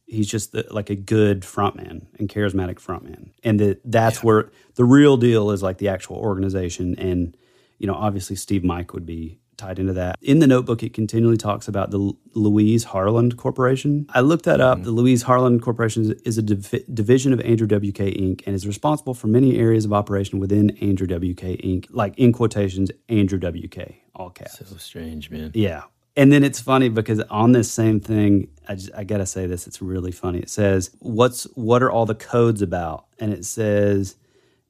[0.09, 4.85] he's just the, like a good frontman and charismatic frontman, and that that's where the
[4.85, 7.37] real deal is like the actual organization, and
[7.79, 10.17] you know obviously Steev Mike would be tied into that.
[10.23, 14.07] In the notebook, it continually talks about the Louise Harland Corporation.
[14.15, 14.79] I looked that up.
[14.79, 14.85] Mm-hmm.
[14.85, 18.47] The Louise Harland Corporation is a div- division of Andrew WK Inc.
[18.47, 22.91] and is responsible for many areas of operation within Andrew WK Inc., like in quotations,
[23.09, 24.59] Andrew WK, all caps.
[24.59, 25.51] So strange, man.
[25.55, 25.83] Yeah.
[26.17, 29.67] And then it's funny because on this same thing, I, just, I gotta say this,
[29.67, 30.41] it's really funny.
[30.41, 34.17] It says, "What's what are all the codes about?" And it says,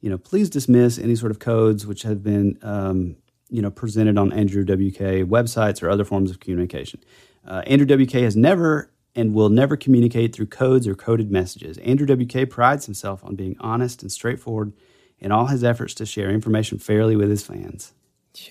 [0.01, 3.17] you know, please dismiss any sort of codes which have been um,
[3.49, 7.01] you know, presented on Andrew WK websites or other forms of communication.
[7.45, 11.77] Uh, Andrew WK has never and will never communicate through codes or coded messages.
[11.79, 14.71] Andrew WK prides himself on being honest and straightforward
[15.17, 17.93] in all his efforts to share information fairly with his fans.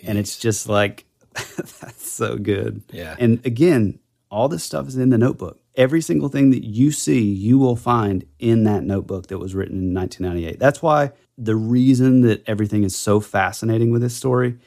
[0.03, 1.07] And it's just like,
[1.57, 2.83] that's so good.
[2.93, 3.17] Yeah.
[3.19, 3.99] And again,
[4.31, 5.61] all this stuff is in the notebook.
[5.75, 9.79] Every single thing that you see, you will find in that notebook that was written
[9.79, 10.59] in 1998.
[10.59, 14.59] That's why the reason that everything is so fascinating with this story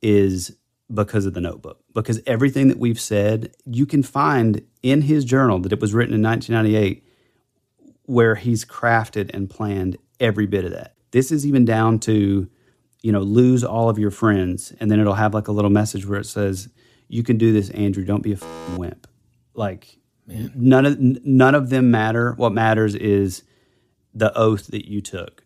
[0.00, 0.56] is
[0.92, 1.80] because of the notebook.
[1.92, 6.14] Because everything that we've said, you can find in his journal that it was written
[6.14, 7.04] in 1998,
[8.04, 10.94] where he's crafted and planned every bit of that.
[11.10, 12.48] This is even down to,
[13.02, 14.72] you know, lose all of your friends.
[14.80, 16.68] And then it'll have like a little message where it says,
[17.08, 18.04] You can do this, Andrew.
[18.04, 19.06] Don't be a f***ing wimp.
[19.54, 22.32] Like, none of none of them matter.
[22.34, 23.42] What matters is
[24.14, 25.44] the oath that you took.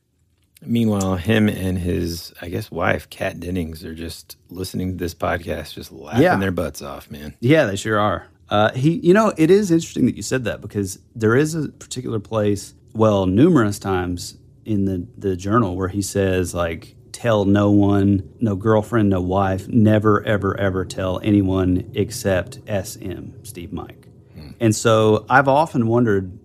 [0.67, 5.75] Meanwhile, him and his, I guess, wife, Kat Dennings, are just listening to this podcast,
[5.75, 6.37] just laughing Yeah.
[6.37, 7.35] their butts off, man.
[7.41, 8.29] Yeah, they sure are.
[8.49, 11.69] Uh, he, you know, it is interesting that you said that because there is a
[11.69, 17.70] particular place, well, numerous times in the the journal where he says like, tell no
[17.70, 24.09] one, no girlfriend, no wife, never, ever, ever tell anyone except SM, Steev Mike.
[24.35, 24.51] Hmm.
[24.61, 26.39] And so I've often wondered,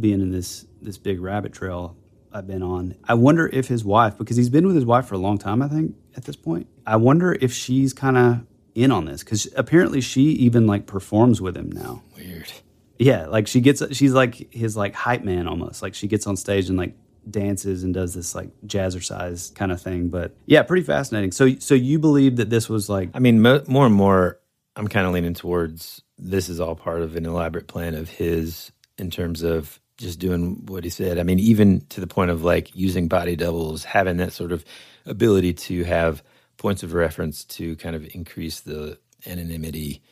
[0.00, 1.96] being in this this big rabbit trail
[2.32, 5.14] I've been on, I wonder if his wife, because he's been with his wife for
[5.14, 8.90] a long time, I think at this point, I wonder if she's kind of in
[8.90, 12.02] on this because apparently she even like performs with him now.
[12.16, 12.52] Weird.
[12.98, 15.82] Yeah, like she gets, she's like his like hype man almost.
[15.82, 16.94] Like she gets on stage and like
[17.30, 20.08] dances and does this like jazzercise kind of thing.
[20.08, 21.32] But yeah, pretty fascinating.
[21.32, 24.38] So, so you believe that this was like, I mean, mo- more and more,
[24.76, 28.72] I'm kind of leaning towards this is all part of an elaborate plan of his
[28.98, 31.18] in terms of just doing what he said.
[31.18, 34.64] I mean, even to the point of like using body doubles, having that sort of
[35.06, 36.22] ability to have
[36.56, 40.02] points of reference to kind of increase the anonymity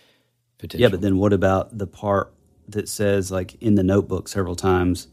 [0.59, 0.83] potential.
[0.83, 2.33] yeah, but then what about the part
[2.69, 5.09] that says like in the notebook several times,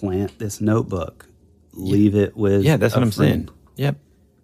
[0.00, 1.26] plant this notebook,
[1.72, 3.48] leave it with yeah, that's what I'm friend.
[3.48, 3.58] saying.
[3.76, 3.96] Yep,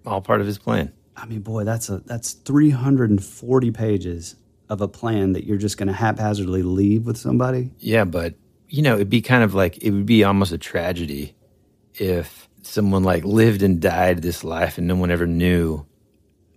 [0.04, 0.92] all part of his plan.
[1.16, 4.36] I mean, boy, that's a that's 340 pages
[4.68, 7.70] of a plan that you're just going to haphazardly leave with somebody.
[7.78, 8.34] Yeah, but
[8.68, 11.34] you know, it'd be kind of like it would be almost a tragedy
[11.94, 15.86] if someone like lived and died this life and no one ever knew.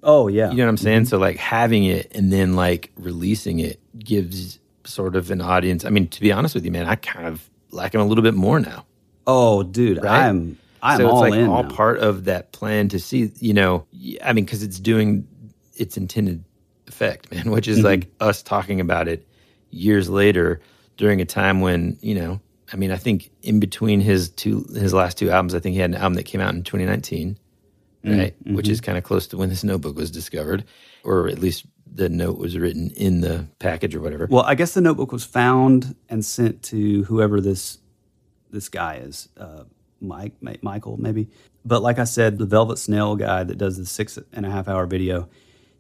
[0.02, 1.02] Oh yeah, You know what I'm saying?
[1.02, 1.10] Mm-hmm.
[1.10, 5.86] So like having it and then like releasing it gives sort of an audience.
[5.86, 8.24] I mean, to be honest with you, man, I kind of like him a little
[8.24, 8.86] bit more now.
[9.30, 10.28] Oh dude, Right?
[10.28, 11.48] I'm I'm so all it's like in.
[11.50, 11.70] all now.
[11.70, 13.86] part of that plan to see, you know,
[14.24, 15.28] I mean, because it's doing
[15.76, 16.44] its intended
[16.88, 17.86] effect, man, which is Mm-hmm.
[17.86, 19.28] like us talking about it
[19.72, 20.62] years later
[20.98, 22.40] during a time when, you know,
[22.72, 25.80] I mean, I think in between his two, his last two albums, I think he
[25.80, 27.38] had an album that came out in 2019,
[28.06, 28.36] right?
[28.46, 30.64] Which is kind of close to when this notebook was discovered,
[31.04, 34.28] or at least the note was written in the package or whatever.
[34.30, 37.80] Well, I guess the notebook was found and sent to whoever this
[38.50, 39.64] this guy is, uh,
[40.02, 41.30] Mike, Michael, maybe.
[41.66, 44.68] But like I said, the Velvet Snail guy that does the six and a half
[44.68, 45.30] hour video,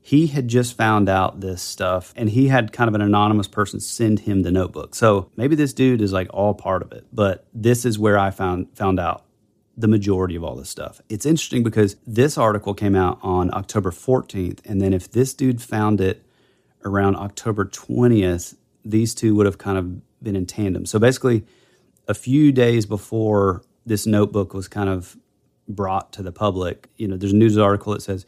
[0.01, 3.79] he had just found out this stuff, and he had kind of an anonymous person
[3.79, 4.95] send him the notebook.
[4.95, 7.05] So maybe this dude is like all part of it.
[7.11, 9.25] But this is where I found found out
[9.77, 11.01] the majority of all this stuff.
[11.07, 15.61] It's interesting because this article came out on October 14th, and then if this dude
[15.61, 16.25] found it
[16.83, 20.85] around October 20th, these two would have kind of been in tandem.
[20.85, 21.45] So basically,
[22.09, 25.15] a few days before this notebook was kind of
[25.67, 28.25] brought to the public, you know, there's a news article that says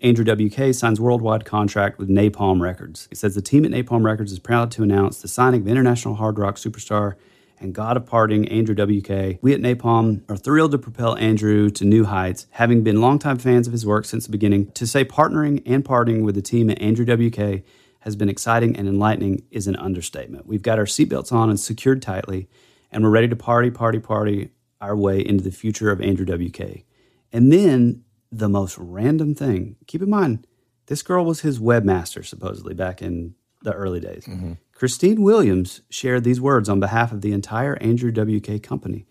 [0.00, 3.08] Andrew WK signs worldwide contract with Napalm Records.
[3.10, 6.14] It says the team at Napalm Records is proud to announce the signing of international
[6.14, 7.16] hard rock superstar
[7.58, 9.38] and God of Parting, Andrew WK.
[9.42, 13.66] We at Napalm are thrilled to propel Andrew to new heights, having been longtime fans
[13.66, 14.70] of his work since the beginning.
[14.72, 17.64] To say partnering and parting with the team at Andrew WK
[18.00, 20.46] has been exciting and enlightening is an understatement.
[20.46, 22.48] We've got our seatbelts on and secured tightly,
[22.94, 24.50] and we're ready to party, party, party
[24.80, 26.84] our way into the future of Andrew WK.
[27.32, 30.46] And then the most random thing, keep in mind,
[30.86, 34.26] This girl was his webmaster, supposedly, back in the early days.
[34.26, 34.52] Mm-hmm.
[34.72, 39.06] Christine Williams shared these words on behalf of the entire Andrew WK company.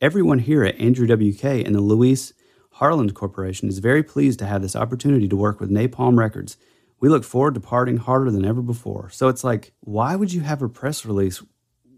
[0.00, 2.34] Everyone here at Andrew WK and the Louise
[2.72, 6.56] Harland Corporation is very pleased to have this opportunity to work with Napalm Records.
[6.98, 9.10] We look forward to parting harder than ever before.
[9.10, 11.40] So it's like, why would you have a press release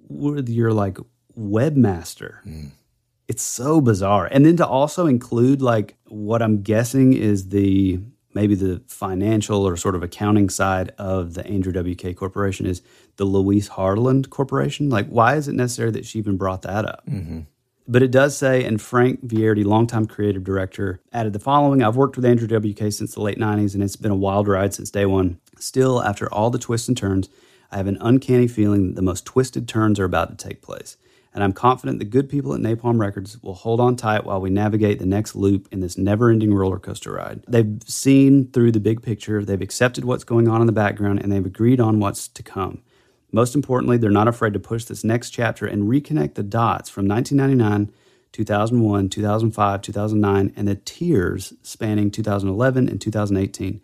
[0.08, 0.98] with your like
[1.38, 2.42] webmaster?
[2.44, 2.70] Mm.
[3.26, 4.26] It's so bizarre.
[4.26, 8.00] And then to also include like what I'm guessing is the
[8.34, 12.82] maybe the financial or sort of accounting side of the Andrew WK Corporation is
[13.16, 14.90] the Louise Harland Corporation.
[14.90, 17.06] Like, why is it necessary that she even brought that up?
[17.06, 17.40] Mm-hmm.
[17.86, 22.16] But it does say, and Frank Vierdi, longtime creative director, added the following I've worked
[22.16, 25.04] with Andrew WK since the late 90s, and it's been a wild ride since day
[25.04, 25.38] one.
[25.58, 27.28] Still, after all the twists and turns,
[27.70, 30.96] I have an uncanny feeling that the most twisted turns are about to take place.
[31.34, 34.50] And I'm confident the good people at Napalm Records will hold on tight while we
[34.50, 37.42] navigate the next loop in this never ending roller coaster ride.
[37.48, 41.32] They've seen through the big picture, they've accepted what's going on in the background, and
[41.32, 42.82] they've agreed on what's to come.
[43.32, 47.08] Most importantly, they're not afraid to push this next chapter and reconnect the dots from
[47.08, 47.92] 1999,
[48.30, 53.80] 2001, 2005, 2009, and the tears spanning 2011 and 2018.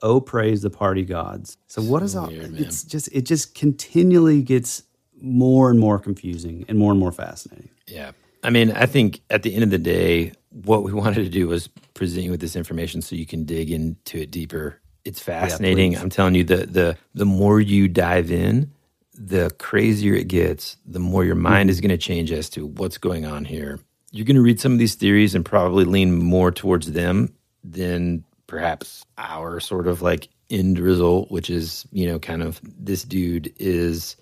[0.00, 1.56] Oh, praise the party gods.
[1.66, 2.28] So, what is all?
[2.28, 2.60] weird.
[2.60, 4.84] It's just it just continually gets
[5.20, 7.70] more and more confusing and more and more fascinating.
[7.86, 8.12] Yeah.
[8.42, 11.48] I mean, I think at the end of the day, what we wanted to do
[11.48, 14.80] was present you with this information so you can dig into it deeper.
[15.04, 15.92] It's fascinating.
[15.92, 16.00] please.
[16.00, 18.72] I'm telling you, the the the more you dive in,
[19.14, 21.88] the crazier it gets, the more your mind is mm-hmm.
[21.88, 23.80] going to change as to what's going on here.
[24.12, 28.24] You're going to read some of these theories and probably lean more towards them than
[28.46, 33.52] perhaps our sort of like end result, which is, you know, kind of this dude
[33.58, 34.16] is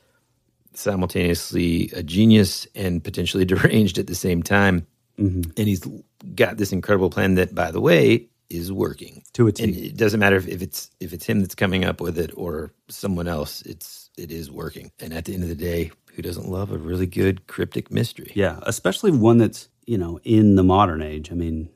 [0.75, 4.87] simultaneously a genius and potentially deranged at the same time.
[5.19, 5.51] Mm-hmm.
[5.57, 5.87] And he's
[6.35, 9.65] got this incredible plan that, by the way, is working To a T.
[9.65, 12.33] And it doesn't matter if, if it's if it's him that's coming up with it
[12.37, 13.63] or someone else.
[13.63, 14.91] It's it is working.
[15.01, 18.33] And at the end of the day, who doesn't love a really good cryptic mystery?
[18.35, 21.33] Yeah, especially one that's you know in the modern age.
[21.33, 21.71] I mean,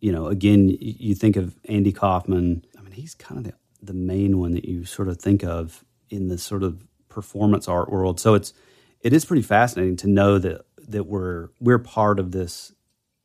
[0.00, 2.64] you know, again, you think of Andy Kaufman.
[2.76, 5.84] I mean, he's kind of the the main one that you sort of think of
[6.10, 6.85] in the sort of
[7.16, 8.20] performance art world.
[8.20, 8.52] So it's
[9.00, 12.74] it is pretty fascinating to know that that we're we're part of this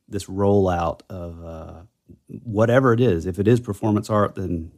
[0.08, 1.82] this rollout of uh,
[2.26, 3.26] whatever it is.
[3.26, 4.72] If it is performance art, then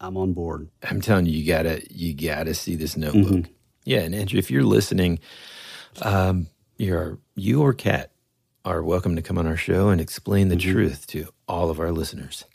[0.00, 0.70] I'm on board.
[0.82, 3.50] I'm telling you, you gotta you gotta see this notebook.
[3.84, 5.18] Yeah, and Andrew, if you're listening,
[6.00, 6.46] um,
[6.78, 8.12] you're you or Kat
[8.64, 11.92] are welcome to come on our show and explain the truth to all of our
[11.92, 12.46] listeners.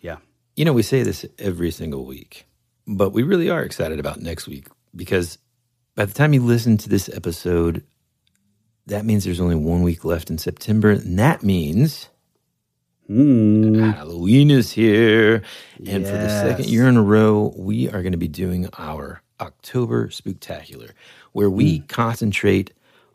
[0.00, 0.16] Yeah.
[0.56, 2.46] You know, we say this every single week,
[2.86, 5.38] but we really are excited about next week because
[5.94, 7.84] by the time you listen to this episode,
[8.86, 10.90] that means there's only one week left in September.
[10.90, 12.08] And that means
[13.06, 13.80] hmm.
[13.90, 15.42] Halloween is here.
[15.86, 19.22] And for the second year in a row, we are going to be doing our
[19.40, 20.90] October Spooktacular,
[21.32, 21.86] where we hmm.
[21.86, 22.72] concentrate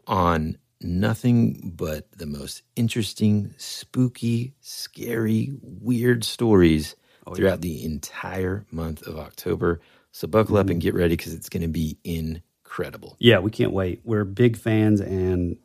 [0.08, 6.96] on nothing but the most interesting, spooky, scary, weird stories
[7.28, 9.82] oh, throughout the entire month of October.
[10.12, 10.80] So buckle up and mm-hmm.
[10.80, 13.16] get ready because it's going to be incredible.
[13.20, 14.02] Yeah, we can't wait.
[14.04, 15.58] We're big fans, and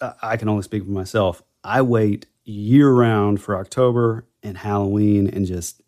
[0.00, 1.42] I- I can only speak for myself.
[1.62, 5.82] I wait year round for October and Halloween and just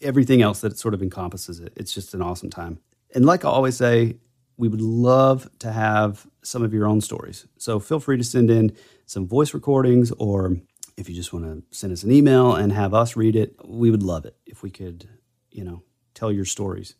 [0.00, 1.72] everything else that sort of encompasses it.
[1.76, 2.78] It's just an awesome time.
[3.14, 4.16] And like I always say,
[4.56, 7.46] we would love to have some of your own stories.
[7.58, 8.72] So feel free to send in
[9.06, 10.56] some voice recordings, or
[10.96, 13.90] if you just want to send us an email and have us read it, we
[13.90, 15.08] would love it if we could,
[15.50, 15.82] you know,
[16.14, 16.94] tell your stories.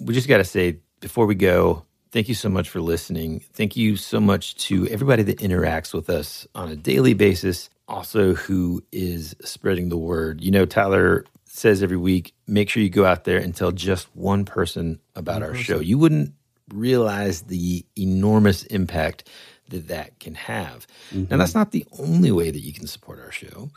[0.00, 3.40] We just got to say before we go, thank you so much for listening.
[3.52, 8.34] Thank you so much to everybody that interacts with us on a daily basis, also
[8.34, 10.40] who is spreading the word.
[10.42, 14.08] You know, Tyler says every week, make sure you go out there and tell just
[14.16, 15.78] one person about our show.
[15.80, 16.32] You wouldn't
[16.72, 19.28] realize the enormous impact
[19.68, 20.86] that that can have.
[21.30, 23.70] Now, that's not the only way that you can support our show.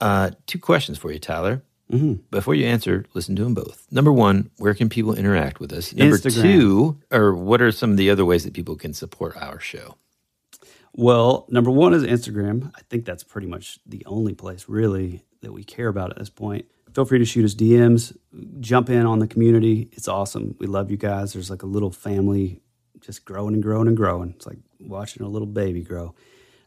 [0.00, 1.62] Uh, two questions for you, Tyler.
[2.30, 3.86] Before you answer, listen to them both.
[3.92, 5.92] Number one, where can people interact with us?
[5.94, 6.42] Number Instagram.
[6.42, 9.96] two, or what are some of the other ways that people can support our show?
[10.94, 12.72] Well, number one is Instagram.
[12.74, 16.30] I think that's pretty much the only place really that we care about at this
[16.30, 16.66] point.
[16.94, 18.16] Feel free to shoot us DMs,
[18.60, 19.88] jump in on the community.
[19.92, 20.56] It's awesome.
[20.58, 21.34] We love you guys.
[21.34, 22.62] There's like a little family
[23.00, 24.30] just growing and growing and growing.
[24.30, 26.14] It's like watching a little baby grow.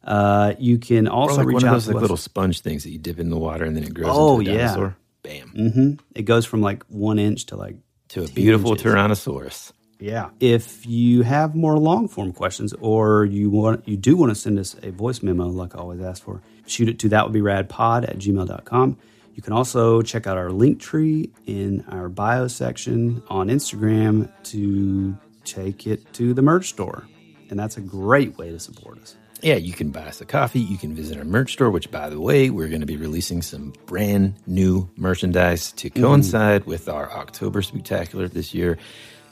[0.03, 2.01] Uh, you can Or also like reach one of out those to like us.
[2.03, 4.51] little sponge things that you dip in the water and then it grows Oh, into
[4.51, 4.59] a yeah.
[4.67, 4.95] dinosaur.
[5.23, 5.49] Bam.
[5.49, 7.75] hmm It goes from like one inch to like
[8.09, 8.85] To a beautiful inches.
[8.85, 9.71] Tyrannosaurus.
[9.99, 10.29] Yeah.
[10.39, 14.57] If you have more long form questions or you want you do want to send
[14.57, 17.41] us a voice memo, like I always ask for, shoot it to that would be
[17.41, 18.97] rad pod at gmail.com.
[19.35, 25.17] You can also check out our link tree in our bio section on Instagram to
[25.45, 27.05] take it to the merch store.
[27.49, 29.15] And that's a great way to support us.
[29.41, 30.59] Yeah, you can buy us a coffee.
[30.59, 33.41] You can visit our merch store, which, by the way, we're going to be releasing
[33.41, 36.03] some brand new merchandise to mm-hmm.
[36.03, 38.77] coincide with our October Spooktacular this year.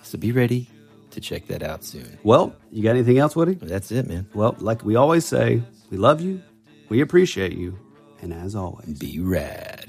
[0.03, 0.69] So be ready
[1.11, 2.17] to check that out soon.
[2.23, 3.55] Well, you got anything else, Woody?
[3.55, 4.27] That's it, man.
[4.33, 6.41] Well, like we always say, we love you,
[6.89, 7.77] we appreciate you,
[8.21, 9.85] and as always, Be rad.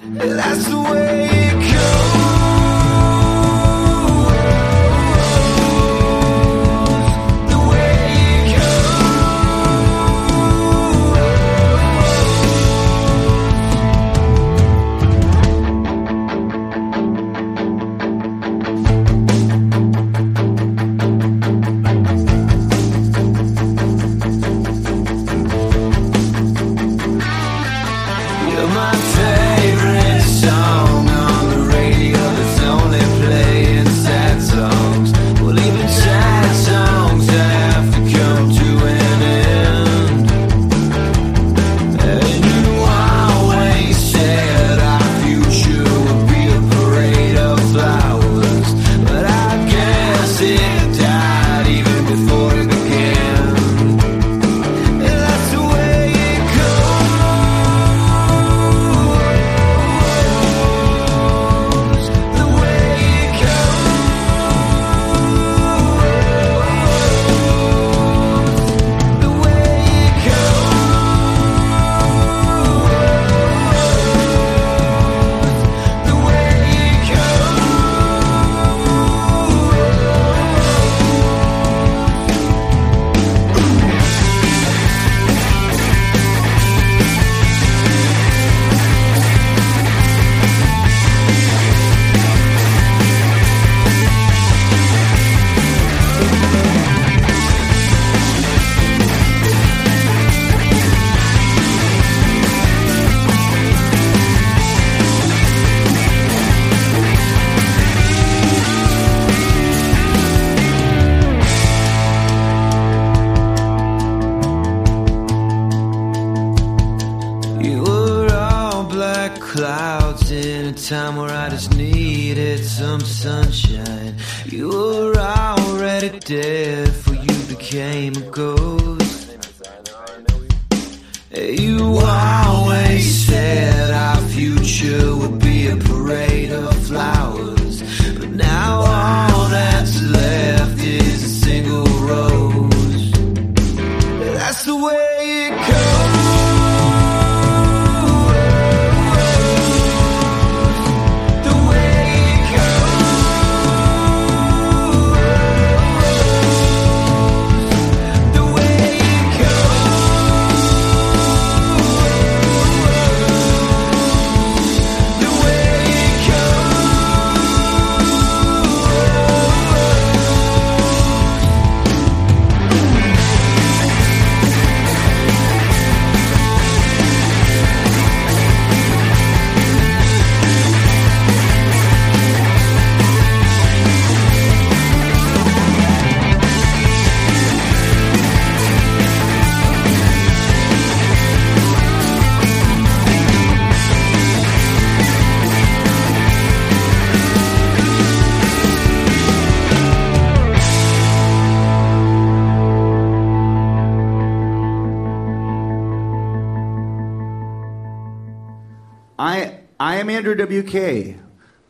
[210.38, 211.16] WK.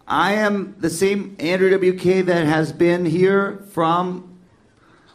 [0.07, 4.29] I am the same Andrew WK that has been here from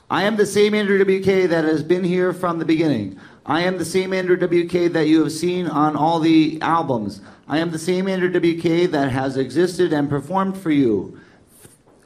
[0.09, 3.19] I am the same Andrew WK that has been here from the beginning.
[3.47, 7.19] I am the same Andrew WK that you have seen on all the albums.
[7.47, 11.19] I am the same Andrew WK that has existed and performed for you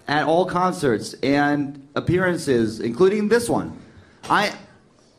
[0.08, 3.78] at all concerts and appearances, including this one.
[4.30, 4.54] I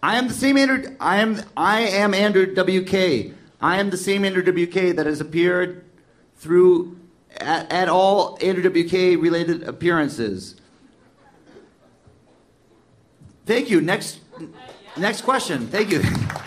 [0.03, 3.35] I am the same Andrew I am I am Andrew WK.
[3.61, 5.85] I am the same Andrew WK that has appeared
[6.39, 6.99] through
[7.37, 10.57] at, at all Andrew WK related appearances.
[13.47, 13.81] Thank you.
[13.81, 14.21] Next
[14.97, 15.69] next question.
[15.69, 16.03] Thank you.